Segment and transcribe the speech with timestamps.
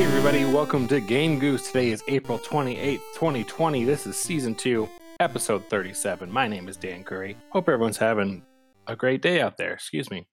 [0.00, 1.66] Hey everybody, welcome to Game Goose.
[1.66, 3.84] Today is April 28th, 2020.
[3.84, 4.88] This is season 2,
[5.20, 6.32] episode 37.
[6.32, 7.36] My name is Dan Curry.
[7.50, 8.42] Hope everyone's having
[8.86, 9.74] a great day out there.
[9.74, 10.26] Excuse me.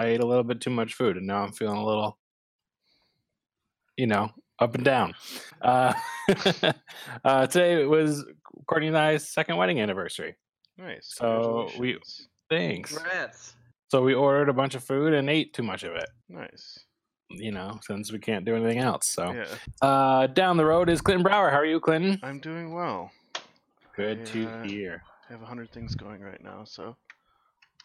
[0.00, 2.18] I ate a little bit too much food and now I'm feeling a little
[3.98, 5.12] you know, up and down.
[5.60, 5.92] Uh,
[7.22, 8.24] uh today was
[8.66, 10.36] Courtney and I's second wedding anniversary.
[10.78, 11.12] Nice.
[11.16, 11.98] So we-
[12.48, 12.96] Thanks.
[12.96, 13.56] Congrats.
[13.90, 16.78] So we ordered a bunch of food and ate too much of it, Nice.
[17.34, 19.06] You know, since we can't do anything else.
[19.08, 19.44] So Yeah,
[19.80, 21.50] uh down the road is Clinton Brower.
[21.50, 22.18] How are you, Clinton?
[22.22, 23.10] I'm doing well.
[23.96, 24.64] Good to Yeah.
[24.64, 25.02] hear.
[25.28, 26.96] I have a hundred things going right now, so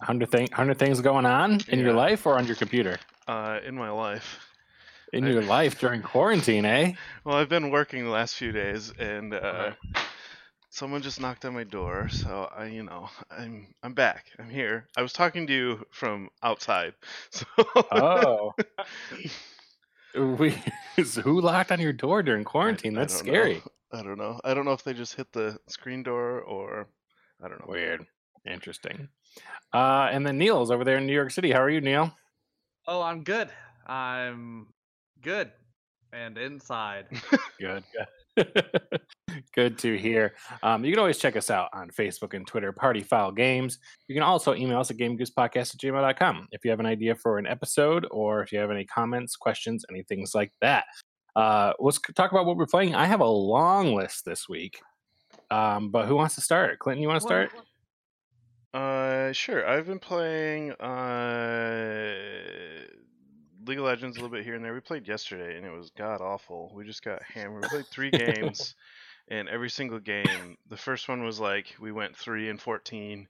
[0.01, 2.97] Hundred thing, hundred things going on in your life or on your computer?
[3.27, 4.39] uh, in my life.
[5.13, 6.93] In I- your life during quarantine, eh?
[7.25, 9.75] Well, I've been working the last few days, and uh, Okay.
[10.77, 12.07] Someone just knocked on my door.
[12.09, 14.25] So I, you know, I'm I'm back.
[14.39, 14.87] I'm here.
[14.95, 16.93] I was talking to you from outside.
[17.31, 17.45] So
[17.91, 18.53] Oh,
[20.37, 20.55] we
[21.03, 22.95] so who locked on your door during quarantine?
[22.97, 23.33] I That's don't know.
[23.33, 23.63] scary.
[23.91, 24.39] I don't know.
[24.43, 26.87] I don't know if they just hit the screen door or
[27.43, 27.71] I don't know.
[27.71, 28.05] Weird,
[28.45, 29.09] interesting.
[29.73, 31.51] Uh, and then Neil's over there in New York City.
[31.51, 32.15] How are you, Neil?
[32.87, 33.49] Oh, I'm good.
[33.87, 34.67] I'm
[35.21, 35.51] good.
[36.13, 37.07] And inside.
[37.59, 37.83] Good.
[38.37, 39.01] Good.
[39.53, 40.35] Good to hear.
[40.63, 43.79] Um, you can always check us out on Facebook and Twitter, Party File Games.
[44.07, 47.37] You can also email us at gamegoosepodcast at gmail.com if you have an idea for
[47.37, 50.85] an episode or if you have any comments, questions, any things like that.
[51.35, 52.95] Uh, let's talk about what we're playing.
[52.95, 54.81] I have a long list this week,
[55.51, 56.79] um, but who wants to start?
[56.79, 57.51] Clinton, you want to start?
[58.73, 59.67] Uh, sure.
[59.67, 62.13] I've been playing uh
[63.67, 64.73] League of Legends a little bit here and there.
[64.73, 66.71] We played yesterday and it was god awful.
[66.73, 67.63] We just got hammered.
[67.63, 68.75] We played three games,
[69.29, 73.27] and every single game, the first one was like we went three and fourteen.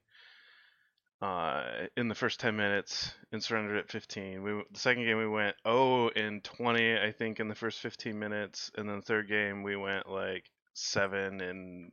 [1.19, 4.43] Uh, in the first ten minutes and surrendered at fifteen.
[4.43, 8.19] We the second game we went oh and twenty I think in the first fifteen
[8.19, 11.91] minutes, and then the third game we went like seven and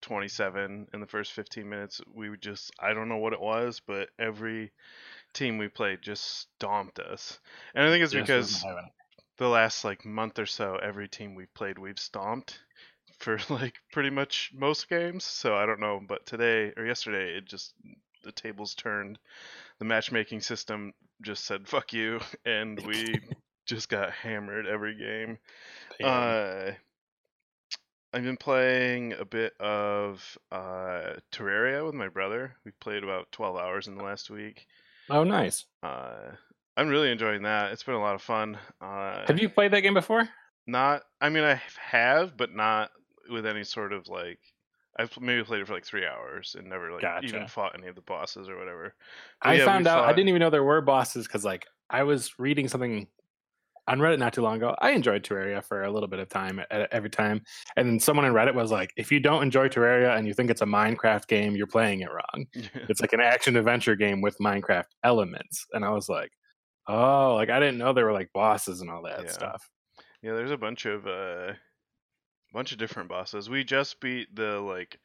[0.00, 2.00] 27 in the first 15 minutes.
[2.14, 4.70] We would just, I don't know what it was, but every
[5.32, 7.38] team we played just stomped us.
[7.74, 8.92] And I think it's Just because doesn't have it.
[9.38, 12.60] the last like month or so, every team we've played, we've stomped
[13.24, 15.24] for like pretty much most games.
[15.24, 17.72] So I don't know, but today or yesterday, it just,
[18.22, 19.18] the tables turned.
[19.78, 20.92] The matchmaking system
[21.22, 22.20] just said, fuck you.
[22.46, 23.18] And we
[23.66, 25.38] just got hammered every game.
[26.02, 26.72] Uh,
[28.12, 32.54] I've been playing a bit of uh, Terraria with my brother.
[32.64, 34.66] We played about 12 hours in the last week.
[35.10, 35.64] oh, nice.
[35.82, 36.32] Uh,
[36.76, 37.72] I'm really enjoying that.
[37.72, 38.58] It's been a lot of fun.
[38.80, 40.28] Uh, Have you played that game before?
[40.66, 41.02] Not.
[41.20, 42.90] I mean, I have, but not
[43.30, 44.40] with any sort of like.
[44.96, 47.48] I've maybe played it for like three hours and never like even Gotcha.
[47.48, 48.94] fought any of the bosses or whatever.
[49.42, 52.02] But I yeah, found out I didn't even know there were bosses because like I
[52.02, 53.08] was reading something
[53.88, 54.76] on Reddit not too long ago.
[54.80, 57.42] I enjoyed Terraria for a little bit of time at, every time,
[57.76, 60.50] and then someone in Reddit was like, "If you don't enjoy Terraria and you think
[60.50, 62.46] it's a Minecraft game, you're playing it wrong.
[62.88, 66.32] It's like an action adventure game with Minecraft elements." And I was like,
[66.88, 69.30] "Oh, like I didn't know there were like bosses and all that Yeah.
[69.30, 69.70] stuff."
[70.22, 71.54] Yeah, there's a bunch of uh
[72.54, 73.50] bunch of different bosses.
[73.50, 75.00] We just beat the like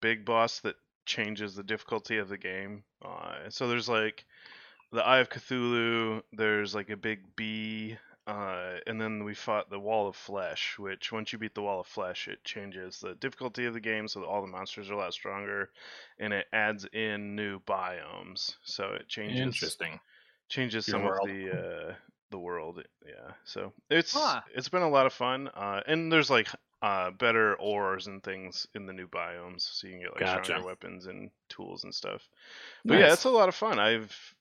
[0.00, 0.76] big boss that
[1.06, 2.84] changes the difficulty of the game.
[3.04, 4.26] Uh so there's like
[4.92, 9.80] the Eye of Cthulhu, there's like a big bee, uh, and then we fought the
[9.80, 13.64] Wall of Flesh, which once you beat the Wall of Flesh, it changes the difficulty
[13.66, 15.70] of the game so that all the monsters are a lot stronger,
[16.18, 18.56] and it adds in new biomes.
[18.64, 20.00] So it changes Interesting.
[20.48, 21.18] changes Your some world.
[21.22, 21.50] of the
[21.90, 21.94] uh
[22.30, 24.42] the world yeah so it's Huh.
[24.54, 26.48] it's been a lot of fun uh and there's like
[26.82, 30.44] uh better ores and things in the new biomes so you can get like Gotcha.
[30.44, 32.28] stronger weapons and tools and stuff.
[32.84, 33.78] But yeah it's a lot of fun.
[33.78, 34.34] I've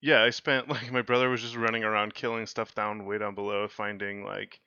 [0.00, 3.34] yeah i spent like my brother was just running around killing stuff down way down
[3.34, 4.60] below finding like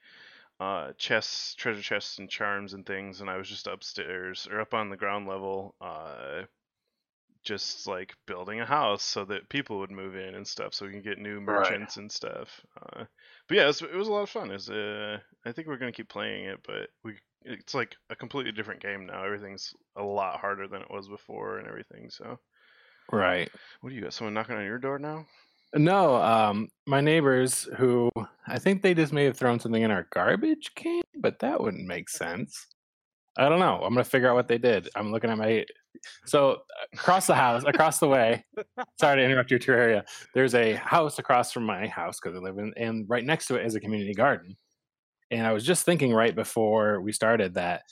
[0.60, 4.74] uh chests treasure chests and charms and things and i was just upstairs or up
[4.74, 6.42] on the ground level uh
[7.42, 10.92] just like building a house so that people would move in and stuff so we
[10.92, 11.80] can get new Right.
[11.80, 13.04] merchants and stuff uh,
[13.48, 15.78] but yeah it was, it was a lot of fun it's, uh, i think we're
[15.78, 19.74] going to keep playing it but we it's like a completely different game now everything's
[19.96, 22.38] a lot harder than it was before and everything so
[23.12, 23.50] Right.
[23.80, 25.26] what do you got someone knocking on your door now
[25.74, 28.10] No, um, my neighbors who
[28.48, 31.86] I think they just may have thrown something in our garbage can, but that wouldn't
[31.86, 32.66] make sense.
[33.38, 33.76] I don't know.
[33.82, 34.88] I'm gonna figure out what they did.
[34.96, 35.66] I'm looking at my
[36.26, 36.56] so uh,
[36.94, 38.44] across the house, across the way.
[39.00, 40.02] Sorry to interrupt your Terraria.
[40.34, 43.56] There's a house across from my house because I live in, and right next to
[43.56, 44.56] it is a community garden.
[45.30, 47.82] And I was just thinking right before we started that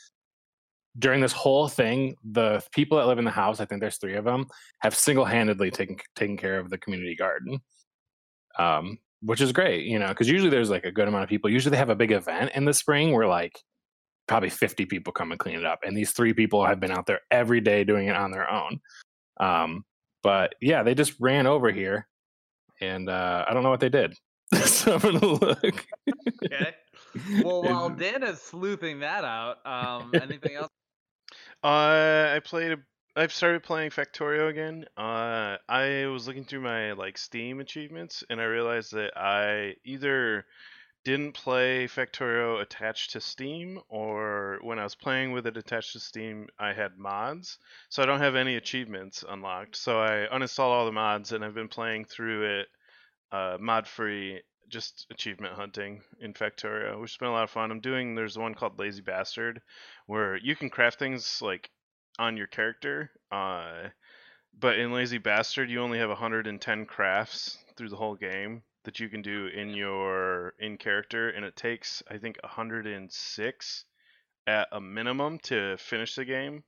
[0.99, 4.17] during this whole thing, the people that live in the house, I think there's three
[4.17, 4.47] of them,
[4.81, 7.61] have single-handedly taken taken care of the community garden.
[8.59, 11.51] Um, which is great, you know, because usually there's like a good amount of people.
[11.51, 13.61] Usually they have a big event in the spring where like
[14.29, 15.81] probably 50 people come and clean it up.
[15.85, 18.81] And these three people have been out there every day doing it on their own.
[19.41, 19.85] Um,
[20.23, 22.07] but yeah, they just ran over here
[22.81, 24.15] and uh, I don't know what they did.
[24.65, 25.87] so I'm gonna look.
[26.45, 26.75] Okay.
[27.43, 30.69] Well, while Dan is sleuthing that out, um, anything else?
[31.65, 32.77] Uh, I played.
[33.17, 34.85] I've started playing Factorio again.
[34.97, 40.45] Uh, I was looking through my like Steam achievements, and I realized that I either
[41.09, 46.01] didn't play Factorio attached to Steam, or when I was playing with it attached to
[46.01, 47.57] Steam, I had mods.
[47.89, 49.75] So I don't have any achievements unlocked.
[49.75, 52.69] So I uninstalled all the mods, and I've been playing through it
[53.33, 57.71] uh, mod free, just achievement hunting in Factorio, which has been a lot of fun.
[57.71, 58.15] I'm doing.
[58.15, 59.63] There's one called Lazy Bastard,
[60.05, 61.71] where you can craft things like
[62.19, 63.11] on your character.
[63.33, 63.89] Uh,
[64.61, 69.11] but in Lazy Bastard, you only have 110 crafts through the whole game that you
[69.11, 73.85] can do in your in character, and it takes I think 106
[74.47, 76.65] at a minimum to finish the game,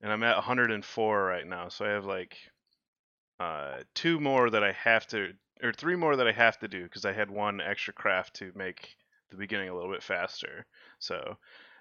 [0.00, 1.68] and I'm at 104 right now.
[1.68, 2.36] So I have like
[3.40, 5.32] uh, two more that I have to,
[5.64, 8.52] or three more that I have to do because I had one extra craft to
[8.54, 8.94] make
[9.32, 10.66] the beginning a little bit faster.
[11.00, 11.38] So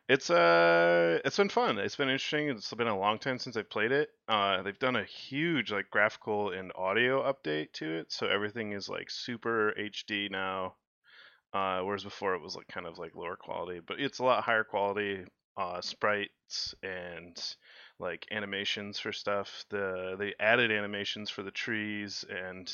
[0.09, 1.77] it's uh it's been fun.
[1.79, 2.49] It's been interesting.
[2.49, 4.09] It's been a long time since I've played it.
[4.27, 8.89] Uh, they've done a huge like graphical and audio update to it, so everything is
[8.89, 10.75] like super HD now.
[11.53, 14.43] Uh, whereas before it was like kind of like lower quality, but it's a lot
[14.43, 15.23] higher quality
[15.55, 17.55] uh, sprites and
[17.99, 19.63] like animations for stuff.
[19.69, 22.71] The they added animations for the trees and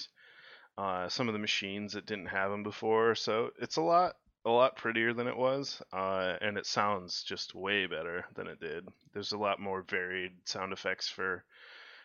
[0.78, 3.16] uh, some of the machines that didn't have them before.
[3.16, 7.56] So it's a lot a lot prettier than it was, uh, and it sounds just
[7.56, 8.88] way better than it did.
[9.14, 11.44] There's a lot more varied sound effects for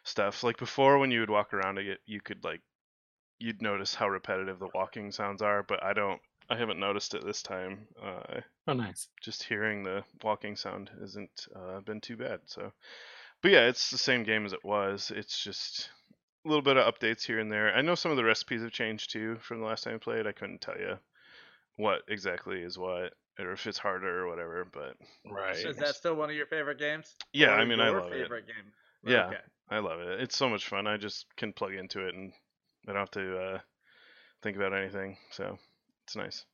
[0.02, 0.42] stuff.
[0.42, 2.60] Like before, when you would walk around it, you could like
[3.38, 6.20] you'd notice how repetitive the walking sounds are, but I don't.
[6.50, 7.86] I haven't noticed it this time.
[8.02, 9.08] Uh, oh, nice.
[9.22, 12.40] Just hearing the walking sound hasn't uh, been too bad.
[12.44, 12.70] So,
[13.40, 15.10] but yeah, it's the same game as it was.
[15.14, 15.88] It's just
[16.44, 17.74] a little bit of updates here and there.
[17.74, 20.26] I know some of the recipes have changed too from the last time I played.
[20.26, 20.98] I couldn't tell you
[21.76, 24.66] what exactly is what, or if it's harder or whatever.
[24.72, 24.96] But
[25.30, 25.56] Right.
[25.56, 27.14] Is that still one of your favorite games?
[27.32, 28.22] yeah, Or I mean, I your love it.
[28.22, 28.72] favorite game?
[29.04, 29.26] Yeah.
[29.26, 29.40] Okay.
[29.70, 30.20] I love it.
[30.20, 30.86] It's so much fun.
[30.86, 32.32] I just can plug into it and
[32.86, 33.58] I don't have to uh,
[34.42, 35.16] think about anything.
[35.30, 35.58] So
[36.04, 36.44] it's nice.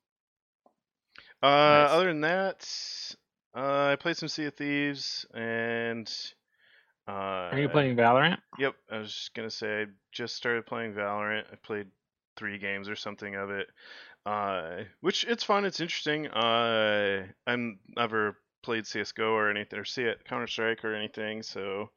[1.42, 1.90] Uh, Nice.
[1.90, 2.68] Other than that,
[3.56, 6.10] uh, I played some Sea of Thieves and.
[7.08, 8.38] Uh, Are you playing Valorant?
[8.58, 11.44] Yep, I was just gonna say I just started playing Valorant.
[11.52, 11.86] I played
[12.36, 13.68] three games or something of it,
[14.26, 15.64] uh, which it's fun.
[15.64, 16.28] It's interesting.
[16.28, 21.90] Uh, I'm never played CS:GO or anything or C Counter Strike or anything, so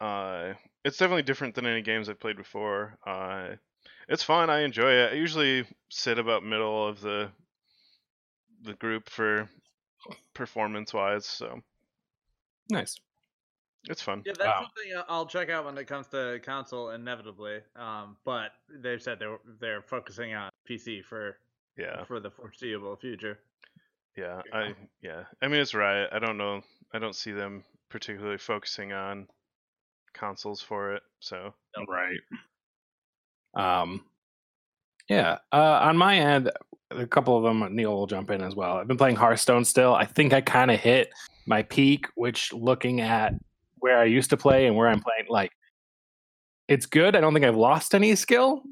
[0.00, 0.54] uh,
[0.84, 2.98] it's definitely different than any games I've played before.
[3.06, 3.56] Uh,
[4.08, 4.50] it's fun.
[4.50, 5.12] I enjoy it.
[5.12, 7.30] I usually sit about middle of the
[8.62, 9.48] the group for
[10.34, 11.60] performance wise, so
[12.70, 12.98] Nice.
[13.84, 14.22] It's fun.
[14.26, 14.60] Yeah, that's Wow.
[14.74, 17.60] something I- I'll check out when it comes to console inevitably.
[17.76, 21.38] Um, but they've said they're they're focusing on PC for
[21.76, 22.04] Yeah.
[22.04, 23.38] for the foreseeable future.
[24.16, 24.58] Yeah, Yeah.
[24.58, 25.24] I yeah.
[25.42, 26.08] I mean it's right.
[26.12, 26.62] I don't know.
[26.92, 29.28] I don't see them particularly focusing on
[30.12, 31.02] consoles for it.
[31.20, 31.54] So
[31.86, 32.18] Right.
[33.54, 34.04] Um,
[35.08, 35.38] yeah.
[35.52, 36.50] Uh, on my end,
[36.90, 38.76] a couple of them, Neil will jump in as well.
[38.78, 39.94] I've been playing Hearthstone still.
[39.94, 41.12] I think I kind of hit
[41.46, 43.34] my peak, which looking at
[43.80, 45.52] where I used to play and where I'm playing, like,
[46.68, 47.16] it's good.
[47.16, 48.62] I don't think I've lost any skill,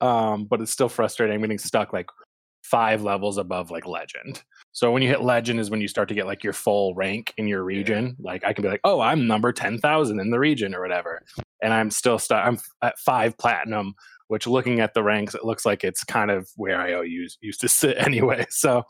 [0.00, 1.34] um, but it's still frustrating.
[1.34, 2.06] I'm getting stuck like
[2.62, 4.42] five levels above like legend.
[4.72, 7.32] So when you hit legend is when you start to get like your full rank
[7.38, 8.16] in your region.
[8.20, 11.22] Like I can be like, oh, I'm number ten thousand in the region or whatever,
[11.62, 12.46] and I'm still stuck.
[12.46, 13.94] I'm f- at five platinum,
[14.28, 17.60] which looking at the ranks, it looks like it's kind of where I used used
[17.62, 18.46] to sit anyway.
[18.50, 18.84] So,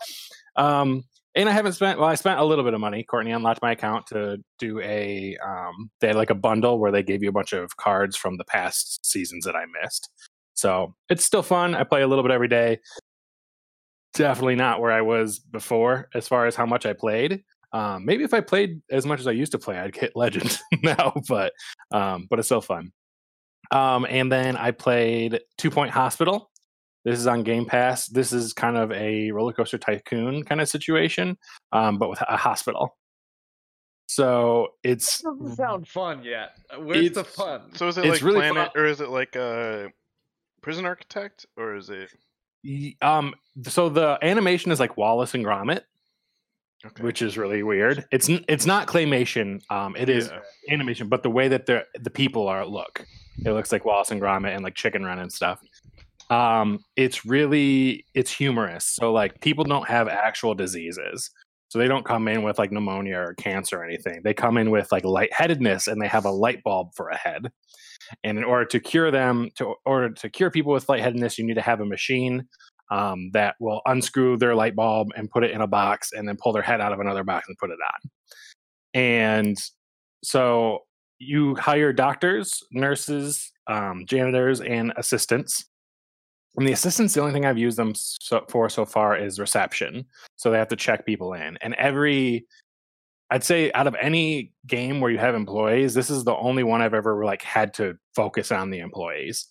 [0.56, 1.04] um,
[1.38, 2.00] and I haven't spent.
[2.00, 3.04] Well, I spent a little bit of money.
[3.04, 5.36] Courtney unlocked my account to do a.
[5.44, 8.36] Um, they had like a bundle where they gave you a bunch of cards from
[8.36, 10.10] the past seasons that I missed.
[10.54, 11.76] So it's still fun.
[11.76, 12.80] I play a little bit every day.
[14.14, 17.44] Definitely not where I was before as far as how much I played.
[17.72, 20.58] Um, maybe if I played as much as I used to play, I'd hit legend
[20.82, 21.12] now.
[21.28, 21.52] But
[21.92, 22.90] um, but it's still fun.
[23.70, 26.50] Um, and then I played Two Point Hospital.
[27.08, 28.06] This is on Game Pass.
[28.06, 31.38] This is kind of a roller coaster tycoon kind of situation,
[31.72, 32.96] um, but with a hospital.
[34.06, 36.50] So it's Doesn't sound fun yet.
[36.70, 37.74] Uh, Where's the fun?
[37.74, 38.82] so is it It's like really Planet fun.
[38.82, 39.90] or is it like a
[40.62, 42.10] Prison Architect or is it
[43.02, 45.82] um, so the animation is like Wallace and Gromit,
[46.84, 47.02] okay?
[47.04, 48.04] which is really weird.
[48.10, 49.62] It's it's not claymation.
[49.70, 50.40] Um, it is Yeah.
[50.74, 53.06] animation, but the way that the the people are look,
[53.44, 55.60] it looks like Wallace and Gromit and like Chicken Run and stuff.
[56.30, 58.86] Um, it's really it's humorous.
[58.86, 61.30] So like people don't have actual diseases.
[61.68, 64.22] So they don't come in with like pneumonia or cancer or anything.
[64.24, 67.50] They come in with like lightheadedness and they have a light bulb for a head.
[68.24, 71.54] And in order to cure them, to order to cure people with lightheadedness, you need
[71.54, 72.48] to have a machine
[72.90, 76.38] um, that will unscrew their light bulb and put it in a box and then
[76.42, 78.10] pull their head out of another box and put it on.
[78.94, 79.56] And
[80.24, 80.80] so
[81.18, 85.67] you hire doctors, nurses, um, janitors, and assistants.
[86.56, 90.04] And the assistants, the only thing I've used them so, for so far is reception.
[90.36, 91.56] So they have to check people in.
[91.60, 92.46] And every,
[93.30, 96.82] I'd say out of any game where you have employees, this is the only one
[96.82, 99.46] I've ever like had to focus on the employees.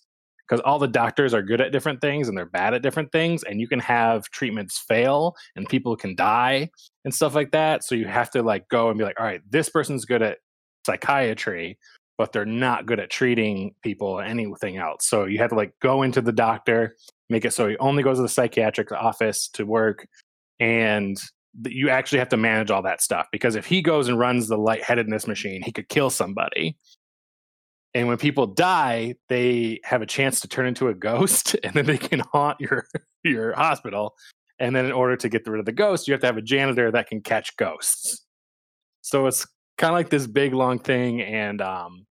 [0.46, 3.42] Because all the doctors are good at different things and they're bad at different things,
[3.42, 6.70] and you can have treatments fail and people can die
[7.04, 7.84] and stuff like that.
[7.84, 10.38] So you have to like go and be like, all right, this person's good at
[10.86, 11.78] psychiatry,
[12.18, 15.06] but they're not good at treating people or anything else.
[15.06, 16.96] So you have to like go into the doctor,
[17.30, 20.06] make it so he only goes to the psychiatric office to work,
[20.58, 21.16] and
[21.64, 24.58] you actually have to manage all that stuff because if he goes and runs the
[24.58, 26.76] lightheadedness machine, he could kill somebody.
[27.94, 31.86] And when people die, they have a chance to turn into a ghost, and then
[31.86, 32.84] they can haunt your
[33.22, 34.14] your hospital.
[34.60, 36.42] And then, in order to get rid of the ghost, you have to have a
[36.42, 38.26] janitor that can catch ghosts.
[39.02, 39.46] So it's
[39.78, 42.07] kind of like this big long thing and um,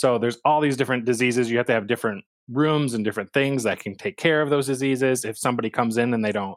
[0.00, 1.50] so there's all these different diseases.
[1.50, 4.66] You have to have different rooms and different things that can take care of those
[4.66, 5.26] diseases.
[5.26, 6.56] If somebody comes in and they don't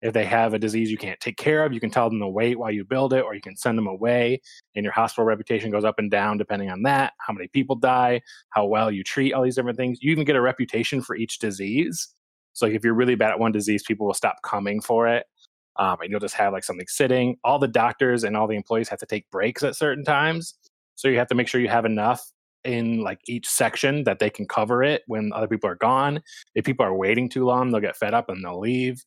[0.00, 2.26] if they have a disease you can't take care of you can tell them to
[2.26, 4.40] wait while you build it or you can send them away
[4.74, 8.20] and your hospital reputation goes up and down depending on that how many people die
[8.50, 10.00] how well you treat all these different things.
[10.02, 12.08] You even get a reputation for each disease.
[12.52, 15.24] So if you're really bad at one disease people will stop coming for it
[15.76, 17.36] um, and you'll just have like something sitting.
[17.44, 20.54] All the doctors and all the employees have to take breaks at certain times,
[20.96, 22.32] so you have to make sure you have enough
[22.64, 26.22] in like each section that they can cover it when other people are gone.
[26.54, 29.02] If people are waiting too long, they'll get fed up and they'll leave.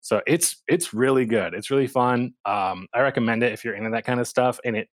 [0.00, 1.54] So it's it's really good.
[1.54, 2.32] It's really fun.
[2.44, 4.58] Um, I recommend it if you're into that kind of stuff.
[4.64, 4.88] And it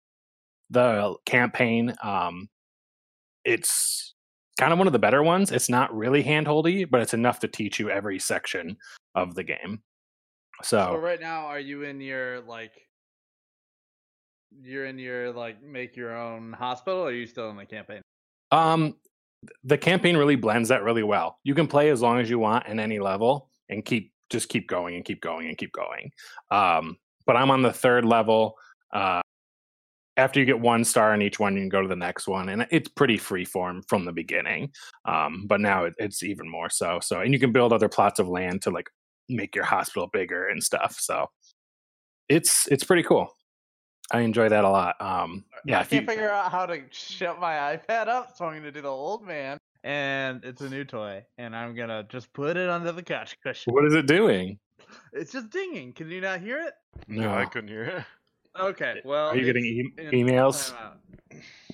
[0.70, 2.48] the campaign, um,
[3.44, 4.14] it's
[4.58, 5.52] kind of one of the better ones.
[5.52, 8.76] It's not really handholdy, but it's enough to teach you every section
[9.14, 9.82] of the game.
[10.62, 12.72] So, So right now, are you in your like?
[14.62, 18.02] You're in your like make your own hospital, or are you still in the campaign?
[18.54, 18.94] um,
[19.64, 21.38] the campaign really blends that really well.
[21.44, 24.68] You can play as long as you want in any level and keep just keep
[24.68, 26.10] going and keep going and keep going.
[26.50, 26.96] Um,
[27.26, 28.56] but I'm on the third level.
[28.92, 29.20] Uh,
[30.16, 32.48] after you get one star in each one, you can go to the next one,
[32.48, 34.70] and it's pretty free form from the beginning.
[35.04, 37.00] Um, but now it, it's even more so.
[37.02, 38.88] So, and you can build other plots of land to like
[39.28, 40.96] make your hospital bigger and stuff.
[40.98, 41.26] So,
[42.28, 43.28] it's it's pretty cool.
[44.10, 45.00] I enjoy that a lot.
[45.00, 48.44] Um, yeah, I if you- can't figure out how to shut my iPad up, so
[48.44, 49.58] I'm gonna do the old man.
[49.82, 53.72] And it's a new toy, and I'm gonna just put it under the couch cushion.
[53.74, 54.58] what is it doing?
[55.12, 55.92] It's just dinging.
[55.92, 56.72] Can you not hear it?
[57.08, 58.04] No, I couldn't hear it.
[58.58, 59.28] Okay, well.
[59.30, 60.72] Are you getting e- emails?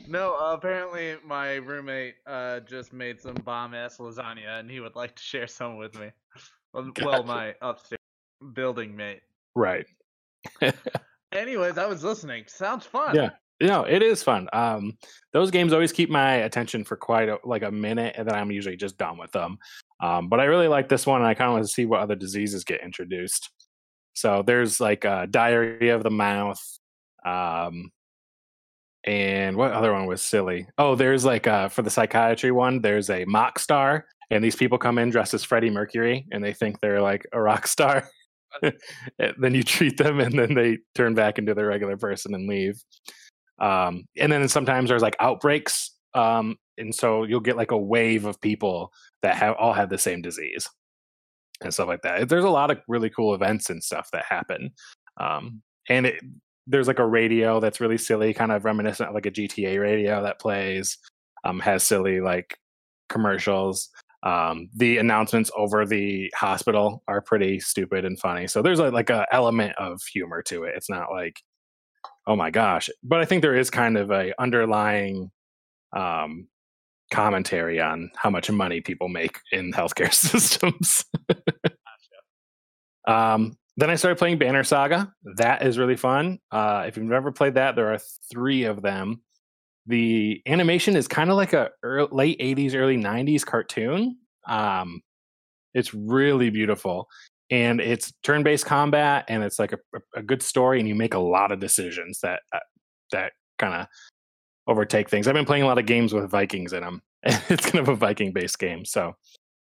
[0.08, 4.96] No, uh, apparently my roommate uh, just made some bomb ass lasagna, and he would
[4.96, 6.10] like to share some with me.
[6.72, 7.26] Well, well, Gotcha.
[7.26, 7.98] my upstairs
[8.54, 9.20] building mate.
[9.54, 9.86] Right.
[11.32, 12.44] Anyways, I was listening.
[12.46, 13.14] Sounds fun.
[13.14, 13.30] Yeah.
[13.62, 14.48] No, it is fun.
[14.54, 14.96] Um,
[15.32, 18.50] those games always keep my attention for quite a, like a minute, and then I'm
[18.50, 19.58] usually just done with them.
[20.02, 22.00] Um, but I really like this one, and I kind of want to see what
[22.00, 23.50] other diseases get introduced.
[24.14, 26.62] So there's like uh, diarrhea of the mouth,
[27.24, 27.90] um,
[29.04, 30.66] and what other one was silly?
[30.78, 34.78] Oh, there's like uh, for the psychiatry one, there's a mock star, and these people
[34.78, 38.08] come in dressed as Freddie Mercury, and they think they're like a rock star.
[39.38, 42.82] Then you treat them, and then they turn back into their regular person and leave.
[43.58, 48.24] Um, and then sometimes there's like outbreaks, um, and so you'll get like a wave
[48.24, 48.92] of people
[49.22, 50.66] that have all have the same disease
[51.62, 52.28] and stuff like that.
[52.28, 54.70] There's a lot of really cool events and stuff that happen,
[55.18, 56.22] um, and it,
[56.66, 60.22] there's like a radio that's really silly, kind of reminiscent of like a GTA radio
[60.22, 60.96] that plays,
[61.44, 62.56] um, has silly like
[63.10, 63.90] commercials.
[64.22, 68.46] Um, the announcements over the hospital are pretty stupid and funny.
[68.46, 70.74] So there's a, like a element of humor to it.
[70.76, 71.40] It's not like,
[72.26, 75.30] oh my gosh, but I think there is kind of a underlying
[75.96, 76.48] um,
[77.10, 81.04] commentary on how much money people make in healthcare systems.
[83.06, 85.12] um, then I started playing Banner Saga.
[85.36, 86.38] That is really fun.
[86.50, 88.00] Uh, if you've never played that, there are
[88.30, 89.22] three of them.
[89.86, 94.16] The animation is kind of like a ear late 80s, early 90s cartoon.
[94.46, 95.02] Um,
[95.74, 97.08] it's really beautiful.
[97.50, 99.78] And it's turn-based combat, and it's like a,
[100.14, 102.58] a good story, and you make a lot of decisions that uh,
[103.10, 103.86] that kind of
[104.68, 105.26] overtake things.
[105.26, 107.02] I've been playing a lot of games with Vikings in them.
[107.24, 109.16] it's kind of a Viking-based game, so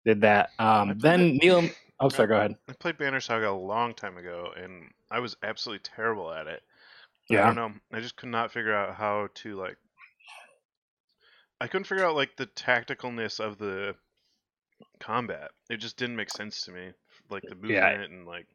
[0.05, 0.51] did that.
[0.59, 1.69] Um, then it- Neil.
[2.01, 2.29] Oh, sorry.
[2.29, 2.55] Go ahead.
[2.69, 6.61] I played Banner Saga a long time ago, and I was absolutely terrible at it.
[7.29, 7.41] yeah.
[7.43, 7.73] I don't know.
[7.91, 9.75] I just could not figure out how to like.
[11.61, 13.95] I couldn't figure out like the tacticalness of the
[14.99, 15.51] combat.
[15.69, 16.91] It just didn't make sense to me.
[17.29, 17.89] Like the movement Yeah.
[17.89, 18.47] and like.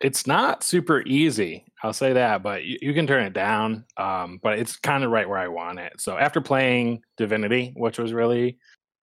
[0.00, 1.64] It's not super easy.
[1.82, 3.84] I'll say that, but you, you can turn it down.
[3.96, 5.94] Um, but it's kind of right where I want it.
[5.98, 8.58] So after playing Divinity, which was really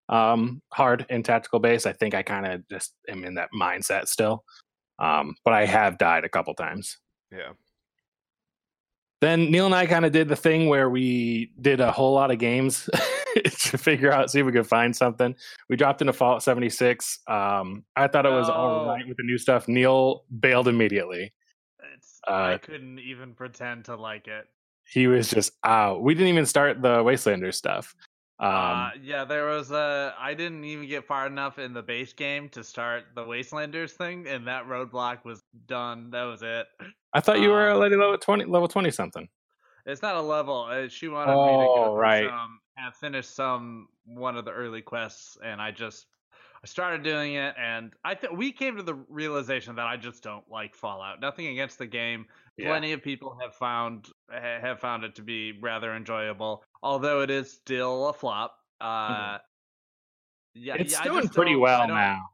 [0.10, 4.08] um, hard in tactical base, I think I kind of just am in that mindset
[4.08, 4.44] still.
[5.00, 6.98] Um, but I have died a couple times.
[7.32, 7.54] Yeah.
[9.22, 12.30] then Neil and I kind of did the thing where we did a whole lot
[12.32, 12.90] of games
[13.44, 15.36] to figure out, see if we could find something.
[15.70, 17.20] We dropped into Fallout 76.
[17.28, 18.86] Um, I thought it was all No.
[18.92, 19.68] right with the new stuff.
[19.68, 21.34] Neil bailed immediately.
[21.96, 24.48] It's, I Uh, couldn't even pretend to like it.
[24.86, 26.02] He was just out.
[26.02, 27.96] We didn't even start the Wastelander stuff.
[28.40, 30.16] Um, uh, yeah, there was a.
[30.20, 34.28] I didn't even get far enough in the base game to start the Wastelanders thing,
[34.28, 36.10] and that roadblock was done.
[36.10, 36.66] That was it.
[37.14, 39.30] I thought you were um, already level 20, level 20 something.
[39.86, 40.64] It's not a level.
[40.70, 42.30] Uh, she wanted me to Oh, go through right.
[42.30, 46.08] some, have finished some one of the early quests, and I just
[46.64, 50.22] I started doing it, and I th- we came to the realization that I just
[50.22, 51.20] don't like Fallout.
[51.20, 52.26] Nothing against the game.
[52.58, 52.70] Yeah.
[52.70, 57.30] Plenty of people have found ha- have found it to be rather enjoyable, although it
[57.32, 58.56] is still a flop.
[58.80, 59.38] Uh,
[60.54, 60.82] yeah, Mm-hmm.
[60.82, 62.30] It's yeah, doing pretty well now.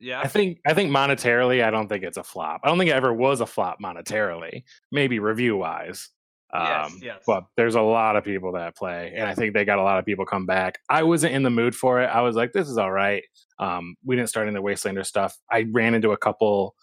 [0.00, 2.60] Yeah, I think I think monetarily, I don't think it's a flop.
[2.62, 4.62] I don't think it ever was a flop monetarily.
[4.92, 6.10] Maybe review wise.
[6.52, 7.22] Yes, Um, yes.
[7.26, 9.98] But there's a lot of people that play, and I think they got a lot
[9.98, 10.78] of people come back.
[10.88, 12.06] I wasn't in the mood for it.
[12.06, 13.22] I was like, this is all right.
[13.58, 15.36] Um, we didn't start into Wastelander stuff.
[15.50, 16.74] I ran into a couple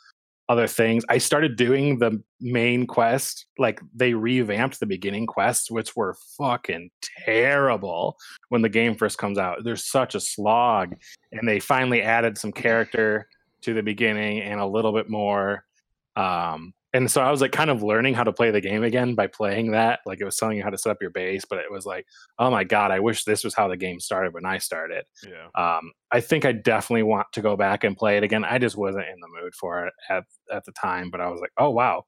[0.48, 1.04] other things.
[1.10, 3.48] I started doing the main quest.
[3.58, 6.92] Like they revamped the beginning quests, which were fucking
[7.26, 8.16] terrible
[8.50, 9.64] when the game first comes out.
[9.64, 10.96] There's such a slog,
[11.32, 13.28] and they finally added some character
[13.62, 15.66] to the beginning and a little bit more.
[16.16, 19.16] Um, and so I was like kind of learning how to play the game again
[19.16, 20.00] by playing that.
[20.06, 22.08] Like it was telling you how to set up your base, but it was like,
[22.40, 25.04] oh my god, I wish this was how the game started when I started.
[25.28, 25.48] Yeah.
[25.62, 28.46] Um, I think I definitely want to go back and play it again.
[28.46, 31.42] I just wasn't in the mood for it at at the time, but I was
[31.42, 32.06] like, oh wow,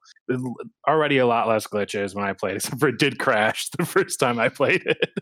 [0.88, 4.21] already a lot less glitches when I played, except for it did crash the first
[4.21, 5.10] time I played it.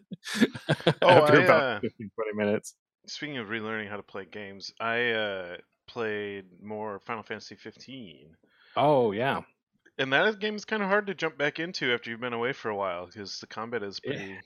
[1.04, 2.74] Oh, After I, about uh, 15, 20 minutes.
[3.06, 8.36] Speaking of relearning how to play games, I uh, played more Final Fantasy 15.
[8.76, 9.42] Oh yeah,
[9.98, 12.54] And that game is kind of hard to jump back into after you've been away
[12.54, 14.26] for a while because the combat is Yeah.
[14.26, 14.40] pretty.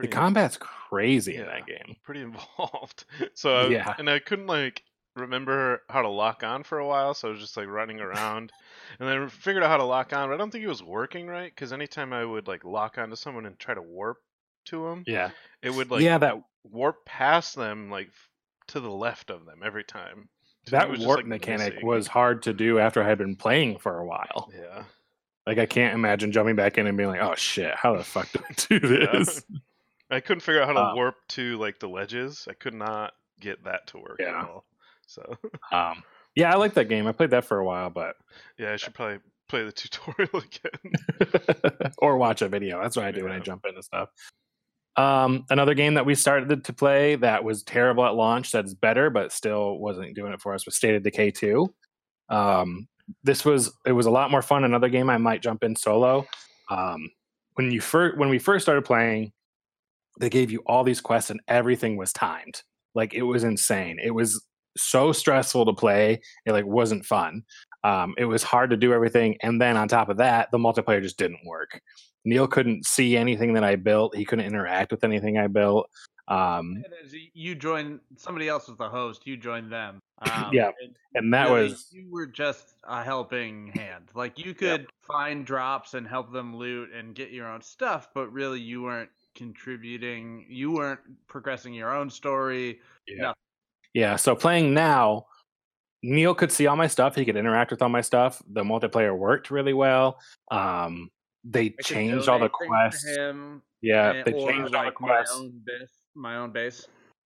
[0.00, 1.96] the pretty combat's crazy in that game.
[2.02, 3.04] pretty involved.
[3.34, 3.94] So I, Yeah.
[3.98, 4.82] and I couldn't like
[5.16, 8.52] remember how to lock on for a while, so I was just like running around,
[9.00, 10.28] and then figured out how to lock on.
[10.28, 13.16] But I don't think it was working right because anytime I would like lock onto
[13.16, 14.18] someone and try to warp
[14.66, 18.10] to them, Yeah, it would like yeah, that warp past them like
[18.68, 20.28] to the left of them every time.
[20.66, 21.86] That was warp like, mechanic missing.
[21.86, 24.50] was hard to do after I had been playing for a while.
[24.54, 24.84] yeah.
[25.46, 28.30] Like I can't imagine jumping back in and being like, "Oh shit, how the fuck
[28.32, 29.18] do I do Yeah.
[29.18, 29.42] this?"
[30.10, 32.46] I couldn't figure out how to Uh, warp to like the ledges.
[32.48, 34.40] I could not get that to work Yeah.
[34.40, 34.64] at all.
[35.06, 35.22] So
[35.72, 36.02] Um,
[36.36, 37.06] yeah, I like that game.
[37.06, 38.16] I played that for a while, but
[38.58, 39.18] yeah, I should probably
[39.48, 41.92] play the tutorial again.
[41.98, 42.80] or watch a video.
[42.80, 44.10] That's what I do when I jump into stuff.
[44.96, 49.08] Um, another game that we started to play that was terrible at launch, that's better,
[49.08, 51.72] but still wasn't doing it for us, was State of Decay 2.
[52.28, 52.88] Um,
[53.24, 54.64] this was it was a lot more fun.
[54.64, 56.26] Another game I might jump in solo.
[56.70, 57.10] Um,
[57.54, 59.32] when you first when we first started playing,
[60.20, 62.62] they gave you all these quests and everything was timed.
[62.94, 63.98] Like it was insane.
[64.02, 64.44] It was
[64.76, 66.20] so stressful to play.
[66.46, 67.42] It like wasn't fun.
[67.82, 71.02] Um, it was hard to do everything, and then on top of that, the multiplayer
[71.02, 71.80] just didn't work.
[72.24, 74.14] Neil couldn't see anything that I built.
[74.14, 75.88] He couldn't interact with anything I built.
[76.28, 79.26] Um, And as you joined somebody else was the host.
[79.26, 79.98] You joined them.
[80.22, 84.10] Um, Yeah, and and that really, was you were just a helping hand.
[84.14, 84.56] Like you Yep.
[84.58, 88.82] could find drops and help them loot and get your own stuff, but really you
[88.82, 90.44] weren't contributing.
[90.48, 92.80] You weren't progressing your own story.
[93.08, 93.32] yeah.
[93.94, 94.16] Yeah.
[94.16, 95.26] So playing now,
[96.02, 97.14] Neil could see all my stuff.
[97.16, 98.42] He could interact with all my stuff.
[98.52, 100.18] The multiplayer worked really well.
[100.50, 101.10] Um,
[101.44, 103.06] they I changed all the donate to quests.
[103.16, 105.36] Him, Yeah, and- they or changed all the like my quests.
[105.36, 105.92] own base.
[106.14, 106.86] My own base.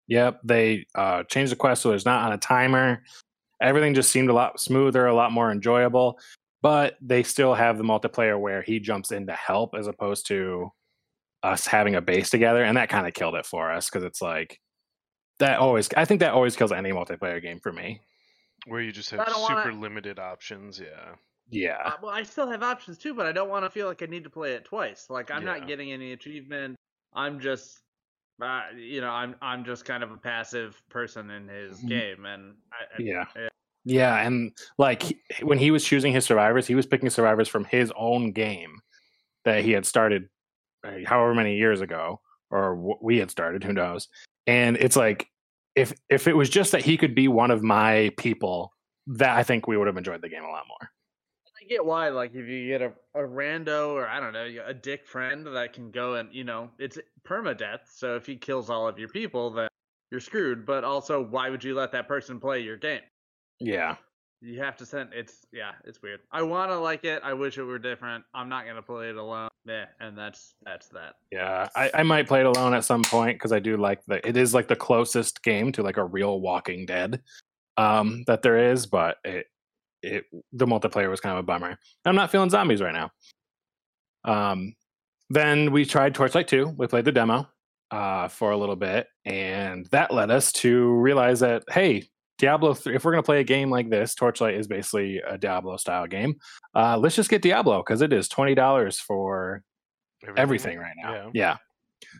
[0.08, 3.04] Yep, they uh, changed the quest so there's not on a timer.
[3.62, 6.18] Everything just seemed a lot smoother, a lot more enjoyable.
[6.62, 10.72] But they still have the multiplayer where he jumps in to help as opposed to
[11.44, 14.22] us having a base together, and that kind of killed it for us because it's
[14.22, 14.60] like
[15.40, 15.88] that always.
[15.96, 18.02] I think that always kills any multiplayer game for me.
[18.66, 21.16] Where you just have don't wanna- super limited options, yeah.
[21.52, 24.04] Yeah, Uh, well, I still have options too, but I don't want to feel like
[24.04, 25.10] I need to play it twice.
[25.10, 25.58] Like I'm Yeah.
[25.58, 26.76] not getting any achievement.
[27.14, 27.80] I'm just
[28.42, 31.88] uh, you know, I'm I'm just kind of a passive person in his Mhm.
[31.88, 33.26] game, and I, Yeah.
[33.36, 33.50] Yeah.
[33.86, 35.04] Yeah, and like
[35.42, 38.82] when he was choosing his survivors, he was picking survivors from his own game
[39.46, 40.30] that he had started
[40.84, 44.08] uh, however many years ago or we had started, who knows.
[44.48, 45.28] And it's like
[45.76, 48.74] if if it was just that he could be one of my people,
[49.08, 50.90] that I think we would have enjoyed the game a lot more.
[51.70, 55.06] Get why, like, if you get a, a rando or I don't know, a dick
[55.06, 57.82] friend that can go and you know, it's permadeath.
[57.94, 59.70] So if he kills all of your people, then
[60.12, 60.66] you're screwed.
[60.66, 63.02] But also, why would you let that person play your game?
[63.60, 63.98] Yeah.
[64.42, 65.10] You have to send.
[65.14, 66.22] It's yeah, it's weird.
[66.32, 67.22] I want to like it.
[67.24, 68.24] I wish it were different.
[68.34, 69.50] I'm not gonna play it alone.
[69.66, 71.16] Yeah, and that's that's that.
[71.30, 74.26] Yeah, I, I might play it alone at some point because I do like the.
[74.26, 77.22] It is like the closest game to like a real Walking Dead
[77.76, 79.48] um, that there is, but it
[80.02, 81.78] it the multiplayer was kind of a bummer.
[82.06, 83.12] I'm not feeling zombies right now.
[84.24, 84.76] Um,
[85.30, 86.76] then we tried Torchlight 2.
[86.78, 87.48] We played the demo
[87.92, 92.96] uh, for a little bit, and that led us to realize that hey, Diablo 3.
[92.96, 96.36] If we're gonna play a game like this, Torchlight is basically a Diablo style game.
[96.76, 99.64] Uh, let's just get Diablo because it is twenty dollars for
[100.38, 101.14] everything right now.
[101.14, 101.30] Yeah.
[101.34, 101.58] Yeah.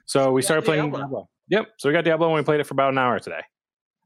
[0.06, 1.00] So we got started playing Diablo.
[1.00, 1.30] Diablo.
[1.50, 1.68] Yep.
[1.78, 3.42] So we got Diablo and we played it for about an hour today.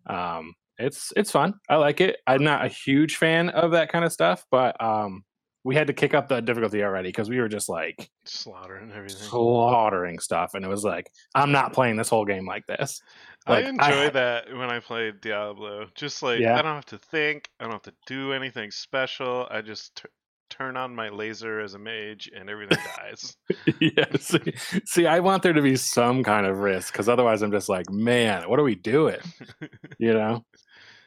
[0.07, 1.55] Um, it's it's fun.
[1.69, 2.17] I like it.
[2.27, 5.23] I'm not a huge fan of that kind of stuff, but um,
[5.63, 9.17] we had to kick up the difficulty already because we were just like Slaughtering everything.
[9.27, 13.01] slaughtering stuff, and it was like I'm not playing this whole game like this.
[13.47, 15.87] Like, I enjoy I- that when I play Diablo.
[15.95, 16.57] Just like Yeah.
[16.57, 19.47] I don't have to think, I don't have to do anything special.
[19.51, 20.03] I just t-
[20.49, 23.35] turn on my laser as a mage and everything dies.
[23.81, 24.05] yeah.
[24.19, 24.53] See,
[24.85, 27.89] see, I want there to be some kind of risk because otherwise I'm just like,
[27.89, 29.19] man, what are we doing?
[29.97, 30.45] you know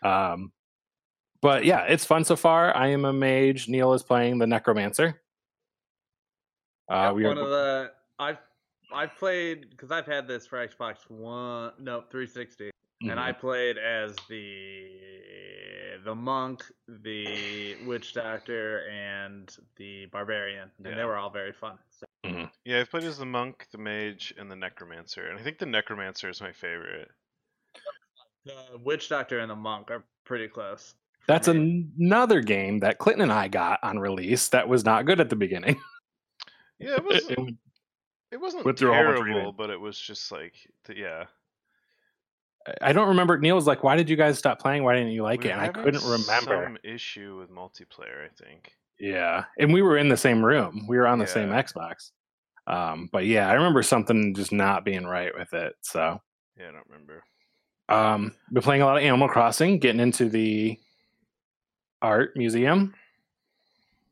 [0.06, 0.52] um
[1.42, 5.20] but yeah it's fun so far i am a mage neil is playing the necromancer
[6.88, 8.38] uh we one are of the I've
[8.92, 12.70] I've played because I've had this for Xbox One, no 360,
[13.02, 13.18] and Mhm.
[13.18, 15.00] I played as the
[16.04, 21.78] the monk, the witch doctor, and the barbarian, and they were all very fun.
[21.90, 22.06] So,
[22.64, 25.66] yeah, I've played as the monk, the mage, and the necromancer, and I think the
[25.66, 27.10] necromancer is my favorite.
[28.46, 30.94] The witch doctor and the monk are pretty close.
[31.28, 31.54] that's me.
[31.56, 35.28] an- another game that clinton and i got on release that was not good at
[35.30, 35.78] the beginning
[36.78, 37.30] Yeah, it was.
[37.30, 37.56] It would-
[38.32, 40.52] It wasn't went through a whole bunch of terrible, but it was just like,
[40.94, 41.24] yeah.
[42.82, 45.22] i don't remember neil was like why did you guys stop playing why didn't you
[45.22, 48.72] like We it and i couldn't remember Some issue with multiplayer, I think.
[48.98, 52.10] yeah and we were in the same room we were on the same xbox
[52.66, 56.20] um but yeah i remember something just not being right with it so
[56.58, 57.22] Yeah, I don't remember.
[57.88, 60.78] Um, been playing a lot of Animal Crossing, getting into the
[62.02, 62.94] art museum.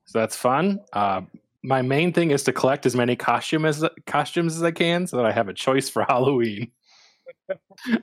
[0.06, 0.80] So that's fun.
[0.92, 1.22] Uh,
[1.62, 5.16] my main thing is to collect as many costume as costumes as I can, so
[5.16, 6.70] that I have a choice for Halloween.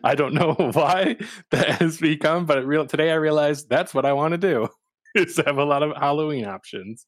[0.04, 1.18] I don't know why
[1.52, 4.68] that has become, but it real today I realized that's what I want to do
[5.16, 7.06] is have a lot of Halloween options.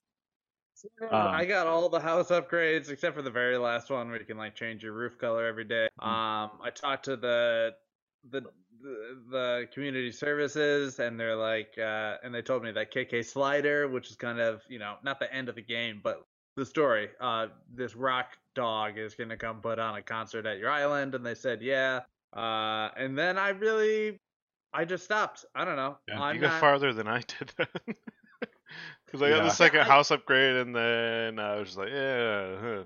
[1.12, 4.26] I Um, got all the house upgrades except for the very last one where you
[4.26, 5.88] can like change your roof color every day.
[6.02, 6.06] Mm.
[6.06, 7.74] Um, I talked to the
[8.30, 8.42] the
[8.82, 13.88] the, the community services and they're like, uh, and they told me that KK Slider,
[13.88, 16.24] which is kind of you know not the end of the game, but
[16.58, 17.10] the story.
[17.20, 21.26] Uh, this rock dog is gonna come put on a concert at your island, and
[21.26, 22.02] they said yeah.
[22.36, 24.18] Uh, and then I really,
[24.74, 25.46] I just stopped.
[25.56, 25.98] I don't know.
[26.08, 27.54] Yeah, I'm you got not- farther than I did.
[29.06, 32.56] Because I got the second I- house upgrade, and then I was just like, yeah.
[32.60, 32.84] huh.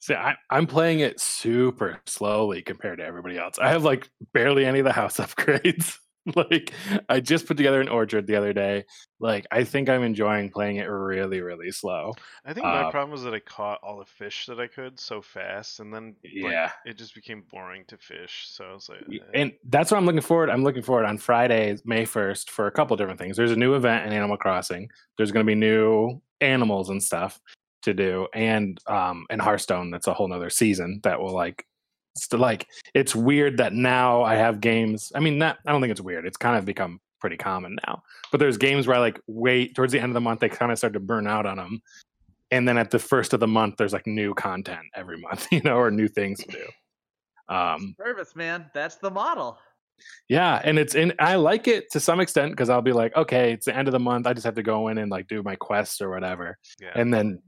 [0.00, 3.58] See, I, I'm playing it super slowly compared to everybody else.
[3.58, 5.98] I have like barely any of the house upgrades.
[6.36, 6.72] like,
[7.10, 8.84] I just put together an orchard the other day.
[9.20, 12.14] Like, I think I'm enjoying playing it really, really slow.
[12.46, 14.98] I think my Uh, problem was that I caught all the fish that I could
[14.98, 16.72] so fast, and then like, Yeah.
[16.86, 18.46] it just became boring to fish.
[18.48, 19.18] So I was like, eh.
[19.34, 20.48] And that's what I'm looking forward.
[20.48, 23.36] I'm looking forward on Friday, May 1st, for a couple different things.
[23.36, 24.88] There's a new event in Animal Crossing.
[25.18, 27.38] There's going to be new animals and stuff
[27.84, 31.66] to do, and um, in Hearthstone, that's a whole nother season that will like,
[32.16, 35.12] st- like it's weird that now I have games.
[35.14, 35.58] I mean, not.
[35.66, 36.26] I don't think it's weird.
[36.26, 38.02] It's kind of become pretty common now.
[38.30, 40.40] But there's games where I like wait towards the end of the month.
[40.40, 41.80] They kind of start to burn out on them.
[42.50, 45.62] And then at the first of the month, there's like new content every month, you
[45.62, 47.54] know, or new things to do.
[47.54, 48.70] Um, service, man.
[48.74, 49.58] That's the model.
[50.28, 51.14] yeah, and it's in.
[51.18, 53.92] I like it to some extent because I'll be like, okay, it's the end of
[53.92, 54.26] the month.
[54.26, 56.92] I just have to go in and like do my quests or whatever, yeah.
[56.94, 57.40] and then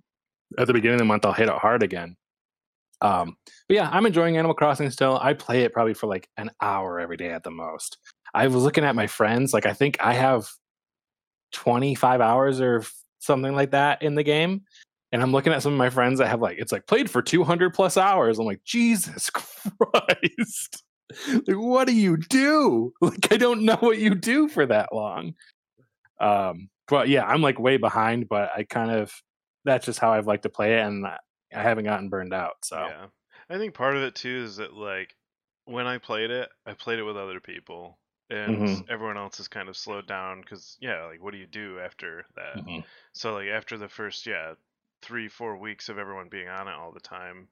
[0.58, 2.16] at the beginning of the month, I'll hit it hard again.
[3.00, 3.36] Um,
[3.68, 5.18] but yeah, I'm enjoying Animal Crossing still.
[5.20, 7.98] I play it probably for like an hour every day at the most.
[8.34, 9.52] I was looking at my friends.
[9.52, 10.48] Like, I think I have
[11.52, 12.84] 25 hours or
[13.20, 14.62] something like that in the game,
[15.12, 17.22] And I'm looking at some of my friends that have like it's like played for
[17.22, 18.38] 200 plus hours.
[18.38, 20.82] I'm like, Jesus Christ.
[21.46, 22.92] like, what do you do?
[23.00, 25.34] Like, I don't know what you do for that long.
[26.20, 29.12] Um, but yeah, I'm like way behind, but I kind of
[29.66, 31.18] that's just how I've liked to play it, and I
[31.52, 32.64] haven't gotten burned out.
[32.64, 33.08] So Yeah.
[33.48, 35.16] I think part of it too is that like
[35.64, 37.98] when I played it, I played it with other people,
[38.30, 38.88] and Mhm.
[38.88, 42.26] everyone else is kind of slowed down because yeah, like what do you do after
[42.36, 42.64] that?
[42.66, 42.86] Mhm.
[43.12, 44.54] So like after the first yeah
[45.02, 47.48] three four weeks of everyone being on it all the time,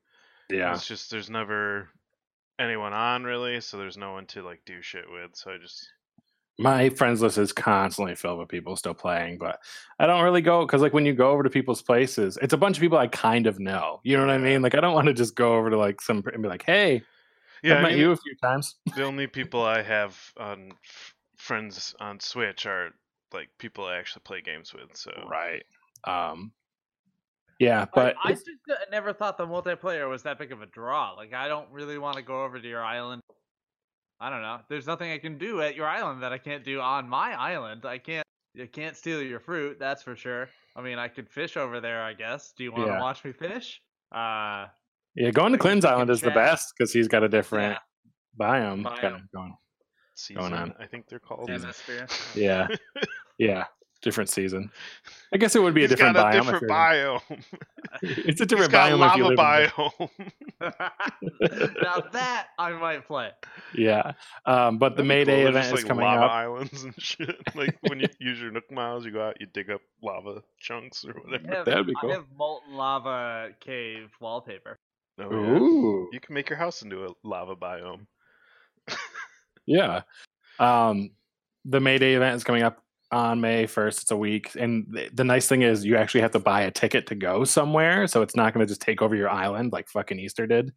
[0.48, 1.90] yeah, it's just there's never
[2.59, 5.37] anyone on really, so there's no one to like do shit with.
[5.37, 5.90] So I just
[6.59, 9.59] my friends list is constantly filled with people still playing, but
[9.99, 12.57] I don't really go because like when you go over to people's places, it's a
[12.57, 14.01] bunch of people I kind of know.
[14.05, 14.62] You know what I mean?
[14.62, 17.03] Like I don't want to just go over to like some and be like, "Hey,
[17.62, 20.71] yeah, I've I met mean, you a few times." the only people I have on
[20.85, 22.90] f- friends on Switch are
[23.33, 24.97] like people I actually play games with.
[24.97, 25.64] So Right.
[26.05, 26.53] Um.
[27.61, 30.67] Yeah, but I it's- just uh, never thought the multiplayer was that big of a
[30.67, 31.12] draw.
[31.12, 33.23] Like, I don't really want to go over to your island.
[34.20, 34.61] I don't know.
[34.68, 37.85] There's nothing I can do at your island that I can't do on my island.
[37.85, 38.24] I can't.
[38.55, 39.79] You can't steal your fruit.
[39.81, 40.48] That's for sure.
[40.77, 42.03] I mean, I could fish over there.
[42.03, 42.53] I guess.
[42.57, 43.00] Do you want to Yeah.
[43.00, 43.81] watch me fish?
[44.14, 44.66] Uh,
[45.16, 47.77] yeah, going to like, Clint's Island is the best because he's got a different
[48.40, 49.00] yeah, biome, Biome.
[49.00, 49.57] kind of going.
[50.14, 50.74] season, on.
[50.79, 51.50] I think they're called.
[52.35, 52.68] Yeah,
[53.38, 53.64] yeah,
[54.05, 54.71] different season.
[55.33, 56.45] I guess it would be a He's different got a biome.
[56.45, 57.45] different biome.
[58.03, 60.11] It's a He's different got biome if lava live in the- biome.
[61.83, 63.31] now that I might play.
[63.75, 64.12] Yeah,
[64.47, 65.49] um, but the That'd be May Day cool.
[65.49, 66.31] event There's is just, like, coming lava up.
[66.31, 67.37] islands and shit.
[67.55, 71.05] Like when you use your Nook miles, you go out, you dig up lava chunks
[71.05, 71.55] or whatever.
[71.57, 72.11] have, That'd be cool.
[72.11, 74.79] I have molten lava cave wallpaper.
[75.21, 75.37] Oh, yeah.
[75.59, 78.07] Ooh, You can make your house into a lava biome.
[79.67, 80.03] yeah.
[80.59, 81.11] Um,
[81.64, 82.83] the May Day event is coming up
[83.14, 84.03] on May 1st.
[84.03, 84.55] It's a week.
[84.57, 87.44] And th- the nice thing is you actually have to buy a ticket to go
[87.44, 88.09] somewhere.
[88.09, 90.72] So it's not going to just take over your island like fucking Easter did.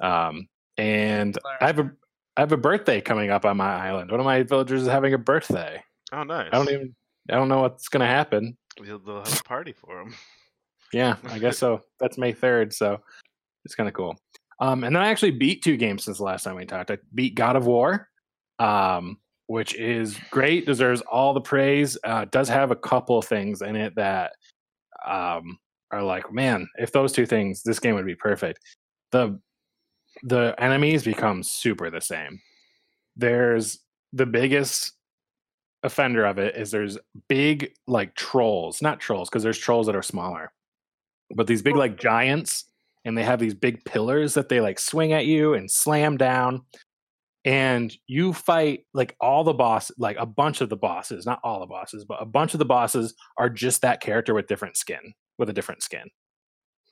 [0.00, 1.90] Um, and I have a
[2.36, 4.12] I have a birthday coming up on my island.
[4.12, 5.82] One of my villagers is having a birthday.
[6.12, 6.50] Oh, nice.
[6.52, 6.94] I don't even
[7.28, 8.56] I don't know what's going to happen.
[8.80, 10.14] They'll, have a party for him.
[10.92, 11.82] Yeah, I guess so.
[12.00, 13.00] That's May 3rd, so
[13.64, 14.16] it's kind of cool.
[14.60, 16.92] Um, and then I actually beat two games since the last time we talked.
[16.92, 18.08] I beat God of War,
[18.60, 19.18] um,
[19.48, 21.98] which is great, deserves all the praise.
[22.04, 24.32] Uh, does have a couple of things in it that
[25.06, 25.58] um,
[25.90, 28.60] are like, man, if those two things, this game would be perfect.
[29.10, 29.40] The
[30.22, 32.40] the enemies become super the same.
[33.16, 33.78] There's
[34.12, 34.92] the biggest
[35.82, 40.02] offender of it is there's big like trolls, not trolls because there's trolls that are
[40.02, 40.52] smaller,
[41.34, 42.64] but these big like giants,
[43.06, 46.62] and they have these big pillars that they like swing at you and slam down.
[47.44, 51.60] And you fight like all the boss, like a bunch of the bosses, not all
[51.60, 55.14] the bosses, but a bunch of the bosses are just that character with different skin,
[55.38, 56.04] with a different skin.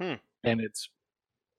[0.00, 0.14] Hmm.
[0.44, 0.88] And it's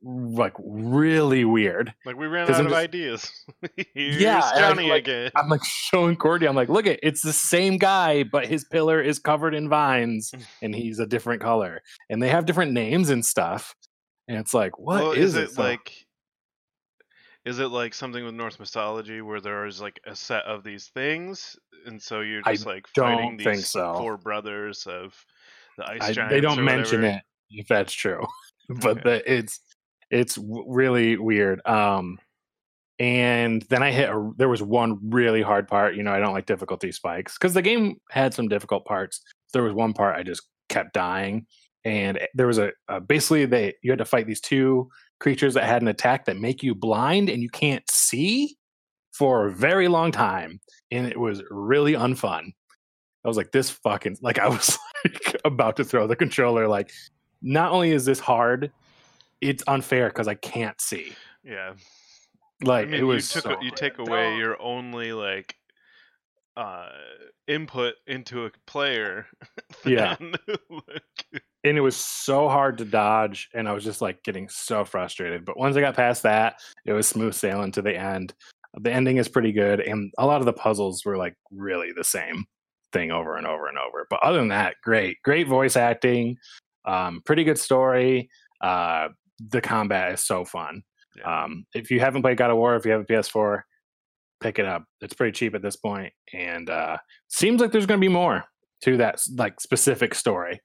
[0.02, 1.94] like really weird.
[2.06, 3.32] Like we ran out I'm of just- ideas.
[3.96, 5.32] Yeah, Johnny like- again.
[5.36, 6.48] I'm like showing Cordy.
[6.48, 10.32] I'm like, look at it's the same guy, but his pillar is covered in vines
[10.62, 11.82] and he's a different color.
[12.10, 13.76] And they have different names and stuff.
[14.28, 16.07] And it's like, what well, is, it So- like?
[17.48, 20.88] Is it like something with Norse mythology where there is like a set of these
[20.88, 21.56] things,
[21.86, 23.96] and so you're I just like fighting these so.
[23.98, 25.16] four brothers of
[25.78, 26.34] the ice I, giants?
[26.34, 27.18] they don't mention whatever?
[27.18, 28.26] it if that's true,
[28.82, 29.02] but Okay.
[29.04, 29.62] the, it's
[30.12, 31.66] it's really weird.
[31.66, 32.20] Um,
[33.00, 35.96] and then I hit a, there was one really hard part.
[35.96, 39.22] You know, I don't like difficulty spikes because the game had some difficult parts.
[39.54, 41.46] There was one part I just kept dying,
[41.86, 45.66] and there was a, a basically they you had to fight these two creatures that
[45.66, 48.58] had an attack that make you blind and you can't see
[49.12, 50.60] for a very long time,
[50.92, 52.52] and it was really unfun.
[53.26, 56.68] I was like, this fucking like I was like about to throw the controller.
[56.68, 56.92] Like,
[57.42, 58.72] not only is this hard,
[59.42, 61.14] it's unfair because I can't see.
[61.44, 61.74] Yeah,
[62.64, 65.56] Like I mean, it was you took so a, you take away your only like
[66.58, 66.90] uh
[67.48, 69.26] input into a player.
[69.86, 70.16] Yeah.
[70.70, 74.84] like, and it was so hard to dodge and i was just like getting so
[74.86, 78.34] frustrated but once i got past that it was smooth sailing to the end
[78.82, 82.04] the ending is pretty good and a lot of the puzzles were like really the
[82.04, 82.46] same
[82.94, 86.36] thing over and over and over but other than that great great voice acting
[86.86, 88.30] um, pretty good story
[88.62, 89.10] uh,
[89.50, 90.82] the combat is so fun
[91.18, 91.44] Yeah.
[91.44, 93.62] um, if you haven't played god of war if you have a ps4
[94.40, 96.98] pick it up it's pretty cheap at this point and uh,
[97.28, 98.44] seems like there's going to be more
[98.82, 100.60] to that like specific story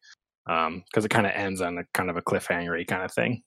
[0.48, 3.42] um because it kind of ends on a kind of a cliffhangery kind of thing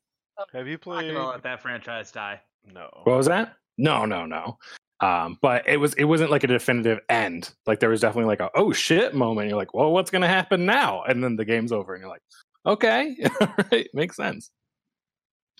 [0.54, 1.14] have you I'm played?
[1.14, 2.42] gonna let that franchise die.
[2.74, 2.90] No.
[3.04, 4.58] what was that no no no
[5.02, 8.40] um but it was it wasn't like a definitive end like there was definitely like
[8.40, 11.72] a oh shit moment you're like well what's gonna happen now and then the game's
[11.72, 12.22] over and you're like
[12.68, 14.50] Okay, all right, makes sense.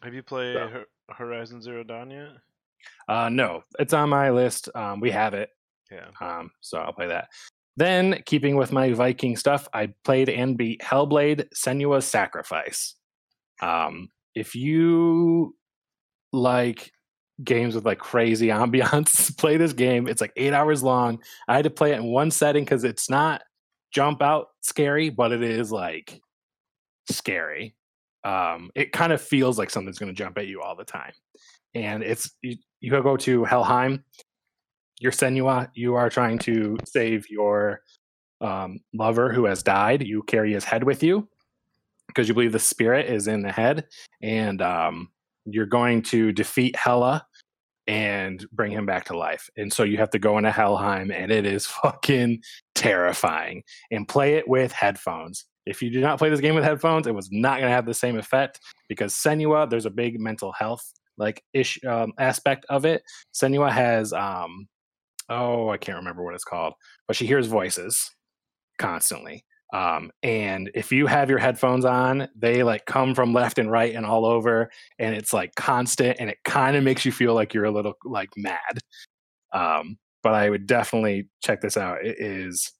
[0.02, 2.30] Have you played So- Horizon Zero Dawn yet?
[3.08, 4.70] Uh, no, it's on my list.
[4.76, 5.50] Um, we have it,
[5.92, 6.08] Yeah.
[6.22, 7.28] um, so I'll play that.
[7.78, 12.96] Then, keeping with my Viking stuff, I played and beat Hellblade: Senua's Sacrifice.
[13.62, 15.56] Um, if you
[16.34, 16.92] like
[17.44, 20.08] games with like crazy ambiance, play this game.
[20.08, 21.22] It's like eight hours long.
[21.48, 23.42] I had to play it in one setting because it's not
[23.92, 26.20] jump out scary, but it is like
[27.12, 27.76] scary.
[28.24, 31.14] Um, it kind of feels like something's going to jump at you all the time.
[31.74, 32.30] And it's
[32.86, 34.04] you, go to Helheim.
[35.00, 35.70] You're Senua.
[35.74, 37.82] You are trying to save your
[38.42, 40.06] um, lover who has died.
[40.06, 41.28] You carry his head with you
[42.08, 43.88] because you believe the spirit is in the head,
[44.22, 45.10] and um,
[45.46, 47.26] you're going to defeat Hela
[47.88, 49.50] and bring him back to life.
[49.58, 52.42] And so you have to go into Helheim, and it is fucking
[52.74, 53.64] terrifying.
[53.92, 55.46] And play it with headphones.
[55.66, 57.88] If you do not play this game with headphones, it was not going to have
[57.88, 62.86] the same effect because Senua, there's a big mental health like ish um, aspect of
[62.86, 63.04] it.
[63.34, 64.68] Senua has um,
[65.30, 66.74] oh, I can't remember what it's called,
[67.08, 68.12] but she hears voices
[68.78, 69.46] constantly.
[69.74, 73.94] Um, and if you have your headphones on, they like come from left and right
[73.94, 77.54] and all over, and it's like constant, and it kind of makes you feel like
[77.54, 78.80] you're a little like mad.
[79.54, 82.06] Um, but I would definitely check this out.
[82.06, 82.72] It is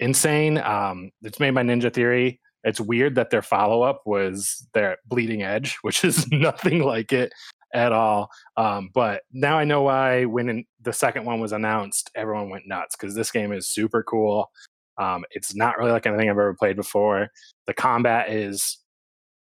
[0.00, 0.58] insane.
[0.58, 2.40] Um, it's made by Ninja Theory.
[2.64, 7.32] It's weird that their follow up was their Bleeding Edge, which is nothing like it
[7.74, 8.30] at all.
[8.56, 12.66] Um, but now I know why when in, the second one was announced, everyone went
[12.66, 14.50] nuts because this game is super cool.
[14.96, 17.28] Um, it's not really like anything I've ever played before.
[17.66, 18.78] The combat is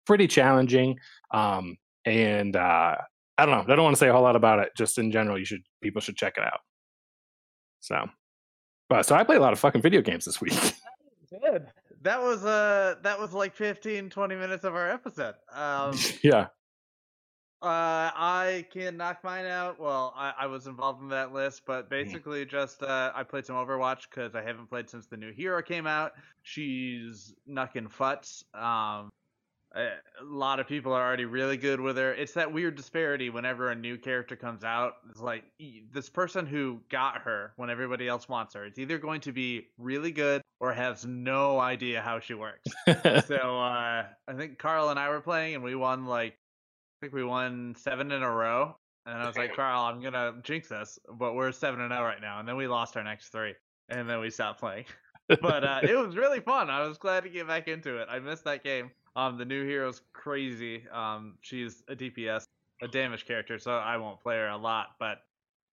[0.06, 0.98] pretty challenging,
[1.32, 2.96] um, and uh,
[3.36, 3.72] I don't know.
[3.72, 4.70] I don't want to say a whole lot about it.
[4.76, 6.60] Just in general, you should people should check it out.
[7.80, 8.08] So,
[8.88, 10.52] but so I play a lot of fucking video games this week.
[11.30, 11.66] Good.
[12.00, 15.34] That was uh that was like 15 20 minutes of our episode.
[15.52, 16.48] Um yeah,
[17.62, 19.78] Uh, I can knock mine out.
[19.78, 22.20] Well, I, I was involved in that list, but Mm-hmm.
[22.20, 25.60] basically just uh, I played some Overwatch because I haven't played since the new hero
[25.62, 26.12] came out.
[26.42, 28.44] She's knucking futs.
[28.54, 29.10] Um,
[29.74, 29.90] a
[30.24, 32.14] lot of people are already really good with her.
[32.14, 34.94] It's that weird disparity whenever a new character comes out.
[35.10, 35.44] It's like
[35.92, 38.64] this person who got her when everybody else wants her.
[38.64, 42.70] It's either going to be really good or has no idea how she works
[43.26, 46.36] so uh, I think Carl and I were playing, and we won like
[47.00, 48.76] I think we won seven in a row.
[49.06, 52.20] And I was like, Carl, I'm gonna jinx this, but we're seven and zero right
[52.20, 52.40] now.
[52.40, 53.54] And then we lost our next three,
[53.88, 54.84] and then we stopped playing.
[55.28, 56.68] but uh, it was really fun.
[56.68, 58.08] I was glad to get back into it.
[58.10, 58.90] I missed that game.
[59.16, 60.84] Um, the new hero's crazy.
[60.92, 62.44] Um, she's a DPS,
[62.82, 64.88] a damage character, so I won't play her a lot.
[64.98, 65.22] But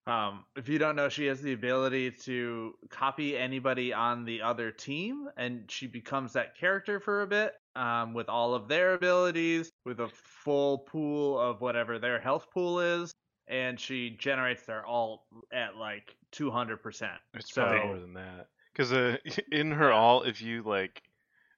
[0.08, 4.72] um, if you don't know, she has the ability to copy anybody on the other
[4.72, 9.70] team, and she becomes that character for a bit um, with all of their abilities,
[9.86, 13.14] with a full pool of whatever their health pool is,
[13.50, 17.10] and she generates their ult at like 200%.
[17.34, 18.48] It's so, probably more than that.
[18.72, 19.18] Because uh,
[19.52, 21.02] in her all, if you like,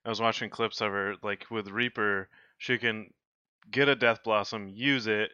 [0.06, 3.12] I was watching clips of her, like with Reaper, she can
[3.70, 5.30] get a Death Blossom, use it,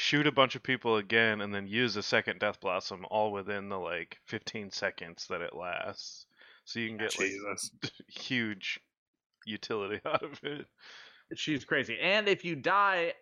[0.00, 3.68] shoot a bunch of people again, and then use a second Death Blossom, all within
[3.68, 6.26] the like 15 seconds that it lasts.
[6.64, 8.78] So you can get like huge
[9.44, 10.66] utility out of it.
[11.34, 11.98] she's crazy.
[12.00, 13.14] And if you die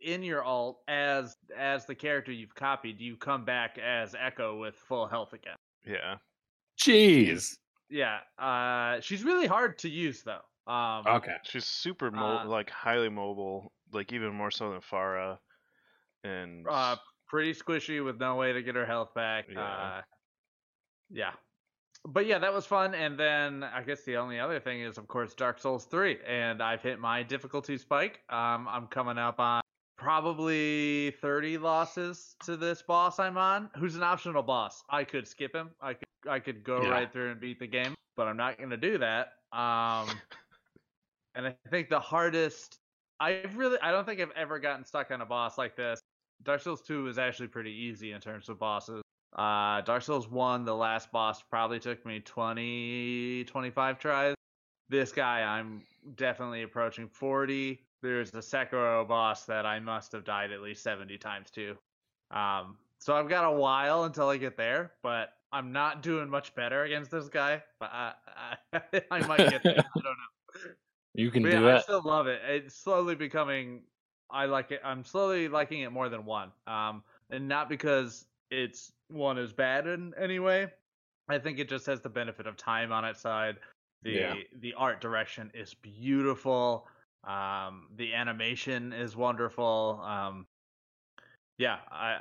[0.00, 4.74] in your ult as as the character you've copied, you come back as Echo with
[4.74, 5.56] full health again.
[5.86, 6.16] Yeah.
[6.80, 7.56] Jeez.
[7.90, 10.40] Yeah, uh, she's really hard to use though.
[10.72, 11.36] Um, Okay.
[11.44, 15.36] She's super mo- Uh, like highly mobile, like even more so than Pharah.
[16.24, 16.96] And uh,
[17.28, 19.46] pretty squishy with no way to get her health back.
[19.50, 19.60] Yeah.
[19.62, 20.02] Uh,
[21.10, 21.32] yeah.
[22.04, 22.94] But yeah, that was fun.
[22.94, 26.18] And then I guess the only other thing is, of course, Dark Souls 3.
[26.26, 28.20] And I've hit my difficulty spike.
[28.28, 29.62] Um, I'm coming up on
[29.96, 34.82] probably 30 losses to this boss I'm on, who's an optional boss.
[34.90, 35.70] I could skip him.
[35.80, 36.88] I could I could go Yeah.
[36.90, 39.28] right through and beat the game, but I'm not going to do that.
[39.52, 40.08] Um,
[41.34, 42.78] and I think the hardest
[43.20, 46.00] I really I don't think I've ever gotten stuck on a boss like this.
[46.44, 49.02] Dark Souls 2 is actually pretty easy in terms of bosses.
[49.36, 54.34] Uh, Dark Souls 1, the last boss probably took me 20 25 tries.
[54.88, 55.82] This guy I'm
[56.16, 57.80] definitely approaching 40.
[58.02, 61.76] There's a Sekiro boss that I must have died at least 70 times to.
[62.30, 66.54] Um, so I've got a while until I get there, but I'm not doing much
[66.54, 67.62] better against this guy.
[67.78, 68.12] But I,
[68.72, 68.80] I,
[69.10, 69.78] I might get there.
[69.78, 70.70] I don't know.
[71.14, 72.40] You can But do yeah, I still love it.
[72.46, 73.82] It's slowly becoming.
[74.32, 74.80] I like it.
[74.84, 76.50] I'm slowly liking it more than one.
[76.66, 80.68] Um, and not because it's one is bad in any way.
[81.28, 83.56] I think it just has the benefit of time on its side.
[84.02, 84.34] The Yeah.
[84.60, 86.88] the art direction is beautiful.
[87.24, 90.00] Um, the animation is wonderful.
[90.04, 90.46] Um,
[91.58, 92.20] yeah, I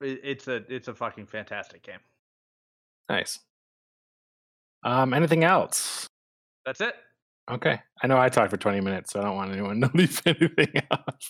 [0.00, 2.00] it, it's a it's a fucking fantastic game.
[3.08, 3.38] Nice.
[4.82, 6.08] Um, anything else?
[6.66, 6.96] That's it.
[7.50, 7.80] Okay.
[8.02, 10.72] I know I talked for 20 minutes, so I don't want anyone to leave anything
[10.90, 11.24] out.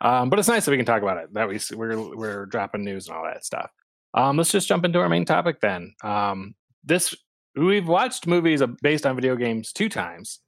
[0.00, 1.34] Um, but it's nice that we can talk about it.
[1.34, 3.70] That we, we're, we're dropping news and all that stuff.
[4.14, 5.94] Um, let's just jump into our main topic then.
[6.02, 7.14] Um, this
[7.56, 10.40] we've watched movies uh, based on video games two times,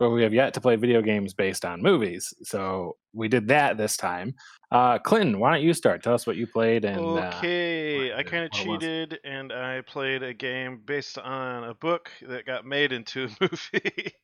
[0.00, 2.32] but we have yet to play video games based on movies.
[2.42, 4.34] So we did that this time.
[4.72, 6.02] Uh, Clinton, why don't you start?
[6.02, 8.78] Tell us what you played and uh, okay, I kind of what was.
[8.80, 13.28] cheated and I played a game based on a book that got made into a
[13.42, 14.14] movie.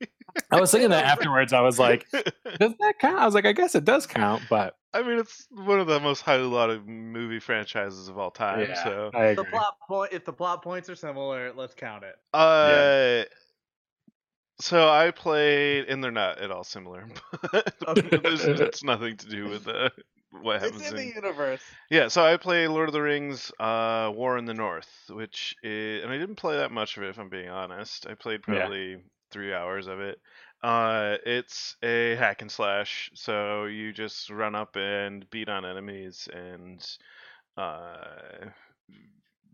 [0.50, 1.52] I was thinking that afterwards.
[1.52, 3.18] I was like, does that count?
[3.18, 6.00] I was like, I guess it does count, but I mean, it's one of the
[6.00, 8.60] most highly lauded movie franchises of all time.
[8.60, 10.12] yeah, So, I The plot point.
[10.14, 12.14] If the plot points are similar, let's count it.
[12.32, 13.24] uh,
[14.60, 17.08] so I played, and they're not at all similar.
[17.52, 18.20] But Okay.
[18.22, 19.90] it's nothing to do with uh,
[20.30, 21.76] what happens It's in in the universe.
[21.90, 26.02] Yeah, so I play Lord of the Rings, uh, War in the North, which is,
[26.02, 28.06] and I didn't play that much of it if I'm being honest.
[28.06, 28.70] I played Yeah.
[28.70, 30.18] probably three hours of it.
[30.62, 36.28] Uh, it's a hack and slash, so you just run up and beat on enemies,
[36.32, 36.84] and
[37.56, 38.46] uh,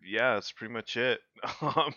[0.05, 1.21] yeah, that's pretty much it.
[1.61, 1.95] Um,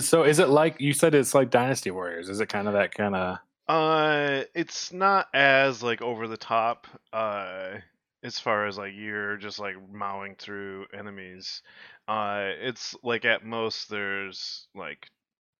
[0.00, 0.22] so?
[0.22, 1.14] Is it like you said?
[1.14, 2.28] It's like Dynasty Warriors.
[2.28, 3.38] Is it kind of that kind of?
[3.68, 6.86] Uh, it's not as like over the top.
[7.12, 7.78] Uh,
[8.22, 11.62] as far as like you're just like mowing through enemies.
[12.08, 15.08] Uh, it's like at most there's like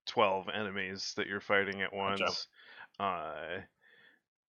[0.07, 2.25] twelve enemies that you're fighting at Gotcha.
[2.25, 2.47] once.
[2.99, 3.61] Uh,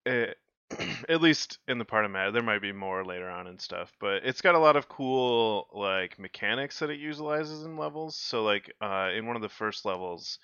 [0.05, 0.37] it,
[1.09, 3.93] at least in the part of Mad, there might be more later on and stuff,
[3.99, 8.15] but it's got a lot of cool like mechanics that it utilizes in levels.
[8.15, 10.39] So like uh, in one of the first levels,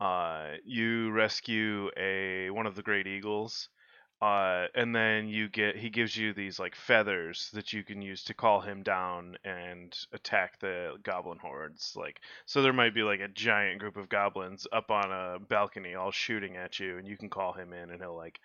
[0.00, 3.68] uh, you rescue a one of the great eagles,
[4.22, 8.24] uh, and then you get he gives you these like feathers that you can use
[8.24, 11.94] to call him down and attack the goblin hordes.
[11.94, 15.94] Like so, there might be like a giant group of goblins up on a balcony,
[15.94, 18.40] all shooting at you, and you can call him in, and he'll like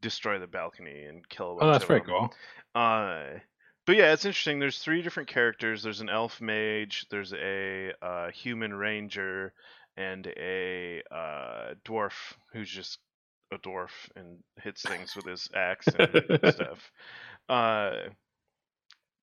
[0.00, 2.08] destroy the balcony and kill a bunch Oh, that's of very them.
[2.08, 2.34] cool.
[2.74, 3.38] Uh,
[3.86, 4.58] but yeah, it's interesting.
[4.58, 5.82] There's three different characters.
[5.82, 7.06] There's an elf mage.
[7.10, 9.52] There's a uh, human ranger,
[9.96, 12.98] and a uh, dwarf who's just
[13.52, 16.10] a dwarf and hits things with his axe and
[16.52, 16.92] stuff.
[17.48, 17.92] Uh,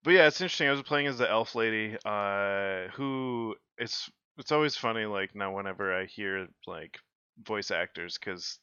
[0.03, 0.67] but yeah, it's interesting.
[0.67, 5.05] I was playing as the elf lady, uh, who it's it's always funny.
[5.05, 6.97] Like now, whenever I hear like
[7.43, 8.59] voice actors, because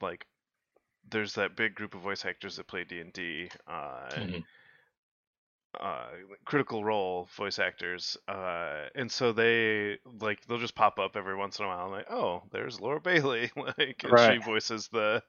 [0.00, 0.26] like
[1.10, 3.50] there's that big group of voice actors that play D and D.
[3.66, 4.42] Uh, Mhm.
[5.78, 6.06] uh
[6.46, 11.58] critical role voice actors uh and so they like they'll just pop up every once
[11.58, 14.18] in a while I'm like oh there's Laura Bailey like and Right.
[14.18, 15.22] she voices the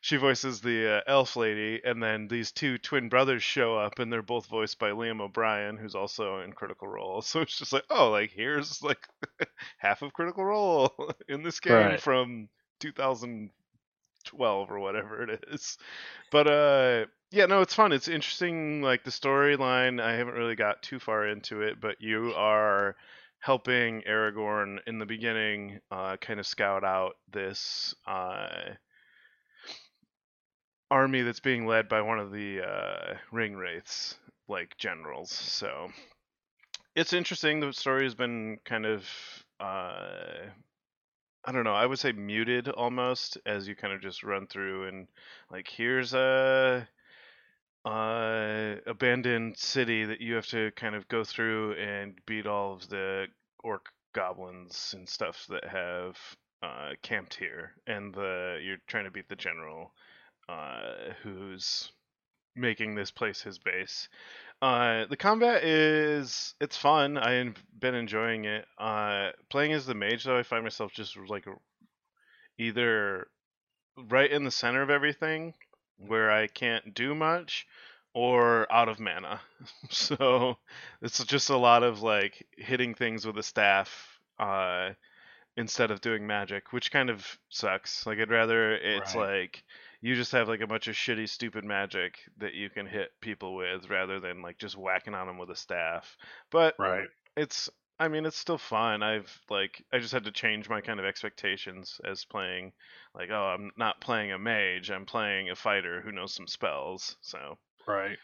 [0.00, 4.12] she voices the uh, elf lady and then these two twin brothers show up and
[4.12, 7.84] they're both voiced by Liam O'Brien who's also in critical role so it's just like
[7.90, 9.06] oh like here's like
[9.78, 10.94] half of critical role
[11.28, 11.98] in this game Right.
[11.98, 12.48] from
[14.30, 15.78] 2012 or whatever it is.
[16.30, 17.92] But uh yeah no it's fun.
[17.92, 22.32] It's interesting like the storyline i haven't really got too far into it but you
[22.36, 22.96] are
[23.40, 28.74] helping aragorn in the beginning uh kind of scout out this uh
[30.90, 34.16] army that's being led by one of the uh ring wraiths
[34.48, 35.30] like generals.
[35.30, 35.88] So
[36.96, 37.60] it's interesting.
[37.60, 39.06] The story has been kind of
[39.60, 40.48] uh
[41.44, 41.74] I don't know.
[41.74, 45.08] I would say muted almost as you kind of just run through and
[45.50, 46.88] like here's a
[47.84, 52.88] uh abandoned city that you have to kind of go through and beat all of
[52.90, 53.26] the
[53.64, 56.18] orc goblins and stuff that have
[56.62, 59.94] uh camped here and the you're trying to beat the general
[60.50, 61.90] uh who's
[62.60, 64.08] making this place his base.
[64.62, 67.16] Uh, the combat is it's fun.
[67.18, 68.66] I've been enjoying it.
[68.78, 71.46] Uh, playing as the mage though, I find myself just like
[72.58, 73.28] either
[74.08, 75.54] right in the center of everything
[75.98, 77.66] where I can't do much
[78.14, 79.40] or out of mana.
[79.90, 80.56] so
[81.02, 84.90] it's just a lot of like hitting things with a staff uh
[85.56, 88.06] instead of doing magic, which kind of sucks.
[88.06, 89.16] Like I'd rather it's Right.
[89.16, 89.64] like
[90.00, 93.54] you just have like a bunch of shitty stupid magic that you can hit people
[93.54, 96.16] with rather than like just whacking on them with a staff.
[96.50, 97.08] But Right.
[97.36, 99.02] it's I mean it's still fun.
[99.02, 102.72] I've like I just had to change my kind of expectations as playing
[103.14, 107.16] like oh I'm not playing a mage, I'm playing a fighter who knows some spells.
[107.20, 108.18] So Right.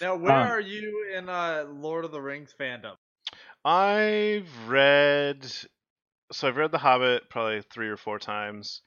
[0.00, 2.96] Now, where Um, are you in uh, Lord of the Rings fandom?
[3.64, 5.44] I've read
[6.32, 8.82] so I've read The Hobbit probably three or four times.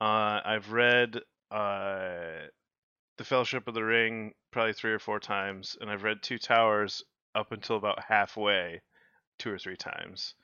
[0.00, 1.20] Uh, I've read
[1.50, 2.46] uh,
[3.18, 7.02] the Fellowship of the Ring probably three or four times, and I've read Two Towers
[7.34, 8.80] up until about halfway,
[9.38, 10.34] two or three times,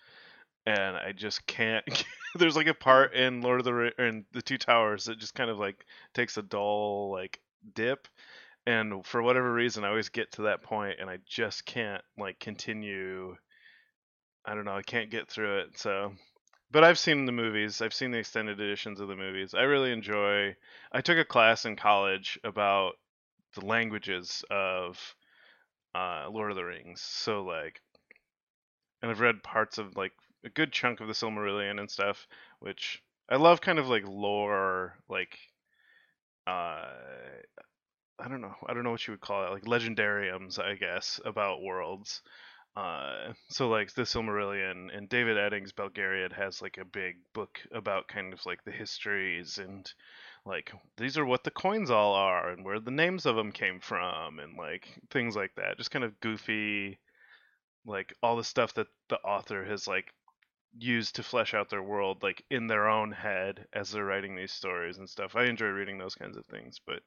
[0.66, 1.84] and I just can't.
[2.34, 5.34] There's like a part in Lord of the Ring in the Two Towers that just
[5.34, 5.84] kind of like
[6.14, 7.40] takes a dull like
[7.74, 8.08] dip,
[8.66, 12.38] and for whatever reason, I always get to that point, and I just can't like
[12.40, 13.36] continue.
[14.44, 14.76] I don't know.
[14.76, 15.78] I can't get through it.
[15.78, 16.12] So
[16.70, 17.80] but I've seen the movies.
[17.80, 19.54] I've seen the extended editions of the movies.
[19.54, 20.56] I really enjoy.
[20.92, 22.94] I took a class in college about
[23.54, 25.14] the languages of
[25.94, 27.00] uh, Lord of the Rings.
[27.00, 27.80] So like,
[29.02, 30.12] and I've read parts of like
[30.44, 32.26] a good chunk of the Silmarillion and stuff,
[32.60, 33.60] which I love.
[33.60, 35.38] Kind of like lore, like
[36.46, 36.86] uh,
[38.18, 38.54] I don't know.
[38.66, 42.22] I don't know what you would call it, like legendariums, I guess, about worlds.
[42.76, 48.06] Uh, so like the Silmarillion and David Eddings Belgariad has like a big book about
[48.06, 49.90] kind of like the histories and
[50.44, 53.80] like these are what the coins all are and where the names of them came
[53.80, 55.78] from and like things like that.
[55.78, 56.98] Just kind of goofy,
[57.86, 60.12] like all the stuff that the author has like
[60.78, 64.52] used to flesh out their world like in their own head as they're writing these
[64.52, 65.34] stories and stuff.
[65.34, 67.00] I enjoy reading those kinds of things, but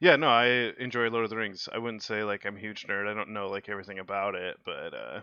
[0.00, 1.68] yeah, no, I enjoy Lord of the Rings.
[1.72, 3.08] I wouldn't say like I'm a huge nerd.
[3.08, 5.20] I don't know like everything about it, but uh,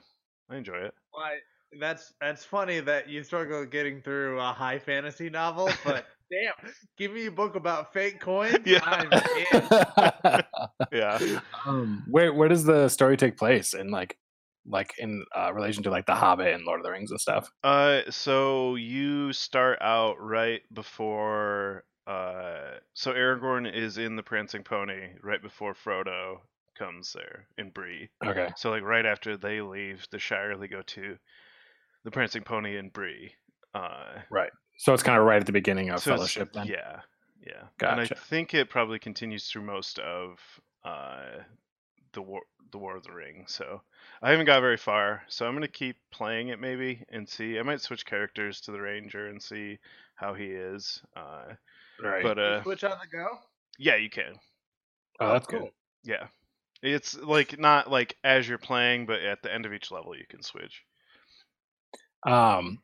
[0.50, 0.94] I enjoy it.
[1.12, 1.38] Why?
[1.80, 7.12] That's that's funny that you struggle getting through a high fantasy novel, but damn, give
[7.12, 8.60] me a book about fake coins.
[8.66, 8.80] Yeah.
[8.84, 10.44] I'm in.
[10.92, 11.40] Yeah.
[11.66, 14.18] um, where where does the story take place in like
[14.66, 17.50] like in uh, relation to like the Hobbit and Lord of the Rings and stuff?
[17.64, 21.84] Uh, so you start out right before.
[22.08, 26.38] Uh, so Aragorn is in the Prancing Pony right before Frodo
[26.78, 28.10] comes there in Bree.
[28.26, 28.50] Okay.
[28.56, 31.18] So like right after they leave the Shire, they go to
[32.06, 33.34] the Prancing Pony in Bree.
[33.74, 34.52] Uh, right.
[34.78, 36.68] So it's kind of right at the beginning of so Fellowship then.
[36.68, 37.02] Yeah,
[37.46, 37.90] yeah.
[37.90, 40.40] And I think it probably continues through most of
[40.86, 41.42] uh,
[42.14, 42.42] the war,
[42.72, 43.46] the War of the Ring.
[43.48, 43.82] So
[44.22, 45.24] I haven't got very far.
[45.28, 47.60] So I'm gonna keep playing it maybe and see.
[47.60, 49.80] I might switch characters to the Ranger and see
[50.16, 51.02] how he is.
[51.16, 51.56] Uh,
[52.02, 52.24] Right.
[52.24, 53.26] but uh, Switch on the go.
[53.80, 54.36] yeah, you can.
[55.20, 55.60] oh, that's cool.
[55.62, 55.70] good.
[56.04, 56.28] Yeah.
[56.84, 60.26] It's like not like as you're playing, but at the end of each level you
[60.30, 60.84] can switch.
[62.26, 62.80] Um,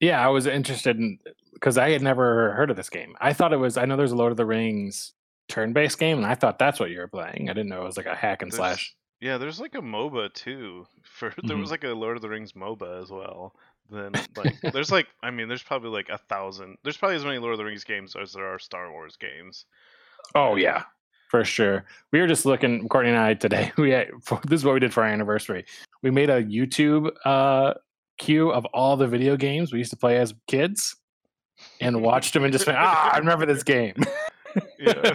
[0.00, 1.18] yeah, I was interested in
[1.54, 3.16] because I had never heard of this game.
[3.20, 3.76] I thought it was.
[3.76, 5.12] I know there's a Lord of the Rings
[5.48, 7.48] turn-based game, and I thought that's what you were playing.
[7.50, 8.94] I didn't know it was like a hack and There's- slash.
[9.22, 10.86] Yeah, there's like a MOBA too.
[11.04, 11.60] For there Mhm.
[11.60, 13.54] was like a Lord of the Rings MOBA as well.
[13.90, 16.78] Then like there's like I mean there's probably like a thousand.
[16.82, 19.66] There's probably as many Lord of the Rings games as there are Star Wars games.
[20.34, 20.84] Oh yeah,
[21.30, 21.84] for sure.
[22.12, 23.72] We were just looking, Courtney and I today.
[23.78, 24.08] We had,
[24.48, 25.64] this is what we did for our anniversary.
[26.02, 27.74] We made a YouTube uh,
[28.18, 30.96] queue of all the video games we used to play as kids,
[31.80, 33.94] and watched them and just went, ah, I remember this game.
[34.80, 35.14] Yeah.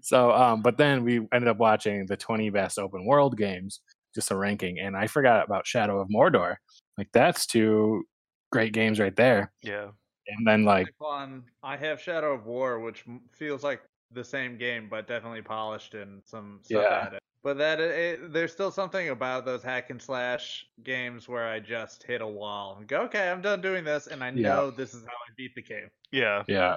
[0.00, 3.78] so, um, but then we ended up watching the 20 best open world games,
[4.12, 6.56] just a ranking, and I forgot about Shadow of Mordor.
[6.98, 8.04] Like that's two
[8.52, 9.52] great games right there.
[9.62, 9.88] Yeah.
[10.28, 11.44] And then like Fun.
[11.62, 13.80] I have Shadow of War, which feels like
[14.12, 17.06] the same game, but definitely polished and some stuff Yeah.
[17.06, 17.18] added.
[17.42, 21.58] But that it, it, there's still something about those hack and slash games where I
[21.58, 24.48] just hit a wall and go, okay, I'm done doing this, and I Yeah.
[24.54, 25.88] know this is how I beat the game.
[26.12, 26.42] Yeah.
[26.46, 26.76] Yeah.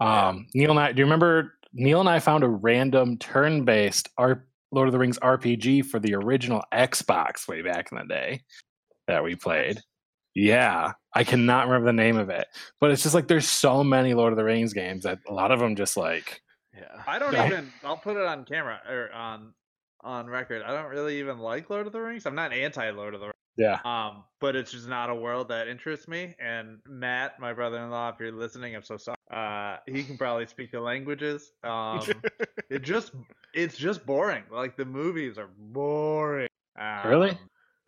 [0.00, 4.46] Um, Neil and I, do you remember Neil and I found a random turn-based R-
[4.70, 8.42] Lord of the Rings RPG for the original Xbox way back in the day
[9.08, 9.80] that we played.
[10.34, 12.46] Yeah, I cannot remember the name of it,
[12.80, 15.50] but it's just like there's so many Lord of the Rings games that a lot
[15.50, 16.40] of them just like
[16.72, 17.02] Yeah.
[17.08, 17.46] I don't Yeah.
[17.46, 17.72] even.
[17.82, 19.52] I'll put it on camera or on
[20.04, 20.62] on record.
[20.62, 22.24] I don't really even like Lord of the Rings.
[22.24, 23.34] I'm not anti Lord of the Rings.
[23.56, 23.80] yeah.
[23.84, 26.36] Um, but it's just not a world that interests me.
[26.38, 29.16] And Matt, my brother-in-law, if you're listening, I'm so sorry.
[29.32, 31.50] Uh, he can probably speak the languages.
[31.64, 32.00] Um,
[32.70, 33.10] it just
[33.54, 34.44] it's just boring.
[34.52, 36.48] Like the movies are boring.
[37.04, 37.36] Really?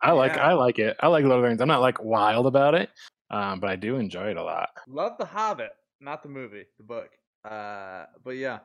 [0.01, 0.47] I like Yeah.
[0.49, 0.97] I like it.
[0.99, 1.61] I like Lord of the Rings.
[1.61, 2.89] I'm not like wild about it,
[3.29, 4.69] um, but I do enjoy it a lot.
[4.87, 7.09] Love The Hobbit, not the movie, the book.
[7.45, 8.59] Uh, but yeah.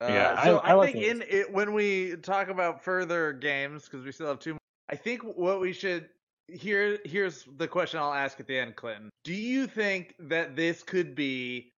[0.00, 3.32] Uh, Yeah, I- so I I, like think in it, when we talk about further
[3.32, 6.08] games, because we still have two, more, I think what we should
[6.48, 9.10] here here's the question I'll ask at the end, Clinton.
[9.24, 11.72] Do you think that this could be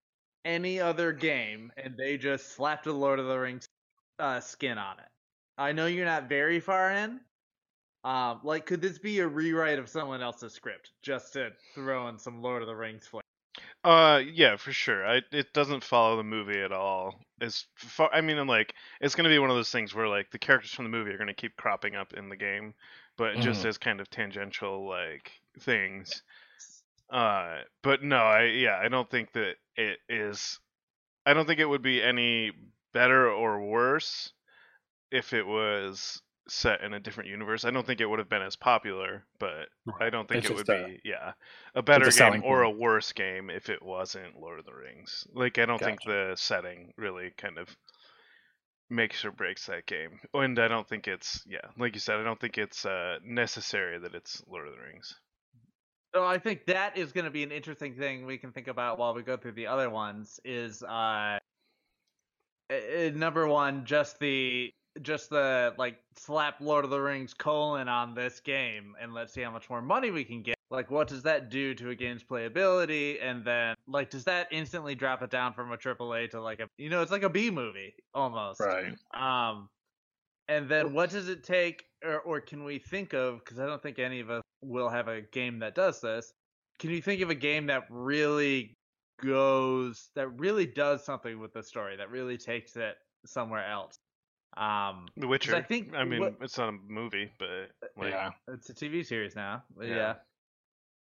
[0.44, 3.66] any other game, and they just slapped a Lord of the Rings
[4.18, 5.08] uh, skin on it?
[5.58, 7.20] I know you're not very far in.
[8.04, 12.18] Um, like, could this be a rewrite of someone else's script just to throw in
[12.18, 13.22] some Lord of the Rings flavor?
[13.82, 15.06] Uh, yeah, for sure.
[15.06, 17.14] I, it doesn't follow the movie at all.
[17.40, 20.30] As far, I mean, and, like it's gonna be one of those things where like
[20.30, 22.74] the characters from the movie are gonna keep cropping up in the game,
[23.16, 23.68] but just Mhm.
[23.68, 26.22] as kind of tangential like things.
[27.10, 30.60] Uh, but no, I yeah, I don't think that it is.
[31.26, 32.52] I don't think it would be any
[32.92, 34.32] better or worse
[35.10, 37.64] if it was set in a different universe.
[37.64, 39.68] I don't think it would have been as popular, but
[40.00, 41.32] I don't think It's it would a- be yeah
[41.74, 45.26] a better game selling or a worse game if it wasn't Lord of the Rings.
[45.32, 47.68] Like I don't think the setting really kind of
[48.88, 52.24] makes or breaks that game, and I don't think it's yeah like you said I
[52.24, 55.14] don't think it's uh, necessary that it's Lord of the Rings.
[56.14, 58.98] So I think that is going to be an interesting thing we can think about
[58.98, 60.40] while we go through the other ones.
[60.44, 61.38] Is uh,
[62.68, 68.14] uh, number one just the just the like slap Lord of the Rings colon on
[68.14, 70.56] this game and let's see how much more money we can get.
[70.70, 73.18] Like, what does that do to a game's playability?
[73.20, 76.68] And then, like, does that instantly drop it down from a AAA to like a
[76.78, 78.60] you know, it's like a B movie almost.
[78.60, 78.94] Right.
[79.12, 79.68] Um,
[80.48, 83.38] and then what does it take, or, or can we think of?
[83.38, 86.32] Because I don't think any of us will have a game that does this.
[86.78, 88.74] Can you think of a game that really
[89.22, 93.98] goes, that really does something with the story, that really takes it somewhere else?
[94.56, 95.54] Um, The Witcher.
[95.54, 98.30] I think I mean what- it's not a movie, but like yeah.
[98.48, 99.62] it's a TV series now.
[99.80, 99.88] Yeah.
[99.88, 100.14] Yeah.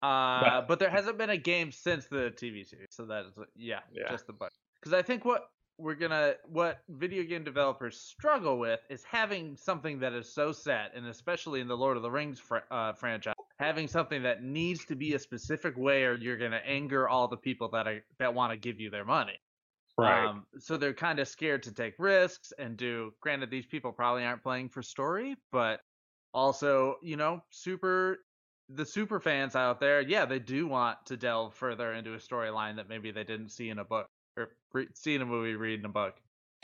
[0.01, 3.79] Uh, but there hasn't been a game since the TV series, so that is yeah,
[3.91, 4.09] Yeah.
[4.09, 4.51] just the but.
[4.79, 9.99] Because I think what we're gonna, what video game developers struggle with is having something
[9.99, 13.33] that is so set, and especially in the Lord of the Rings fr- uh, franchise,
[13.59, 17.37] having something that needs to be a specific way, or you're gonna anger all the
[17.37, 19.37] people that are that want to give you their money.
[19.97, 20.25] Right.
[20.25, 23.13] Um, so they're kind of scared to take risks and do.
[23.21, 25.79] Granted, these people probably aren't playing for story, but
[26.33, 28.19] also, you know, super
[28.69, 32.75] the super fans out there, yeah, they do want to delve further into a storyline
[32.75, 35.79] that maybe they didn't see in a book or re- see in a movie, read
[35.79, 36.15] in a book.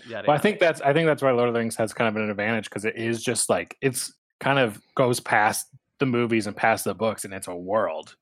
[0.08, 2.08] Yeah, Well, I think that's I think that's why Lord of the Rings has kind
[2.08, 5.68] of an advantage because it is just like it's kind of goes past
[6.00, 8.16] the movies and past the books, and it's a world.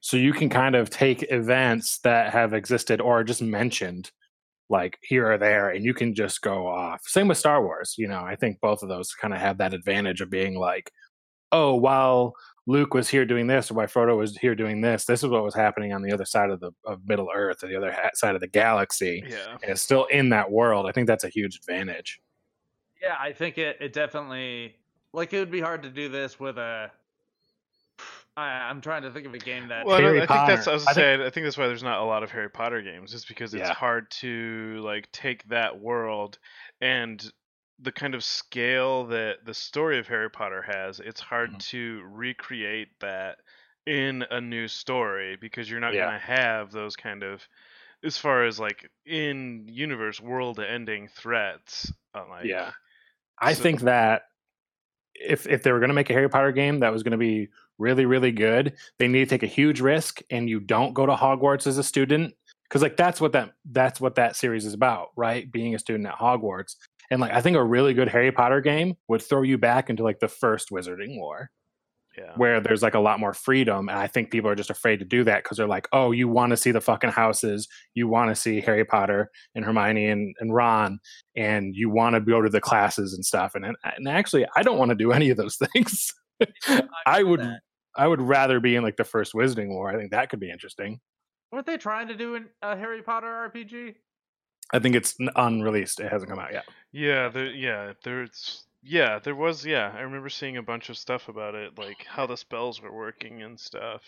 [0.00, 4.10] So you can kind of take events that have existed or just mentioned,
[4.70, 7.02] like here or there, and you can just go off.
[7.04, 7.96] Same with Star Wars.
[7.98, 10.92] You know, I think both of those kind of have that advantage of being like,
[11.52, 12.34] oh, while
[12.66, 15.42] Luke was here doing this, or while Frodo was here doing this, this is what
[15.42, 18.10] was happening on the other side of the of Middle Earth or the other ha-
[18.14, 19.56] side of the galaxy yeah.
[19.62, 20.86] and it's still in that world.
[20.86, 22.20] I think that's a huge advantage.
[23.02, 24.76] yeah, I think it it definitely
[25.12, 26.90] like it would be hard to do this with a.
[28.40, 29.84] I, I'm trying to think of a game that.
[29.86, 31.20] Well, I, Harry I think that's I was I think- saying.
[31.22, 33.68] I think that's why there's not a lot of Harry Potter games, just because it's
[33.68, 33.74] Yeah.
[33.74, 36.38] hard to like take that world
[36.80, 37.22] and
[37.82, 41.00] the kind of scale that the story of Harry Potter has.
[41.00, 41.58] It's hard Mhm.
[41.70, 43.38] to recreate that
[43.86, 46.04] in a new story because you're not Yeah.
[46.06, 47.46] gonna have those kind of
[48.04, 51.92] as far as like in universe world ending threats.
[52.14, 52.72] Like, yeah,
[53.38, 54.22] I so- think that
[55.14, 57.18] if if they were going to make a Harry Potter game that was going to
[57.18, 57.48] be
[57.80, 61.14] really really good, they need to take a huge risk, and you don't go to
[61.14, 62.34] Hogwarts as a student
[62.68, 65.50] because like that's what that that's what that series is about, right?
[65.50, 66.76] Being a student at Hogwarts,
[67.10, 70.04] and like I think a really good Harry Potter game would throw you back into
[70.04, 71.50] like the first Wizarding War.
[72.18, 72.32] yeah.
[72.36, 75.04] where there's like a lot more freedom and i think people are just afraid to
[75.04, 78.28] do that because they're like oh you want to see the fucking houses you want
[78.28, 80.98] to see harry potter and hermione and, and ron
[81.36, 84.78] and you want to go to the classes and stuff and, and actually i don't
[84.78, 86.12] want to do any of those things
[87.06, 87.60] i would that.
[87.96, 90.50] I would rather be in like the first wizarding war i think that could be
[90.50, 91.00] interesting
[91.52, 93.94] Weren't they trying to do an, a Harry Potter RPG?
[94.72, 99.34] i think it's unreleased it hasn't come out yet Yeah, there yeah, there's yeah, there
[99.34, 102.80] was yeah, I remember seeing a bunch of stuff about it, like how the spells
[102.80, 104.00] were working and stuff.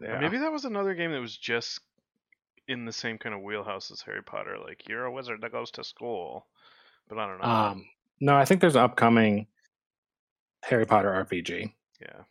[0.00, 0.20] Or yeah.
[0.20, 1.80] Maybe that was another game that was just
[2.68, 5.70] in the same kind of wheelhouse as Harry Potter, like you're a wizard that goes
[5.72, 6.46] to school.
[7.08, 7.44] But I don't know.
[7.48, 7.86] um
[8.20, 9.46] no i think there's an upcoming
[10.62, 12.22] harry potter rpg yeah.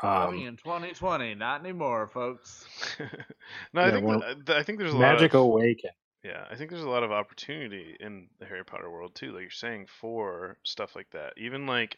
[0.00, 2.64] Coming um in 2020, not anymore, folks.
[3.72, 5.90] no, I Yeah, think one- th- th- I think there's a magic lot of awaken
[6.24, 9.40] yeah, I think there's a lot of opportunity in the Harry Potter world too, like
[9.42, 11.32] you're saying for stuff like that.
[11.36, 11.96] Even like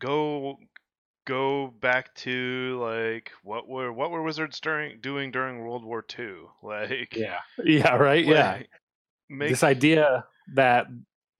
[0.00, 0.58] go
[1.24, 6.34] go back to like what were what were wizards during doing during World War II?
[6.62, 8.62] Like yeah yeah right yeah
[9.28, 10.86] make this idea that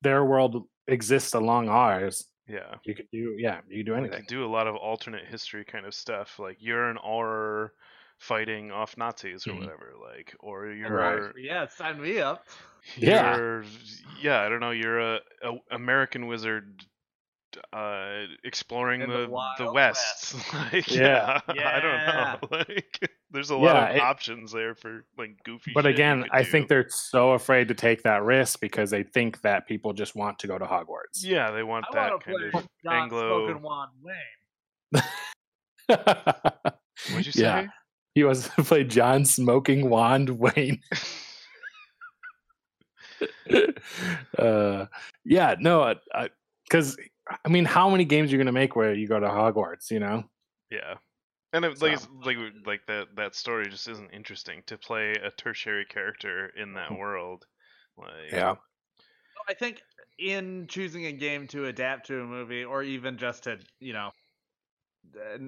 [0.02, 2.76] their world exists along ours yeah.
[2.84, 5.26] you could do yeah you could do We anything could do a lot of alternate
[5.26, 6.38] history kind of stuff.
[6.38, 7.70] Like you're an Auror
[8.18, 9.58] fighting off Nazis or Mhm.
[9.58, 9.92] whatever.
[10.00, 12.46] Like or you're Yeah, sign me up.
[12.96, 13.38] Yeah.
[13.38, 13.64] you're
[14.20, 16.84] yeah, I don't know, you're a, a American wizard
[17.72, 20.34] uh exploring In the the Wild the west.
[20.72, 21.40] like Yeah.
[21.54, 22.38] yeah, I don't know.
[22.68, 26.24] Like there's a lot Yeah, of it- options there for like goofy but shit again
[26.32, 26.50] i do.
[26.50, 30.38] think they're so afraid to take that risk because they think that people just want
[30.40, 33.90] to go to hogwarts yeah, they want I that want kind of Anglo Smoking Wand
[34.02, 35.02] Wayne.
[37.10, 37.42] What'd you say?
[37.42, 37.66] Yeah.
[38.14, 40.80] he was to play john smoking wand wayne
[44.38, 44.86] uh,
[45.24, 46.28] yeah, no, I
[46.64, 46.96] because
[47.44, 49.90] I mean, how many games are you gonna make where you go to Hogwarts?
[49.90, 50.24] You know?
[50.70, 50.94] Yeah.
[51.52, 55.30] And it, like, So- like, like that that story just isn't interesting to play a
[55.30, 57.46] tertiary character in that world.
[57.96, 58.56] Like, Yeah.
[59.48, 59.80] I think
[60.18, 64.10] in choosing a game to adapt to a movie, or even just to, you know,
[65.18, 65.38] uh,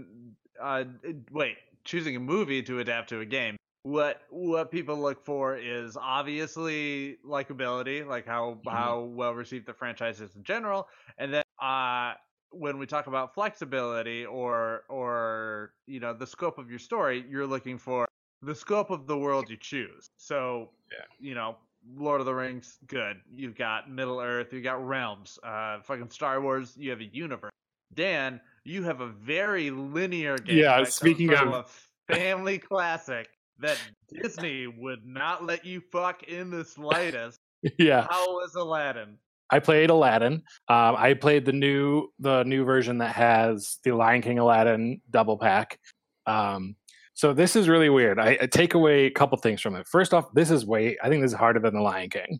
[0.60, 0.84] uh,
[1.30, 5.96] wait, choosing a movie to adapt to a game, what what people look for is
[6.00, 8.70] obviously likability, like how Mhm.
[8.70, 12.14] how well received the franchise is in general, and then uh,
[12.52, 17.46] when we talk about flexibility or or you know the scope of your story, you're
[17.46, 18.06] looking for
[18.42, 20.06] the scope of the world you choose.
[20.16, 21.04] So Yeah.
[21.18, 21.56] you know,
[21.96, 23.18] Lord of the Rings, good.
[23.30, 25.38] You've got Middle Earth, you've got realms.
[25.42, 27.50] Uh, fucking Star Wars, you have a universe.
[27.94, 30.58] Dan, you have a very linear game.
[30.58, 31.66] Yeah, speaking of-
[32.08, 33.78] a family classic that
[34.22, 37.38] Disney would not let you fuck in the slightest.
[37.78, 38.06] yeah.
[38.10, 39.18] How was Aladdin?
[39.50, 40.42] I played Aladdin.
[40.68, 45.36] Um, I played the new the new version that has the Lion King Aladdin double
[45.38, 45.78] pack.
[46.26, 46.76] Um,
[47.14, 48.18] so this is really weird.
[48.18, 49.86] I, I take away a couple things from it.
[49.86, 50.96] First off, this is way.
[51.02, 52.38] I think this is harder than the Lion King.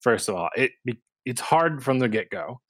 [0.00, 0.72] First of all, it
[1.24, 2.60] it's hard from the get go,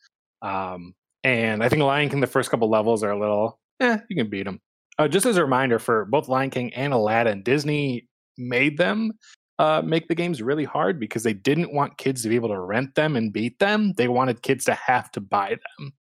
[0.43, 0.95] um,
[1.25, 3.59] and I think Lion King the first couple levels are a little.
[3.81, 4.61] Eh, you can beat them.
[4.99, 8.07] Uh, just as a reminder for both Lion King and Aladdin, Disney
[8.37, 9.13] made them
[9.61, 12.59] uh, make the games really hard because they didn't want kids to be able to
[12.59, 13.93] rent them and beat them.
[13.93, 15.93] They wanted kids to have to buy them.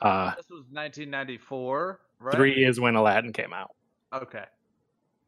[0.00, 2.34] Uh, This was 1994, right?
[2.36, 3.72] Three is when Aladdin came out.
[4.12, 4.44] Okay.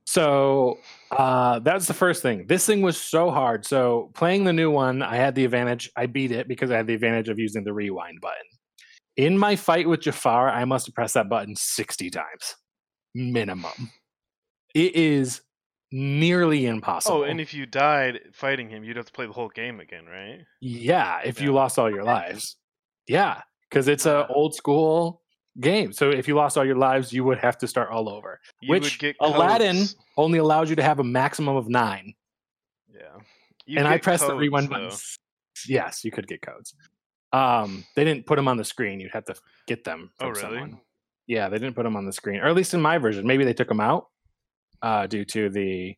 [0.05, 0.79] So
[1.11, 2.47] uh, that's the first thing.
[2.47, 3.67] This thing was so hard.
[3.67, 5.91] So playing the new one, I had the advantage.
[5.97, 8.47] I beat it because I had the advantage of using the rewind button.
[9.17, 12.55] In my fight with Jafar, I must have pressed that button 60 times
[13.17, 13.91] minimum.
[14.77, 15.41] It is
[15.93, 17.19] nearly impossible.
[17.19, 20.07] Oh, and if you died fighting him, you'd have to play the whole game again,
[20.07, 20.41] right?
[20.61, 22.57] Yeah, if you lost all your lives.
[23.09, 24.33] Yeah, because it's a Ah.
[24.33, 25.23] old school
[25.61, 25.93] game.
[25.93, 28.41] So if you lost all your lives, you would have to start all over.
[28.61, 29.97] You which Aladdin codes.
[30.17, 32.15] only allows you to have a maximum of nine.
[32.93, 33.19] Yeah.
[33.65, 34.91] You'd and I pressed the rewind button.
[35.67, 36.75] Yes, you could get codes.
[37.33, 39.01] Um, they didn't put them on the screen.
[39.01, 39.35] You'd have to
[39.67, 40.41] get them Oh, really?
[40.41, 40.81] someone.
[41.27, 43.27] Yeah, they didn't put them on the screen, or at least in my version.
[43.27, 44.09] Maybe they took them out
[44.83, 45.97] uh, due to the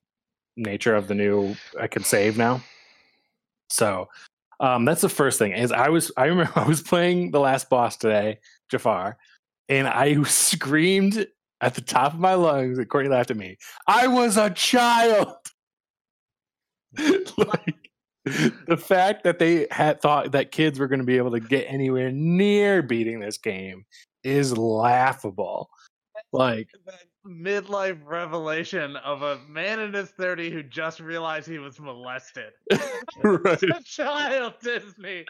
[0.57, 1.55] nature of the new.
[1.81, 2.63] I can save now.
[3.71, 4.09] So
[4.61, 5.53] um, that's the first thing.
[5.53, 8.39] Is I was I remember I was playing the last boss today,
[8.71, 9.17] Jafar,
[9.69, 11.27] and I screamed
[11.61, 12.79] at the top of my lungs.
[12.79, 13.57] And Courtney laughed at me.
[13.87, 15.37] I was a child.
[17.37, 17.91] like
[18.67, 21.67] the fact that they had thought that kids were going to be able to get
[21.69, 23.85] anywhere near beating this game
[24.25, 25.71] is laughable.
[26.33, 26.69] Like,
[27.29, 32.53] midlife revelation of a man in his 30 who just realized he was molested.
[33.23, 33.63] right.
[33.63, 35.25] a child, Disney.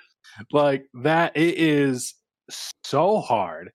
[0.53, 2.15] like that it is
[2.85, 3.71] so hard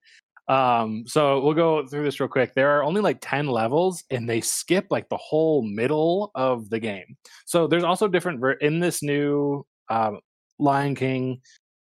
[0.49, 4.27] um so we'll go through this real quick there are only like 10 levels and
[4.29, 7.15] they skip like the whole middle of the game
[7.45, 10.19] so there's also different ver- in this new um
[10.59, 11.39] lion king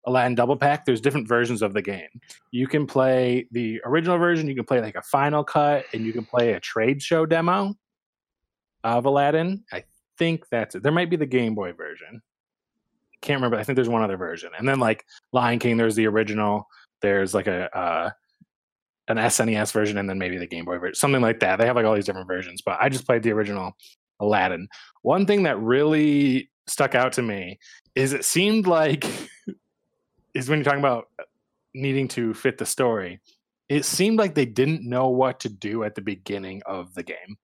[0.08, 2.10] aladdin double pack there's different versions of the game
[2.52, 6.12] you can play the original version you can play like a final cut and you
[6.12, 7.76] can play a trade show demo
[8.84, 9.84] of aladdin i
[10.18, 12.22] think that's it there might be the game boy version
[13.22, 13.58] can't remember.
[13.58, 16.68] I think there's one other version, and then like Lion King, there's the original.
[17.02, 18.12] There's like a uh,
[19.08, 21.58] an SNES version, and then maybe the Game Boy version, something like that.
[21.58, 23.74] They have like all these different versions, but I just played the original
[24.20, 24.68] Aladdin.
[25.02, 27.60] One thing that really stuck out to me
[27.96, 29.06] is it seemed like
[30.38, 31.06] is when you're talking about
[31.74, 33.20] needing to fit the story.
[33.70, 37.38] It seemed like they didn't know what to do at the beginning of the game.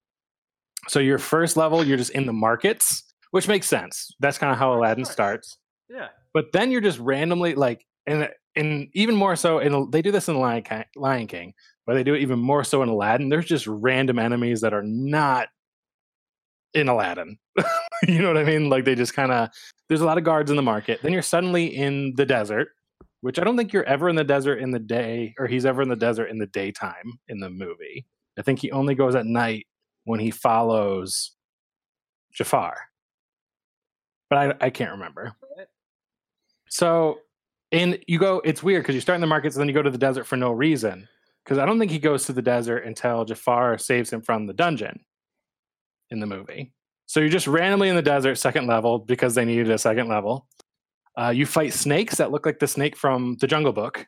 [0.88, 4.14] So your first level, you're just in the markets, which makes sense.
[4.20, 6.08] That's kind of how Aladdin starts Yeah.
[6.32, 10.28] but then you're just randomly like and and even more so and they do this
[10.28, 11.52] in lion king, lion king
[11.86, 14.82] but they do it even more so in aladdin there's just random enemies that are
[14.82, 15.48] not
[16.74, 17.36] in aladdin
[18.08, 19.48] you know what i mean like they just kind of
[19.88, 22.68] there's a lot of guards in the market then you're suddenly in the desert
[23.24, 25.82] which i don't think you're ever in the desert in the day or he's ever
[25.82, 28.06] in the desert in the daytime in the movie
[28.38, 29.66] i think he only goes at night
[30.04, 31.32] when he follows
[32.32, 32.76] jafar
[34.28, 35.34] but i, I can't remember
[36.74, 37.20] so,
[37.70, 39.82] and you go, it's weird because you start in the markets and then you go
[39.82, 41.08] to the desert for no reason.
[41.44, 44.54] Because I don't think he goes to the desert until Jafar saves him from the
[44.54, 45.04] dungeon
[46.10, 46.72] in the movie.
[47.06, 50.48] So you're just randomly in the desert, second level, because they needed a second level.
[51.16, 54.06] Uh, you fight snakes that look like the snake from the Jungle Book,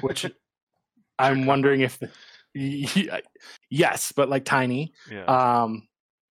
[0.00, 0.26] which
[1.18, 1.98] I'm wondering if.
[3.70, 4.92] yes, but like tiny.
[5.10, 5.24] Yeah.
[5.24, 5.86] Um,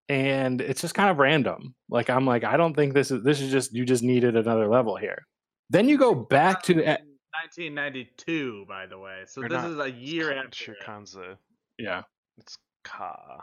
[0.10, 1.76] and it's just kind of random.
[1.90, 4.68] Like I'm like, I don't think this is this is just you just needed another
[4.68, 5.26] level here.
[5.70, 9.24] Then you go back to 1992, by the way.
[9.28, 11.32] So this not- is a year Sure after.
[11.32, 11.38] it.
[11.78, 12.02] Yeah
[12.38, 13.40] it's Kaa.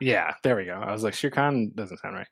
[0.00, 0.74] yeah there we go.
[0.74, 2.26] I was like, Shere Khan doesn't sound right.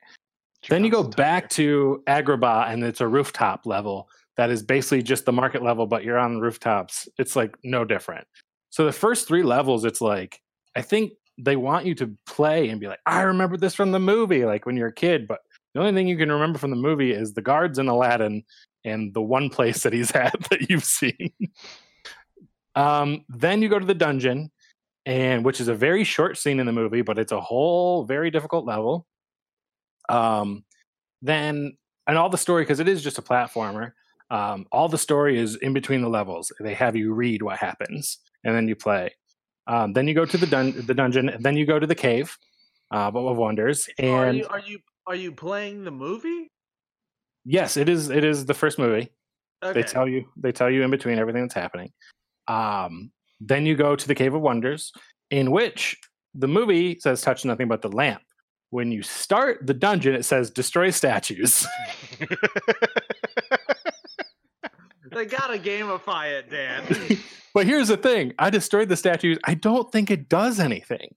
[0.69, 5.25] Then you go back to Agrabah, and it's a rooftop level that is basically just
[5.25, 7.09] the market level, but you're on rooftops.
[7.17, 8.25] It's like no different.
[8.69, 10.41] So the first three levels, it's like
[10.75, 13.99] I think they want you to play and be like, I remember this from the
[13.99, 15.27] movie, like when you're a kid.
[15.27, 15.39] But
[15.73, 18.43] the only thing you can remember from the movie is the guards in Aladdin
[18.85, 21.31] and the one place that he's at that you've seen.
[22.75, 24.51] um, then you go to the dungeon,
[25.05, 28.29] and which is a very short scene in the movie, but it's a whole very
[28.29, 29.07] difficult level.
[30.11, 30.63] Um,
[31.21, 33.91] then and all the story because it is just a platformer.
[34.29, 36.51] Um, all the story is in between the levels.
[36.59, 39.13] They have you read what happens, and then you play.
[39.67, 41.95] Um, then you go to the dun- the dungeon, and then you go to the
[41.95, 42.37] cave
[42.91, 43.89] uh, of wonders.
[43.99, 46.49] So are And you are you are you playing the movie?
[47.45, 48.09] yes, it is.
[48.09, 49.11] It is the first movie.
[49.63, 49.81] Okay.
[49.81, 50.25] They tell you.
[50.37, 51.91] They tell you in between everything that's happening.
[52.47, 54.91] Um, then you go to the cave of wonders,
[55.29, 55.97] in which
[56.33, 58.21] the movie says touch nothing but the lamp.
[58.71, 61.67] When you start the dungeon, it says destroy statues.
[65.13, 67.19] They gotta gamify it, Dan.
[67.53, 69.37] but here's the thing I destroyed the statues.
[69.43, 71.13] I don't think it does anything.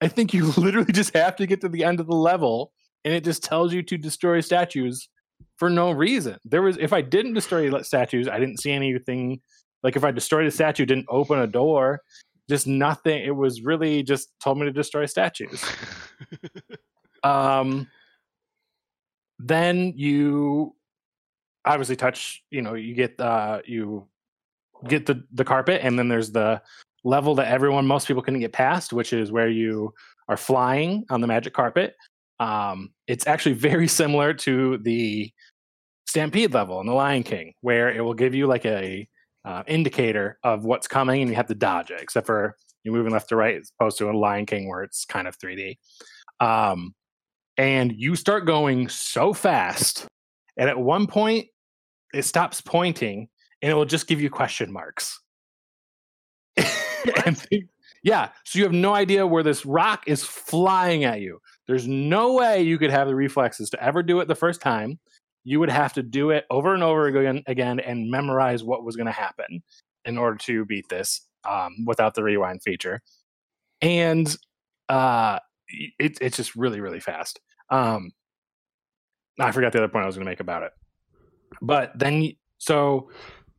[0.00, 2.72] I think you literally just have to get to the end of the level
[3.04, 5.08] and it just tells you to destroy statues
[5.58, 6.38] for no reason.
[6.44, 9.40] There was, if I didn't destroy statues, I didn't see anything.
[9.82, 12.00] Like if I destroyed a statue, didn't open a door,
[12.48, 13.22] just nothing.
[13.22, 15.64] It was really just told me to destroy statues.
[17.26, 17.88] Um,
[19.38, 20.74] then you
[21.64, 22.42] obviously touch.
[22.50, 24.06] You know, you get uh, you
[24.88, 26.62] get the the carpet, and then there's the
[27.04, 29.94] level that everyone, most people couldn't get past, which is where you
[30.28, 31.94] are flying on the magic carpet.
[32.40, 35.30] Um, it's actually very similar to the
[36.06, 39.08] Stampede level in the Lion King, where it will give you like a
[39.44, 42.00] uh, indicator of what's coming, and you have to dodge it.
[42.00, 45.04] Except for you're moving left to right, as opposed to a Lion King where it's
[45.04, 45.76] kind of 3D.
[46.40, 46.94] Um,
[47.56, 50.06] and you start going so fast,
[50.56, 51.46] and at one point
[52.12, 53.28] it stops pointing,
[53.62, 55.20] and it will just give you question marks.
[57.24, 57.46] and
[58.02, 61.40] yeah, so you have no idea where this rock is flying at you.
[61.66, 64.98] There's no way you could have the reflexes to ever do it the first time.
[65.44, 68.96] You would have to do it over and over again, again and memorize what was
[68.96, 69.62] going to happen
[70.04, 73.00] in order to beat this um, without the rewind feature.
[73.82, 74.34] And
[74.88, 77.40] uh, it, it's just really, really fast.
[77.70, 78.12] Um,
[79.38, 80.72] I forgot the other point I was going to make about it.
[81.60, 83.10] But then, so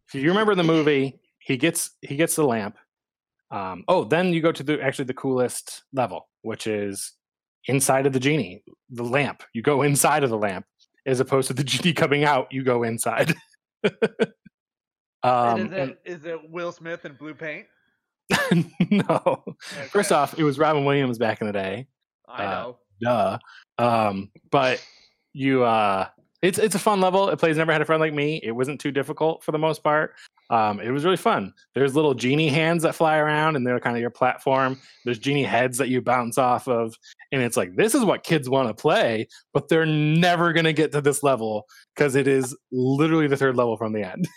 [0.07, 2.77] if you remember the movie, he gets he gets the lamp.
[3.51, 7.13] Um, oh, then you go to the actually the coolest level, which is
[7.67, 9.43] inside of the genie, the lamp.
[9.53, 10.65] You go inside of the lamp,
[11.05, 12.47] as opposed to the genie coming out.
[12.51, 13.33] You go inside.
[15.23, 17.67] um, and is it is it Will Smith in blue paint?
[18.51, 19.43] and- no.
[19.89, 21.87] First off, it was Robin Williams back in the day.
[22.27, 22.77] I uh, know.
[23.01, 23.37] Duh.
[23.77, 24.83] Um, but
[25.33, 26.07] you uh
[26.41, 27.29] it's it's a fun level.
[27.29, 28.39] It plays never had a friend like me.
[28.43, 30.13] It wasn't too difficult for the most part.
[30.49, 31.53] Um, it was really fun.
[31.73, 34.79] There's little genie hands that fly around and they're kind of your platform.
[35.03, 36.95] There's genie heads that you bounce off of.
[37.31, 40.91] And it's like this is what kids want to play, but they're never gonna get
[40.93, 44.27] to this level because it is literally the third level from the end.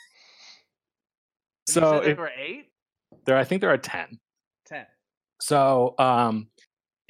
[1.68, 2.72] So there if, were eight,
[3.26, 4.18] there I think there are ten.
[4.66, 4.86] ten.
[5.40, 6.48] So, um,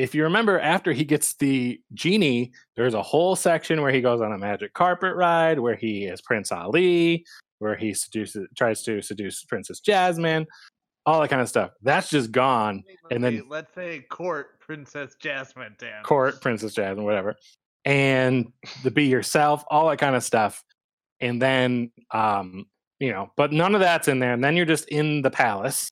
[0.00, 4.22] if you remember, after he gets the genie, there's a whole section where he goes
[4.22, 7.26] on a magic carpet ride, where he is Prince Ali,
[7.58, 10.46] where he seduces, tries to seduce Princess Jasmine,
[11.04, 11.72] all that kind of stuff.
[11.82, 12.82] That's just gone.
[13.10, 15.76] And then- let's say court Princess Jasmine.
[16.02, 17.36] Court, Princess Jasmine, whatever,
[17.84, 18.50] and
[18.82, 20.64] the be yourself, all that kind of stuff.
[21.20, 22.64] And then, um,
[23.00, 24.32] you know, but none of that's in there.
[24.32, 25.90] And then you're just in the palace.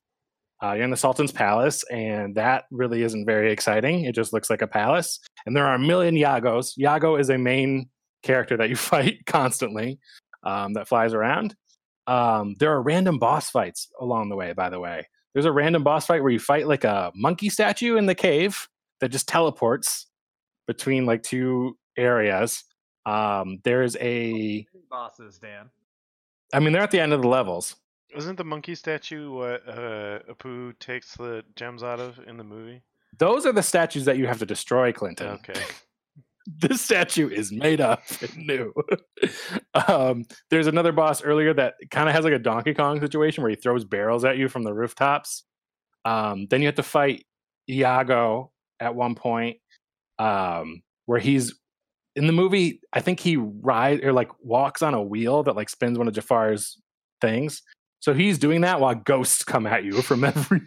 [0.62, 4.04] Uh, you're in the Sultan's palace, and that really isn't very exciting.
[4.04, 6.76] It just looks like a palace, and there are a million Iagos.
[6.78, 7.88] Iago is a main
[8.22, 9.98] character that you fight constantly,
[10.42, 11.54] um, that flies around.
[12.06, 14.52] Um, there are random boss fights along the way.
[14.52, 17.96] By the way, there's a random boss fight where you fight like a monkey statue
[17.96, 18.68] in the cave
[19.00, 20.06] that just teleports
[20.66, 22.64] between like two areas.
[23.06, 25.70] Um, there's a, bosses, Dan.
[26.52, 27.76] I mean, they're at the end of the levels.
[28.16, 32.82] Isn't the monkey statue what uh, Abu takes the gems out of in the movie?
[33.18, 35.28] Those are the statues that you have to destroy, Clinton.
[35.28, 35.60] Okay.
[36.46, 38.72] this statue is made up and new.
[39.88, 43.50] um, there's another boss earlier that kind of has like a Donkey Kong situation where
[43.50, 45.44] he throws barrels at you from the rooftops.
[46.04, 47.26] Um, then you have to fight
[47.68, 49.58] Iago at one point.
[50.18, 51.54] Um, where he's
[52.16, 52.80] in the movie.
[52.92, 56.14] I think he rides or like walks on a wheel that like spins one of
[56.14, 56.80] Jafar's
[57.20, 57.62] things.
[58.00, 60.62] So he's doing that while ghosts come at you from every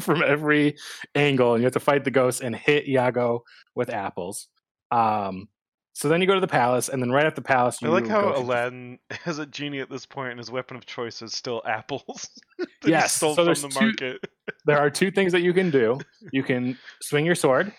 [0.00, 0.76] from every
[1.14, 3.44] angle, and you have to fight the ghosts and hit Iago
[3.74, 4.48] with apples.
[4.90, 5.48] Um,
[5.94, 8.06] so then you go to the palace, and then right at the palace, I like
[8.06, 11.62] how Aladdin has a genie at this point, and his weapon of choice is still
[11.66, 12.28] apples.
[12.84, 14.18] Yes, so from the two-
[14.66, 16.00] there are two things that you can do.
[16.32, 17.72] You can swing your sword.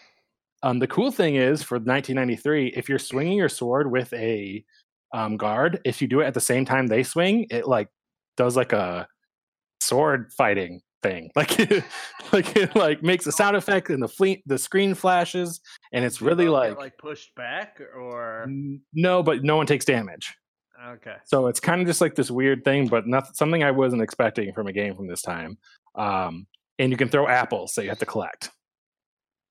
[0.61, 4.63] Um, the cool thing is for 1993, if you're swinging your sword with a
[5.13, 7.89] um, guard, if you do it at the same time they swing, it like
[8.37, 9.07] does like a
[9.79, 11.29] sword fighting thing.
[11.35, 11.83] Like, it,
[12.31, 15.59] like it like makes a sound effect and the fleet the screen flashes,
[15.91, 19.85] and it's really get, like, like pushed back or n- no, but no one takes
[19.85, 20.33] damage.
[20.87, 21.15] okay.
[21.25, 24.53] So it's kind of just like this weird thing, but not something I wasn't expecting
[24.53, 25.57] from a game from this time.
[25.95, 26.47] Um,
[26.79, 28.49] and you can throw apples that you have to collect.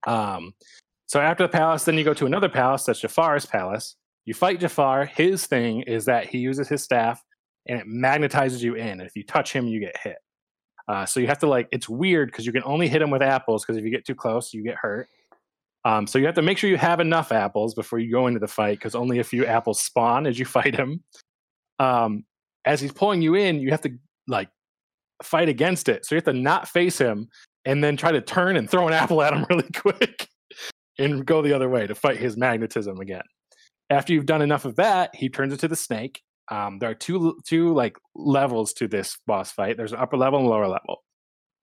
[0.05, 0.53] Um,
[1.05, 2.83] so after the palace, then you go to another palace.
[2.83, 3.95] That's Jafar's palace.
[4.25, 5.05] You fight Jafar.
[5.05, 7.21] His thing is that he uses his staff
[7.67, 8.99] and it magnetizes you in.
[8.99, 10.17] And if you touch him, you get hit.
[10.87, 11.67] Uh, so you have to like.
[11.71, 13.63] It's weird because you can only hit him with apples.
[13.63, 15.07] Because if you get too close, you get hurt.
[15.85, 18.39] Um, so you have to make sure you have enough apples before you go into
[18.39, 21.03] the fight, because only a few apples spawn as you fight him.
[21.79, 22.25] Um,
[22.65, 23.91] as he's pulling you in, you have to
[24.27, 24.49] like
[25.21, 26.05] fight against it.
[26.05, 27.29] So you have to not face him
[27.65, 30.27] and then try to turn and throw an apple at him really quick
[30.97, 33.23] and go the other way to fight his magnetism again.
[33.89, 36.21] After you've done enough of that, he turns into the snake.
[36.51, 39.77] Um, there are two two like levels to this boss fight.
[39.77, 41.03] There's an upper level and lower level.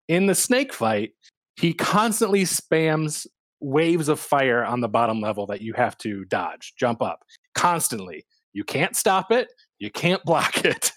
[0.08, 1.10] In the snake fight,
[1.56, 3.26] he constantly spams
[3.60, 7.20] waves of fire on the bottom level that you have to dodge, jump up
[7.54, 8.24] constantly.
[8.52, 9.48] You can't stop it.
[9.78, 10.92] You can't block it.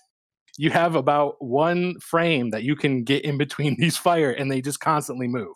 [0.57, 4.61] You have about one frame that you can get in between these fire, and they
[4.61, 5.55] just constantly move.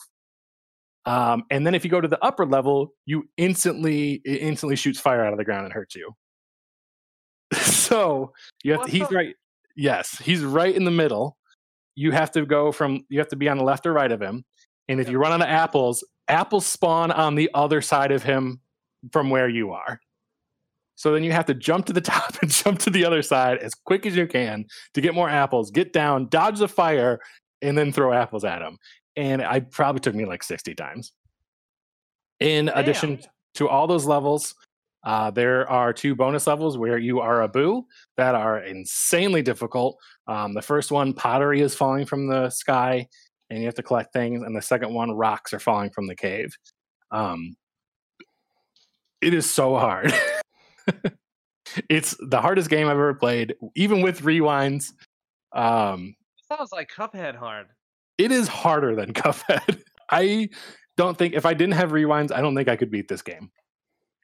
[1.05, 4.99] Um, and then if you go to the upper level, you instantly it instantly shoots
[4.99, 6.11] fire out of the ground and hurts you.
[7.77, 9.35] So you have What to, he's the- right.
[9.75, 11.37] Yes, he's right in the middle.
[11.95, 14.21] You have to go from you have to be on the left or right of
[14.21, 14.43] him.
[14.87, 18.61] And if you run out of apples, apples spawn on the other side of him
[19.11, 19.99] from where you are.
[20.95, 23.59] So then you have to jump to the top and jump to the other side
[23.59, 27.19] as quick as you can to get more apples, get down, dodge the fire,
[27.61, 28.77] and then throw apples at him.
[29.15, 31.11] And I probably took me like 60 times.
[32.39, 33.19] In addition
[33.55, 34.55] to all those levels,
[35.07, 37.81] uh, there are two bonus levels where you are Abu
[38.17, 39.97] that are insanely difficult.
[40.27, 43.07] Um, the first one, pottery is falling from the sky,
[43.49, 44.43] and you have to collect things.
[44.43, 46.53] And the second one, rocks are falling from the cave.
[47.09, 47.55] Um,
[49.21, 50.13] it is so hard.
[51.89, 54.91] it's the hardest game I've ever played, even with rewinds.
[55.53, 56.15] Um,
[56.51, 57.67] Sounds like Cuphead hard.
[58.17, 59.81] it is harder than Cuphead.
[60.11, 60.49] I
[60.97, 63.51] don't think if I didn't have rewinds, I don't think I could beat this game.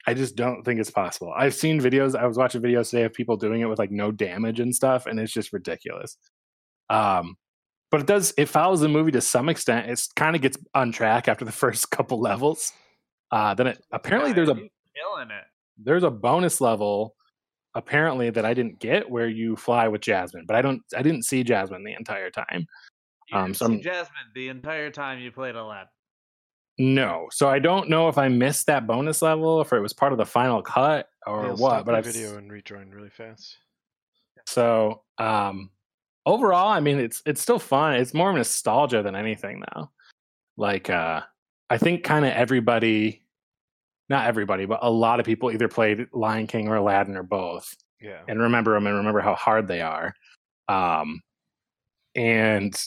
[0.06, 1.32] I just don't think it's possible.
[1.36, 2.14] I've seen videos.
[2.14, 5.06] I was watching videos today of people doing it with like no damage and stuff,
[5.06, 6.16] and it's just ridiculous.
[6.90, 7.36] Um,
[7.90, 8.34] but it does.
[8.36, 9.88] It follows the movie to some extent.
[9.90, 12.72] It kind of gets on track after the first couple levels.
[13.30, 15.44] Uh, then it apparently Yeah, there's a killing it.
[15.78, 17.14] there's a bonus level
[17.76, 21.24] apparently that I didn't get where you fly with Jasmine, but I don't I didn't
[21.24, 22.66] see Jasmine the entire time.
[23.30, 25.88] You Um, see Jasmine the entire time you played Aladdin.
[26.78, 30.12] No, so I don't know if I missed that bonus level, if it was part
[30.12, 31.84] of the final cut or what.
[31.84, 33.58] But I've video and rejoin really fast.
[34.46, 35.70] so um,
[36.26, 37.94] overall, I mean, it's it's still fun.
[37.94, 39.92] It's more nostalgia than anything now.
[40.56, 41.20] Like uh,
[41.70, 43.22] I think kind of everybody,
[44.08, 47.74] not everybody, but a lot of people either played Lion King or Aladdin or both.
[48.00, 48.20] Yeah.
[48.28, 50.14] and remember them and remember how hard they are.
[50.68, 51.22] Um,
[52.14, 52.78] and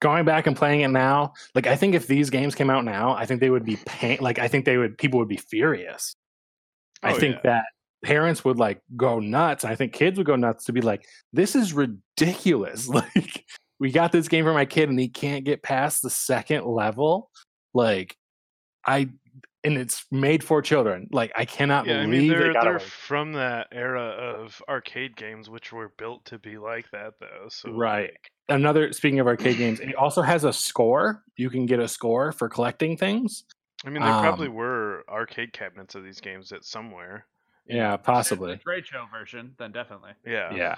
[0.00, 3.12] going back and playing it now, like I think if these games came out now,
[3.14, 4.18] I think they would be pain.
[4.20, 6.14] Like I think they would people would be furious.
[7.02, 7.40] I Oh, think yeah.
[7.44, 7.64] that
[8.02, 9.64] parents would like go nuts.
[9.64, 13.44] I think kids would go nuts to be like, "This is ridiculous!" Like
[13.78, 17.30] we got this game for my kid and he can't get past the second level.
[17.74, 18.16] Like
[18.86, 19.10] I.
[19.64, 21.08] And it's made for children.
[21.10, 24.62] Like I cannot Yeah, I believe mean they they're got they're from that era of
[24.68, 27.48] arcade games, which were built to be like that, though.
[27.48, 28.12] So Right.
[28.48, 32.30] Another speaking of arcade games it also has a score you can get a score
[32.32, 33.44] for collecting things
[33.84, 37.26] I mean, there probably Um, were arcade cabinets of these games at somewhere.
[37.66, 40.12] yeah possibly it's a trade show version, then definitely.
[40.24, 40.54] Yeah.
[40.54, 40.76] yeah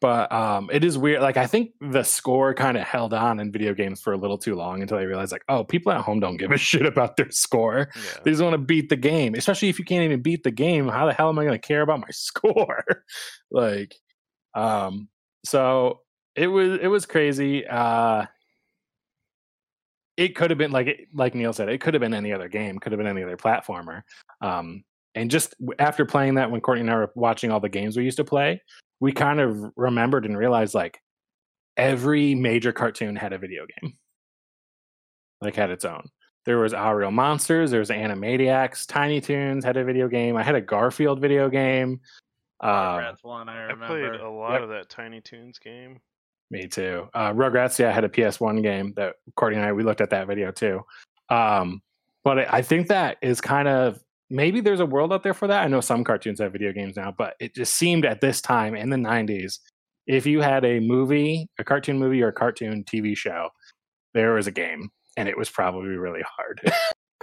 [0.00, 3.52] but um it is weird like i think the score kind of held on in
[3.52, 6.18] video games for a little too long until they realized like oh people at home
[6.18, 8.20] don't give a shit about their score Yeah.
[8.24, 10.88] they just want to beat the game especially if you can't even beat the game
[10.88, 12.84] how the hell am i going to care about my score
[13.52, 13.94] like
[14.54, 15.08] um
[15.44, 16.00] so
[16.36, 18.24] it was it was crazy uh
[20.16, 22.78] it could have been like like neil said it could have been any other game
[22.78, 24.02] could have been any other platformer
[24.40, 24.84] um
[25.16, 28.02] And just after playing that, when Courtney and I were watching all the games we
[28.04, 28.60] used to play,
[28.98, 30.98] we kind of remembered and realized like
[31.76, 33.96] every major cartoon had a video game,
[35.40, 36.02] like had its own.
[36.46, 36.96] There was Aaahh!!!
[36.98, 40.36] Real Monsters, there was Animaniacs, Tiny Toons had a video game.
[40.36, 42.00] I had a Garfield video game.
[42.60, 44.62] Um, Rugrats one, I I played a lot Yep.
[44.62, 46.00] of that Tiny Toons game.
[46.50, 47.08] Me too.
[47.14, 50.26] Uh, Rugrats, yeah, had a PS1 game that Courtney and I we looked at that
[50.26, 50.80] video too.
[51.30, 51.82] Um,
[52.22, 53.98] but I think that is kind of
[54.30, 55.64] maybe there's a world out there for that.
[55.64, 58.74] I know some cartoons have video games now, but it just seemed at this time
[58.74, 59.58] in the 90s,
[60.06, 63.48] if you had a movie, a cartoon movie or a cartoon TV show,
[64.12, 66.60] there was a game, and it was probably really hard.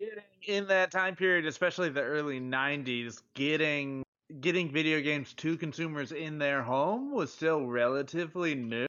[0.00, 4.01] getting in that time period, especially the early '90s, getting
[4.40, 8.86] getting video games to consumers in their home was still relatively new.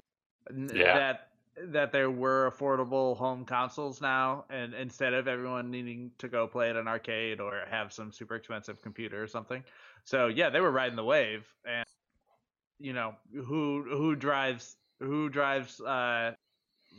[0.49, 0.93] Yeah.
[0.95, 6.47] That that there were affordable home consoles now, and instead of everyone needing to go
[6.47, 9.63] play at an arcade or have some super expensive computer or something.
[10.03, 11.85] So yeah, they were riding the wave, and
[12.79, 16.33] you know who who drives who drives uh,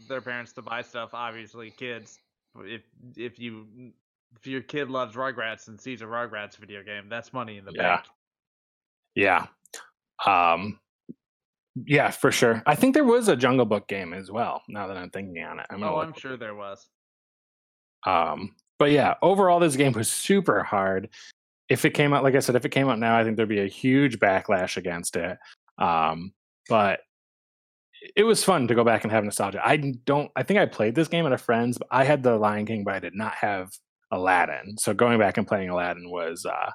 [0.08, 1.14] their parents to buy stuff?
[1.14, 2.18] Obviously, kids.
[2.58, 2.82] If
[3.16, 3.92] if you
[4.36, 7.72] if your kid loves Rugrats and sees a Rugrats video game, that's money in the
[7.72, 7.96] Yeah.
[7.96, 8.04] bank.
[9.14, 9.46] Yeah.
[10.26, 10.78] Um,
[11.86, 12.62] yeah, for sure.
[12.66, 14.62] I think there was a Jungle Book game as well.
[14.68, 16.88] Now that I'm thinking on it, I'm Oh, I'm sure there was.
[18.06, 21.08] Um, but yeah, overall, this game was super hard.
[21.68, 23.48] If it came out, like I said, if it came out now, I think there'd
[23.48, 25.38] be a huge backlash against it.
[25.78, 26.32] Um,
[26.68, 27.00] but
[28.14, 29.66] it was fun to go back and have nostalgia.
[29.66, 32.36] I don't, I think I played this game at a friend's, but I had the
[32.36, 33.70] Lion King, but I did not have
[34.10, 34.76] Aladdin.
[34.78, 36.70] So going back and playing Aladdin was, uh,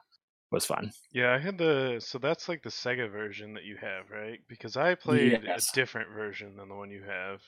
[0.52, 0.91] was fun.
[1.12, 4.39] Yeah, I had the so that's like the Sega version that you have, right?
[4.47, 5.72] Because I played Yes.
[5.72, 7.41] a different version than the one you have.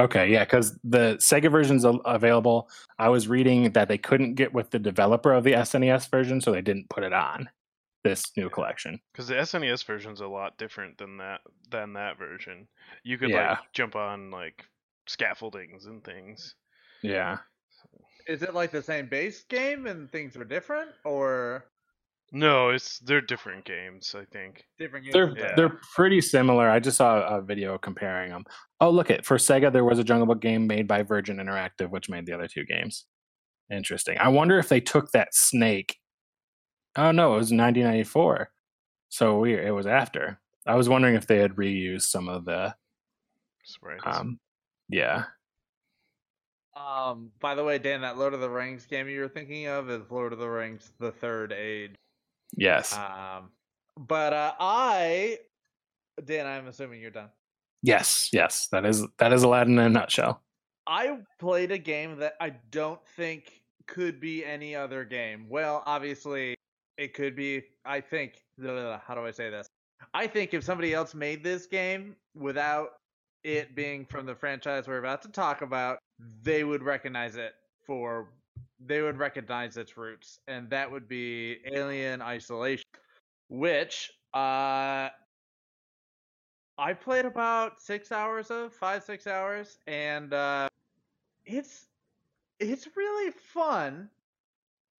[0.00, 2.68] Okay, yeah, because the Sega version's available.
[2.98, 6.50] I was reading that they couldn't get with the developer of the SNES version, so
[6.50, 7.48] they didn't put it on
[8.02, 9.00] this new collection.
[9.12, 11.40] Because the SNES version's a lot different than that
[11.70, 12.66] than that version.
[13.04, 13.50] You could Yeah.
[13.50, 14.66] like jump on like
[15.06, 16.56] scaffoldings and things.
[17.02, 17.38] Yeah.
[18.26, 21.66] Is it like the same base game and things are different, or
[22.32, 24.14] No, it's they're different games.
[24.18, 24.64] I think.
[24.78, 25.12] different games?
[25.12, 25.34] They're?
[25.38, 25.54] Yeah.
[25.56, 26.68] they're pretty similar.
[26.70, 28.44] I just saw a video comparing them.
[28.80, 31.90] Oh, look at for Sega, there was a Jungle Book game made by Virgin Interactive,
[31.90, 33.06] which made the other two games.
[33.70, 34.18] Interesting.
[34.18, 35.96] I wonder if they took that snake.
[36.96, 38.50] Oh no, it was 1994.
[39.08, 39.66] So weird.
[39.66, 40.40] It was after.
[40.66, 42.74] I was wondering if they had reused some of the.
[43.64, 44.02] Sprites.
[44.04, 44.38] Um,
[44.88, 45.24] yeah.
[46.76, 47.30] Um.
[47.40, 50.10] By the way, Dan, that Lord of the Rings game you were thinking of is
[50.10, 51.94] Lord of the Rings: The Third Age.
[52.56, 52.92] Yes.
[52.96, 53.50] Um.
[53.96, 55.38] But uh, I,
[56.24, 57.28] Dan, I'm assuming you're done.
[57.82, 58.30] yes.
[58.32, 58.66] Yes.
[58.68, 60.42] That is that is Aladdin in a nutshell.
[60.86, 65.46] I played a game that I don't think could be any other game.
[65.48, 66.54] Well, obviously,
[66.98, 67.62] it could be.
[67.84, 68.42] I think.
[68.60, 69.66] How do I say this?
[70.12, 72.90] I think if somebody else made this game without
[73.42, 75.98] it being from the franchise we're about to talk about,
[76.42, 77.54] they would recognize it
[77.86, 78.28] for.
[78.84, 82.84] They would recognize its roots, and that would be Alien Isolation,
[83.48, 85.08] which uh
[86.76, 90.68] I played about six hours of five six hours, and uh,
[91.44, 91.86] it's
[92.58, 94.08] it's really fun.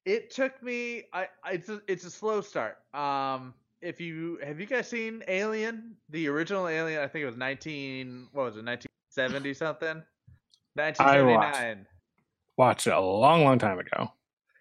[0.06, 1.04] It took me.
[1.14, 2.78] I, it's a, it's a slow start.
[2.94, 7.02] Um, if you have you guys seen Alien, the original Alien?
[7.02, 8.28] I think it was nineteen.
[8.32, 8.64] What was it?
[8.64, 10.02] Nineteen seventy something.
[10.78, 11.88] Seventy nine.
[12.58, 14.12] Watched it a long, long time ago.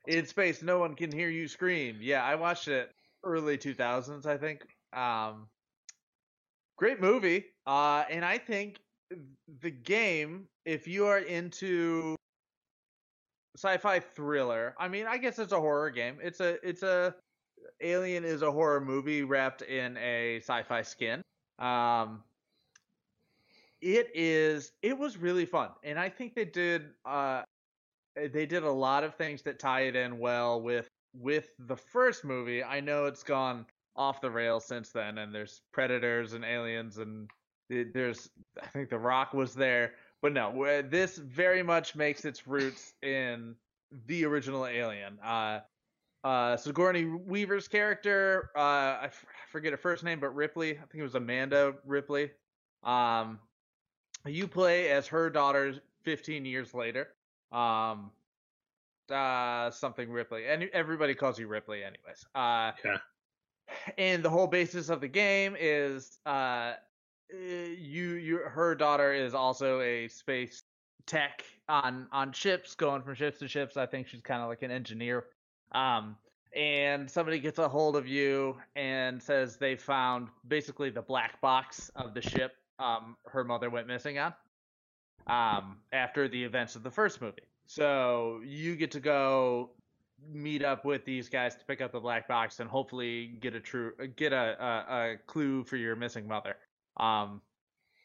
[0.07, 1.99] In space, no one can hear you scream.
[2.01, 2.91] Yeah, I watched it
[3.23, 4.63] early 2000s, I think.
[4.93, 5.49] Um,
[6.77, 7.47] great movie.
[7.67, 8.81] Uh, and I think
[9.63, 12.17] the game, if you are into
[13.57, 16.19] sci-fi thriller, I mean, I guess it's a horror game.
[16.23, 17.15] It's a, it's a,
[17.81, 21.23] Alien is a horror movie wrapped in a sci-fi skin.
[21.59, 22.23] Um,
[23.85, 27.43] it is, it was really fun, and I think they did, uh,
[28.17, 32.25] they did a lot of things that tie it in well with with the first
[32.25, 32.65] movie.
[32.65, 37.31] I know it's gone off the rails since then, and there's predators and aliens, and
[37.69, 38.31] there's
[38.63, 39.93] I think The Rock was there,
[40.23, 43.55] but no, this very much makes its roots in
[44.07, 45.19] the original Alien.
[45.23, 45.61] Uh,
[46.25, 48.59] uh, Sigourney Weaver's character, uh,
[49.03, 52.31] I f- I forget her first name, but Ripley, I think it was Amanda Ripley.
[52.83, 53.39] Um,
[54.27, 55.75] you play as her daughter
[56.05, 57.09] 15 years later.
[57.53, 58.11] Um,
[59.11, 62.25] uh, something Ripley, and everybody calls you Ripley, anyways.
[62.35, 62.99] Uh, Yeah.
[63.97, 66.75] And the whole basis of the game is, uh,
[67.31, 70.63] you, you, her daughter is also a space
[71.07, 73.77] tech on on ships, going from ships to ships.
[73.77, 75.27] I think she's kind of like an engineer
[75.73, 76.17] Um,
[76.55, 81.91] and somebody gets a hold of you and says they found basically the black box
[81.97, 84.35] of the ship um, her mother went missing on
[85.27, 87.43] um, after the events of the first movie.
[87.67, 89.71] So you get to go
[90.33, 93.61] meet up with these guys to pick up the black box and hopefully get a
[93.61, 96.57] true get a, a, a clue for your missing mother.
[96.97, 97.41] Um,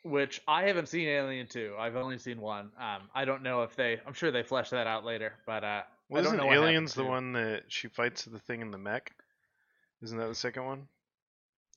[0.04, 1.76] which I haven't seen Alien 2.
[1.78, 2.72] I've only seen one.
[2.80, 4.00] Um, I don't know if they.
[4.08, 7.04] I'm sure they flesh that out later, but uh, I don't Wasn't know Aliens the
[7.04, 9.12] one that she fights the thing in the mech?
[10.02, 10.88] Isn't that the second one?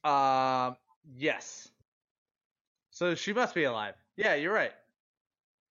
[0.05, 0.77] Um,
[1.17, 1.69] yes.
[2.93, 3.95] So she must be alive.
[4.17, 4.73] Yeah, you're right.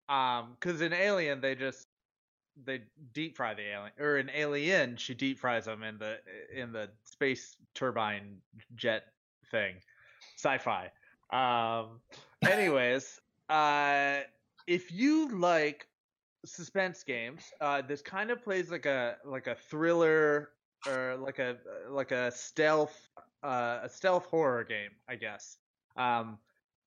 [0.10, 1.88] Um, because in Alien they just
[2.66, 2.82] they
[3.14, 6.18] deep fry the alien, or in Alien she deep fries them in the
[6.54, 8.38] in the space turbine
[8.76, 9.04] jet
[9.52, 9.76] thing.
[10.36, 10.92] Sci-fi.
[11.32, 12.02] Um.
[12.50, 14.22] Anyways, uh,
[14.66, 15.88] if you like
[16.44, 20.50] suspense games, uh, this kind of plays like a like a thriller
[20.88, 21.58] or like a
[21.90, 23.10] like a stealth
[23.44, 25.58] uh, a stealth horror game, I guess.
[25.96, 26.40] Um,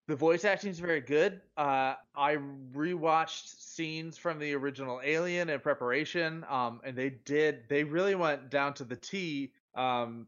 [0.06, 1.40] the voice acting is very good.
[1.56, 2.36] Uh, I
[2.72, 7.62] rewatched scenes from the original Alien in preparation, um, and they did.
[7.68, 10.26] They really went down to the T um,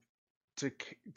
[0.57, 0.71] to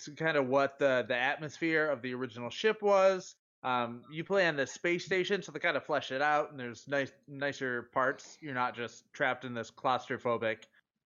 [0.04, 3.36] to kind of what the the atmosphere of the original ship was.
[3.64, 6.60] Um, you play on the space station, so they kind of flesh it out, and
[6.60, 8.38] there's nice nicer parts.
[8.42, 10.64] You're not just trapped in this claustrophobic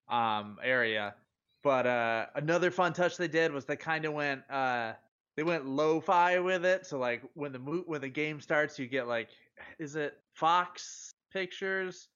[0.10, 1.16] um, area.
[1.64, 4.94] But uh, another fun touch they did was they kind of went uh,
[5.36, 6.86] they went lo-fi with it.
[6.86, 9.30] So like when the mo- when the game starts, you get like
[9.80, 12.08] is it Fox Pictures?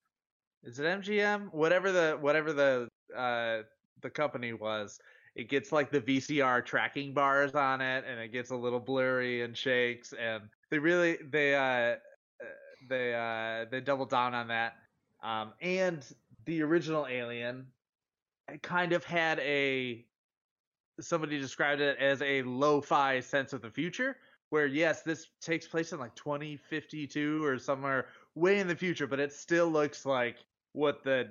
[0.64, 1.52] Is it MGM?
[1.52, 3.62] Whatever the whatever the uh,
[4.02, 4.98] the company was,
[5.34, 9.42] it gets like the VCR tracking bars on it, and it gets a little blurry
[9.42, 10.12] and shakes.
[10.18, 11.96] And they really they uh, uh,
[12.88, 14.74] they uh, they double down on that.
[15.22, 16.04] Um, and
[16.44, 17.66] the original Alien
[18.62, 20.04] kind of had a
[21.00, 24.16] somebody described it as a lo-fi sense of the future
[24.50, 29.20] where yes this takes place in like 2052 or somewhere way in the future but
[29.20, 30.38] it still looks like
[30.72, 31.28] what the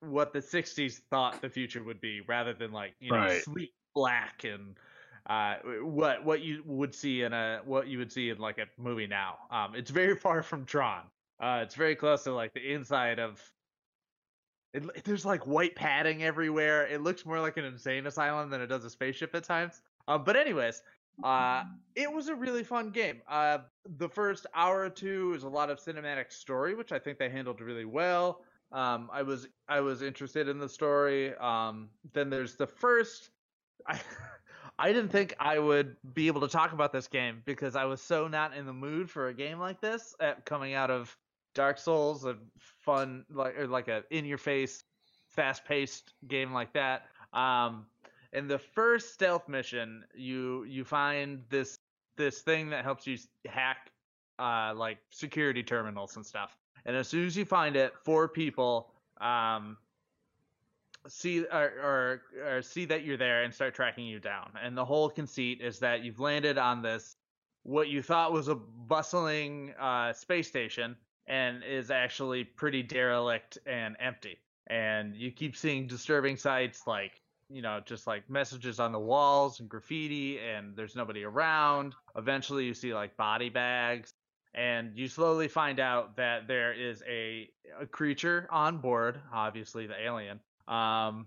[0.00, 3.42] what the 60s thought the future would be rather than like you know Right.
[3.42, 4.76] sleek black and
[5.28, 8.66] uh, what what you would see in a what you would see in like a
[8.80, 11.02] movie now um it's very far from Tron
[11.40, 13.42] uh it's very close to like the inside of
[14.78, 16.86] it, l- there's like white padding everywhere.
[16.86, 19.82] It looks more like an insane asylum than it does a spaceship at times.
[20.06, 20.82] Um, but anyways,
[21.22, 21.64] uh,
[21.94, 23.20] it was a really fun game.
[23.28, 23.58] Uh,
[23.98, 27.28] the first hour or two is a lot of cinematic story, which I think they
[27.28, 28.42] handled really well.
[28.70, 31.34] Um, I was I was interested in the story.
[31.36, 33.30] Um, then there's the first.
[33.86, 34.00] I
[34.80, 38.00] I didn't think I would be able to talk about this game because I was
[38.00, 41.16] so not in the mood for a game like this at, coming out of
[41.56, 42.36] Dark Souls, a
[42.88, 44.82] fun like or like a in your face,
[45.28, 47.02] fast paced game like that.
[47.34, 47.84] Um,
[48.32, 51.76] in the first stealth mission, you you find this
[52.16, 53.90] this thing that helps you hack
[54.38, 56.56] uh, like security terminals and stuff.
[56.86, 58.90] And as soon as you find it, four people
[59.20, 59.76] um,
[61.06, 64.50] see or, or, or see that you're there and start tracking you down.
[64.62, 67.16] And the whole conceit is that you've landed on this
[67.64, 70.96] what you thought was a bustling uh, space station
[71.28, 74.38] and is actually pretty derelict and empty.
[74.68, 79.60] And you keep seeing disturbing sights like you know just like messages on the walls
[79.60, 81.94] and graffiti and there's nobody around.
[82.16, 84.14] Eventually you see like body bags
[84.54, 87.48] and you slowly find out that there is a,
[87.80, 91.26] a creature on board obviously the alien um,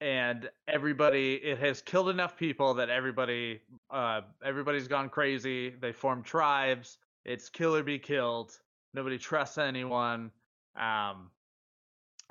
[0.00, 3.60] and everybody it has killed enough people that everybody
[3.90, 5.70] uh, everybody's gone crazy.
[5.70, 6.98] They form tribes.
[7.24, 8.58] It's kill or be killed
[8.94, 10.30] nobody trusts anyone
[10.76, 11.30] um,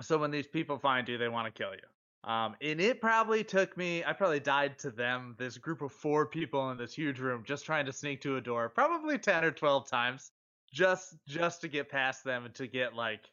[0.02, 1.88] so when these people find you they want to kill you
[2.24, 6.28] um, and it probably took me, I probably died to them, this group of four
[6.28, 9.52] people in this huge room, just trying to sneak to a door, probably 10 or
[9.52, 10.32] 12 times,
[10.72, 13.32] just, just to get past them and to get like,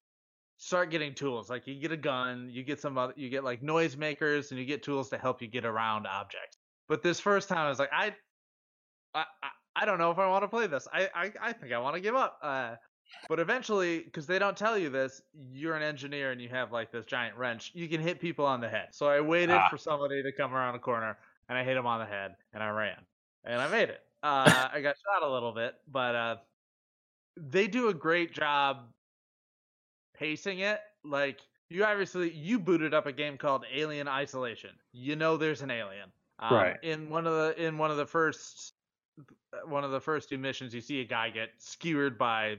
[0.56, 1.50] start getting tools.
[1.50, 4.64] Like you get a gun, you get some other, you get like noisemakers and you
[4.64, 6.56] get tools to help you get around objects.
[6.88, 8.14] But this first time I was like, I,
[9.14, 9.24] I,
[9.76, 10.88] I, don't know if I want to play this.
[10.92, 12.38] I, I, I think I want to give up.
[12.42, 12.76] Uh,
[13.28, 15.22] but eventually, because they don't tell you this,
[15.52, 17.70] you're an engineer and you have like this giant wrench.
[17.74, 18.88] You can hit people on the head.
[18.92, 19.68] So I waited Ah.
[19.70, 21.18] for somebody to come around a corner
[21.48, 22.96] and I hit him on the head and I ran
[23.44, 24.00] and I made it.
[24.22, 26.36] Uh, I got shot a little bit, but uh,
[27.36, 28.78] they do a great job
[30.14, 30.80] pacing it.
[31.04, 31.40] Like
[31.70, 34.70] you obviously you booted up a game called Alien Isolation.
[34.92, 36.10] You know there's an alien.
[36.40, 36.76] Um, Right.
[36.82, 38.74] In one of the in one of the first
[39.66, 42.56] one of the first two missions, you see a guy get skewered by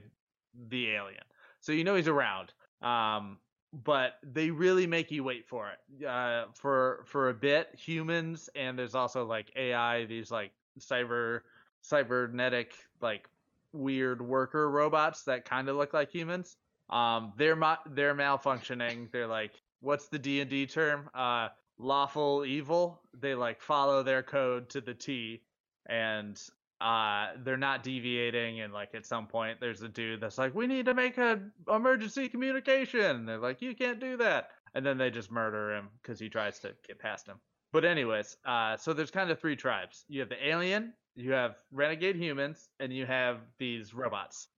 [0.68, 1.22] the alien,
[1.60, 2.52] so you know he's around.
[2.82, 3.38] Um,
[3.72, 7.68] but they really make you wait for it uh, for for a bit.
[7.76, 11.40] Humans and there's also like AI, these like cyber
[11.82, 13.28] cybernetic like
[13.72, 16.56] weird worker robots that kind of look like humans.
[16.90, 19.10] Um, they're ma- they're malfunctioning.
[19.12, 21.08] They're like, what's the D and D term?
[21.14, 21.48] Uh,
[21.78, 23.00] lawful evil.
[23.18, 25.42] They like follow their code to the T,
[25.86, 26.40] and
[26.80, 28.60] uh, they're not deviating.
[28.60, 31.40] And like at some point, there's a dude that's like, we need to make a
[31.72, 33.00] emergency communication.
[33.00, 34.48] And they're like, you can't do that.
[34.74, 37.40] And then they just murder him because he tries to get past him.
[37.72, 40.04] But anyways, uh, so there's kind of three tribes.
[40.08, 44.48] You have the alien, you have renegade humans, and you have these robots,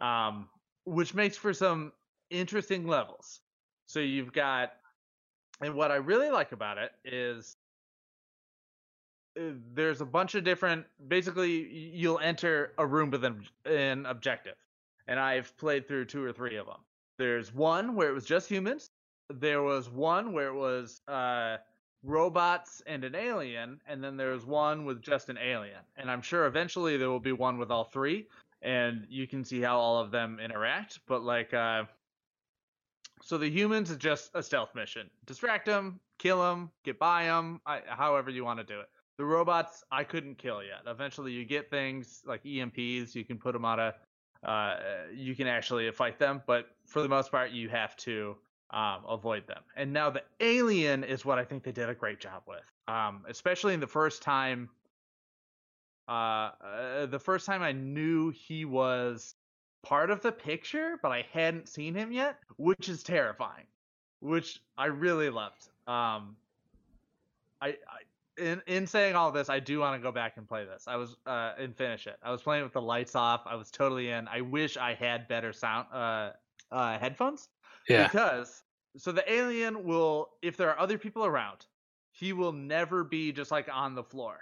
[0.00, 0.48] um,
[0.84, 1.92] which makes for some
[2.30, 3.40] interesting levels.
[3.86, 4.72] So you've got,
[5.60, 7.56] and what I really like about it is
[9.74, 10.84] there's a bunch of different.
[11.08, 14.56] Basically, you'll enter a room with an, an objective,
[15.06, 16.80] and I've played through two or three of them.
[17.18, 18.90] There's one where it was just humans.
[19.30, 21.58] There was one where it was uh,
[22.02, 25.80] robots and an alien, and then there's one with just an alien.
[25.96, 28.26] And I'm sure eventually there will be one with all three,
[28.60, 31.00] and you can see how all of them interact.
[31.06, 31.84] But like, uh,
[33.22, 37.60] so the humans is just a stealth mission: distract them, kill them, get by them,
[37.64, 38.88] I, however you want to do it.
[39.18, 40.80] The robots I couldn't kill yet.
[40.86, 43.14] Eventually, you get things like EMPs.
[43.14, 43.94] You can put them on a.
[44.42, 44.76] Uh,
[45.14, 48.36] you can actually fight them, but for the most part, you have to
[48.72, 49.62] um, avoid them.
[49.76, 53.24] And now the alien is what I think they did a great job with, um,
[53.28, 54.68] especially in the first time.
[56.08, 59.36] Uh, uh, the first time I knew he was
[59.82, 63.66] part of the picture, but I hadn't seen him yet, which is terrifying,
[64.20, 65.68] which I really loved.
[65.86, 66.36] Um,
[67.60, 68.01] I, I
[68.38, 70.88] in in saying all this, I do want to go back and play this.
[70.88, 72.18] I was uh and finish it.
[72.22, 73.42] I was playing with the lights off.
[73.46, 74.28] I was totally in.
[74.28, 76.32] I wish I had better sound uh
[76.70, 77.48] uh headphones
[77.88, 78.08] Yeah.
[78.08, 78.64] because
[78.96, 81.66] so the alien will if there are other people around,
[82.10, 84.40] he will never be just like on the floor.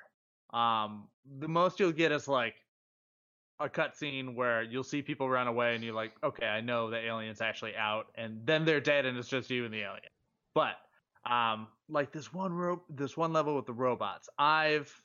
[0.53, 2.57] Um the most you'll get is like
[3.59, 6.97] a cutscene where you'll see people run away and you're like, okay, I know the
[6.99, 10.09] alien's actually out, and then they're dead and it's just you and the alien.
[10.55, 10.77] But
[11.25, 15.03] um like this one ro- this one level with the robots, I've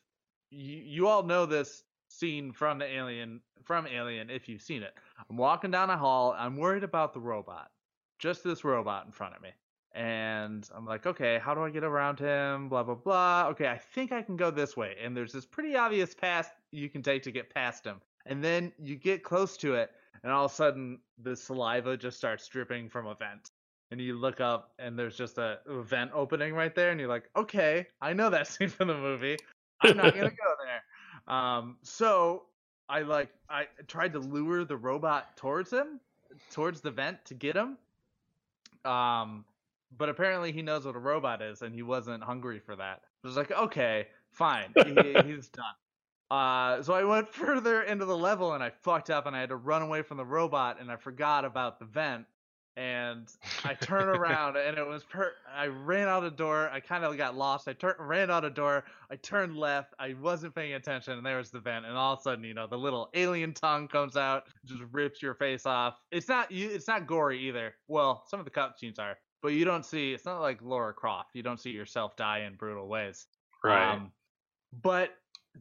[0.50, 4.94] you, you all know this scene from the alien from Alien if you've seen it.
[5.30, 7.72] I'm walking down a hall, I'm worried about the robot.
[8.20, 9.50] Just this robot in front of me.
[9.94, 12.70] And I'm like, okay, how do I get around him?
[12.70, 13.48] Blah blah blah.
[13.50, 14.96] Okay, I think I can go this way.
[15.02, 18.02] And there's this pretty obvious path you can take to get past him.
[18.26, 19.92] And then you get close to it,
[20.24, 23.52] and all of a sudden the saliva just starts dripping from a vent.
[23.92, 27.30] And you look up, and there's just a vent opening right there, and you're like,
[27.36, 29.38] okay, I know that scene from the movie.
[29.82, 31.34] I'm not gonna go there.
[31.36, 32.44] Um, so
[32.90, 36.00] I like I tried to lure the robot towards him,
[36.52, 37.78] towards the vent to get him.
[38.90, 39.46] Um,
[39.98, 43.02] but apparently he knows what a robot is, and he wasn't hungry for that.
[43.24, 45.66] I was like, okay, fine, he, he's done.
[46.32, 49.50] Uh, so I went further into the level, and I fucked up, and I had
[49.50, 52.26] to run away from the robot, and I forgot about the vent.
[52.78, 53.28] And
[53.64, 55.32] I turn around, and it was per.
[55.56, 56.70] I ran out a door.
[56.70, 57.68] I kind of got lost.
[57.68, 58.84] I turned, ran out a door.
[59.10, 59.94] I turned left.
[59.98, 61.86] I wasn't paying attention, and there was the vent.
[61.86, 65.22] And all of a sudden, you know, the little alien tongue comes out, just rips
[65.22, 65.96] your face off.
[66.12, 66.70] It's not you.
[66.70, 67.76] It's not gory either.
[67.88, 70.14] Well, some of the cutscenes are, but you don't see.
[70.14, 71.30] It's not like Lara Croft.
[71.34, 73.28] You don't see yourself die in brutal ways.
[73.64, 73.94] Right.
[73.94, 74.12] Um,
[74.82, 75.12] but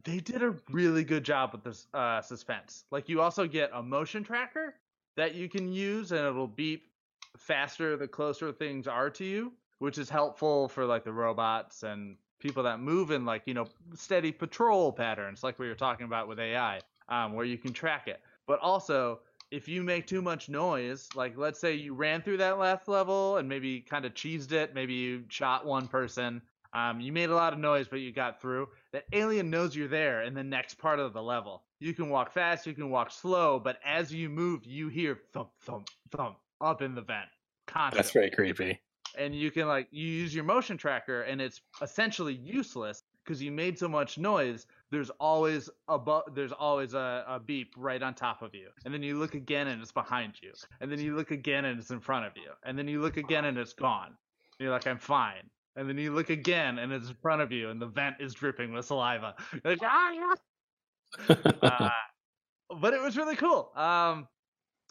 [0.03, 2.85] they did a really good job with this uh, suspense.
[2.91, 4.75] Like you also get a motion tracker
[5.15, 6.89] that you can use, and it'll beep
[7.37, 12.17] faster the closer things are to you, which is helpful for like the robots and
[12.39, 16.27] people that move in like you know steady patrol patterns, like we were talking about
[16.27, 16.79] with AI,
[17.09, 18.21] um, where you can track it.
[18.47, 19.19] But also,
[19.51, 23.37] if you make too much noise, like let's say you ran through that last level
[23.37, 26.41] and maybe kind of cheesed it, maybe you shot one person,
[26.73, 28.67] um, you made a lot of noise, but you got through.
[28.91, 31.63] That alien knows you're there in the next part of the level.
[31.79, 35.49] You can walk fast, you can walk slow, but as you move, you hear thump,
[35.61, 37.27] thump, thump up in the vent.
[37.67, 38.79] Constantly That's very creepy.
[39.17, 43.51] and you can like you use your motion tracker and it's essentially useless because you
[43.51, 48.13] made so much noise there's always a bu- there's always a, a beep right on
[48.13, 50.51] top of you and then you look again and it's behind you
[50.81, 53.17] and then you look again and it's in front of you and then you look
[53.17, 54.15] again and it's gone and
[54.59, 57.69] you're like i'm fine and then you look again and it's in front of you
[57.71, 61.89] and the vent is dripping with saliva You're like, "Ah, yeah." uh,
[62.81, 63.71] but it was really cool.
[63.75, 64.27] Um,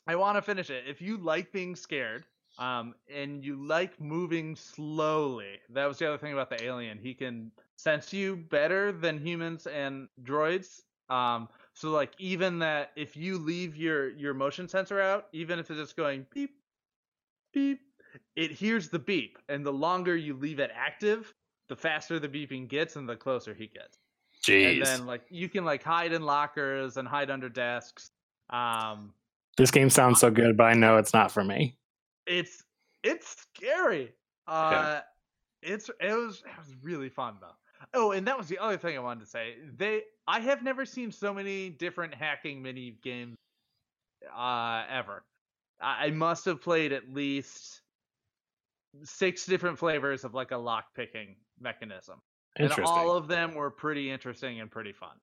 [0.06, 0.84] I want to finish it.
[0.86, 2.24] If you like being scared,
[2.58, 6.98] um, and you like moving slowly, that was the other thing about the alien.
[6.98, 10.82] He can sense you better than humans and droids.
[11.10, 15.70] Um, so like even that, if you leave your your motion sensor out, even if
[15.70, 16.56] it's just going beep,
[17.52, 17.80] beep,
[18.36, 21.34] it hears the beep, and the longer you leave it active,
[21.68, 23.98] the faster the beeping gets, and the closer he gets.
[24.42, 24.76] Jeez.
[24.76, 28.10] And then like you can like hide in lockers and hide under desks.
[28.50, 29.12] Um,
[29.56, 31.76] this game sounds so good, but I know it's not for me.
[32.26, 32.62] it's
[33.02, 34.12] it's scary.
[34.46, 35.00] Uh,
[35.62, 37.56] it's it was it was really fun though.
[37.92, 39.54] Oh, and that was the other thing I wanted to say.
[39.76, 43.36] They I have never seen so many different hacking mini games
[44.34, 45.24] uh ever.
[45.80, 47.82] I, I must have played at least
[49.02, 52.20] six different flavors of like a lock picking mechanism.
[52.56, 55.16] And all of them were pretty interesting and pretty fun.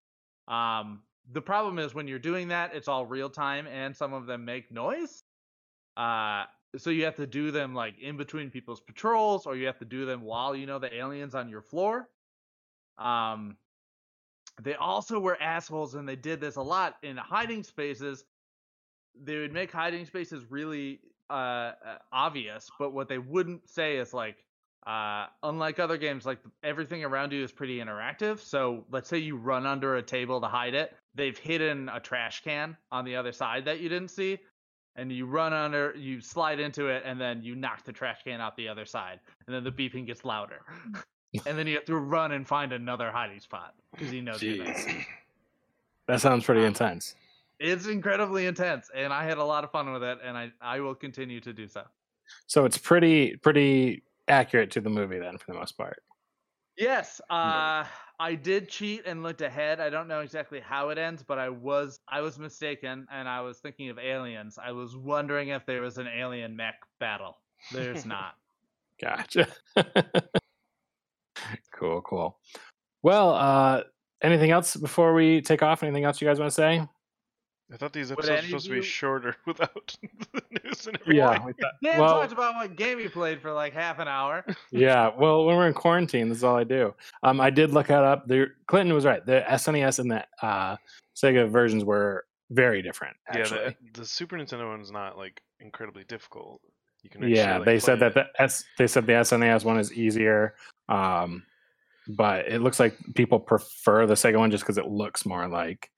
[0.47, 4.25] Um, the problem is when you're doing that, it's all real time, and some of
[4.25, 5.23] them make noise.
[5.97, 6.45] Uh,
[6.77, 9.85] so you have to do them like in between people's patrols, or you have to
[9.85, 12.09] do them while you know the aliens on your floor.
[12.97, 13.57] Um,
[14.61, 18.25] they also were assholes, and they did this a lot in hiding spaces.
[19.21, 20.99] They would make hiding spaces really
[21.29, 21.73] uh, uh,
[22.11, 24.43] obvious, but what they wouldn't say is like,
[24.85, 28.39] uh, unlike other games, like everything around you is pretty interactive.
[28.39, 30.95] So let's say you run under a table to hide it.
[31.15, 34.39] They've hidden a trash can on the other side that you didn't see.
[34.97, 38.41] And you run under, you slide into it, and then you knock the trash can
[38.41, 39.21] out the other side.
[39.47, 40.61] And then the beeping gets louder.
[41.45, 44.65] and then you have to run and find another hiding spot because he knows you're
[46.07, 47.15] That sounds pretty um, intense.
[47.59, 50.79] It's incredibly intense, and I had a lot of fun with it, and I, I
[50.79, 51.83] will continue to do so.
[52.47, 56.01] So it's pretty pretty accurate to the movie then, for the most part.
[56.77, 57.85] Yes, uh,
[58.19, 59.79] I did cheat and looked ahead.
[59.79, 63.41] I don't know exactly how it ends, but I was I was mistaken, and I
[63.41, 64.57] was thinking of aliens.
[64.63, 67.37] I was wondering if there was an alien mech battle.
[67.71, 68.35] There's not.
[69.01, 69.47] Gotcha.
[71.73, 72.39] cool, cool.
[73.01, 73.81] Well, uh,
[74.21, 75.83] anything else before we take off?
[75.83, 76.87] Anything else you guys want to say?
[77.73, 79.97] I thought these episodes were supposed of to be you- shorter without
[80.33, 81.15] the news and everything.
[81.17, 84.07] Yeah, we thought- Dan well, talked about what game he played for like half an
[84.07, 84.45] hour.
[84.71, 85.11] yeah.
[85.17, 86.93] Well, when we're in quarantine, this is all I do.
[87.23, 88.27] Um, I did look that up.
[88.27, 89.25] The Clinton was right.
[89.25, 90.75] The SNES and the uh,
[91.15, 93.15] Sega versions were very different.
[93.33, 96.61] Yeah, Actually, the, the Super Nintendo one is not like incredibly difficult.
[97.03, 97.57] You can actually, yeah.
[97.57, 98.63] like, they said play that the S.
[98.77, 100.55] They said the SNES one is easier.
[100.89, 101.43] Um,
[102.07, 105.89] but it looks like people prefer the Sega one just because it looks more like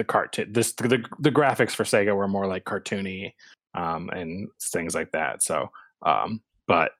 [0.00, 0.52] the cartoon.
[0.52, 3.32] This the the graphics for Sega were more like cartoony,
[3.74, 5.42] um, and things like that.
[5.42, 5.70] So,
[6.04, 6.92] um, but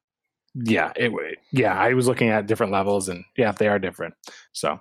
[0.55, 1.13] yeah, it
[1.53, 1.75] yeah.
[1.75, 4.15] I was looking at different levels, and yeah, they are different.
[4.53, 4.79] So.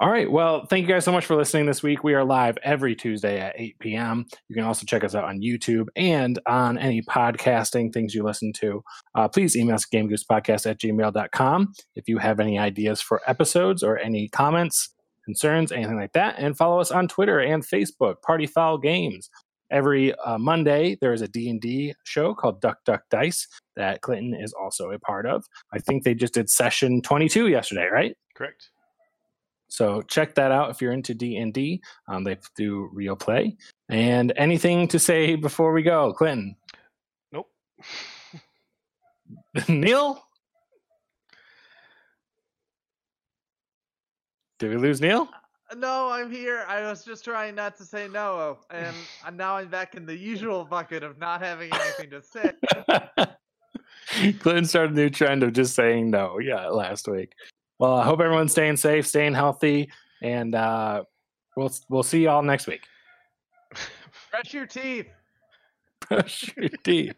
[0.00, 0.28] All right.
[0.28, 2.02] Well, thank you guys so much for listening this week.
[2.02, 4.26] We are live every Tuesday at 8 p.m.
[4.48, 8.52] You can also check us out on YouTube and on any podcasting things you listen
[8.54, 8.82] to.
[9.14, 13.96] Uh, please email us gamegoosepodcast at gmail.com if you have any ideas for episodes or
[13.96, 14.88] any comments,
[15.24, 16.36] concerns, anything like that.
[16.38, 19.30] And follow us on Twitter and Facebook, Party Foul Games.
[19.70, 24.52] Every uh, Monday, there is a D&D show called Duck Duck Dice that Clinton is
[24.52, 25.44] also a part of.
[25.72, 28.14] I think they just did session 22 yesterday, right?
[28.36, 28.68] Correct.
[29.68, 31.80] So check that out if you're into D and D.
[32.06, 33.56] Um, they do real play.
[33.88, 36.54] And anything to say before we go, Clinton,
[37.32, 37.48] Nope.
[39.68, 40.22] Neil?
[44.62, 45.28] Did we lose Neil?
[45.76, 46.64] No, I'm here.
[46.68, 48.94] I was just trying not to say no, and
[49.26, 52.52] uh, now I'm back in the usual bucket of not having anything to say.
[54.38, 56.38] Clinton started a new trend of just saying no.
[56.38, 57.32] Yeah, last week.
[57.80, 59.90] Well, I hope everyone's staying safe, staying healthy,
[60.22, 61.02] and uh,
[61.56, 62.82] we'll we'll see y'all next week.
[64.30, 65.08] Brush your teeth.
[66.08, 67.16] Brush your teeth.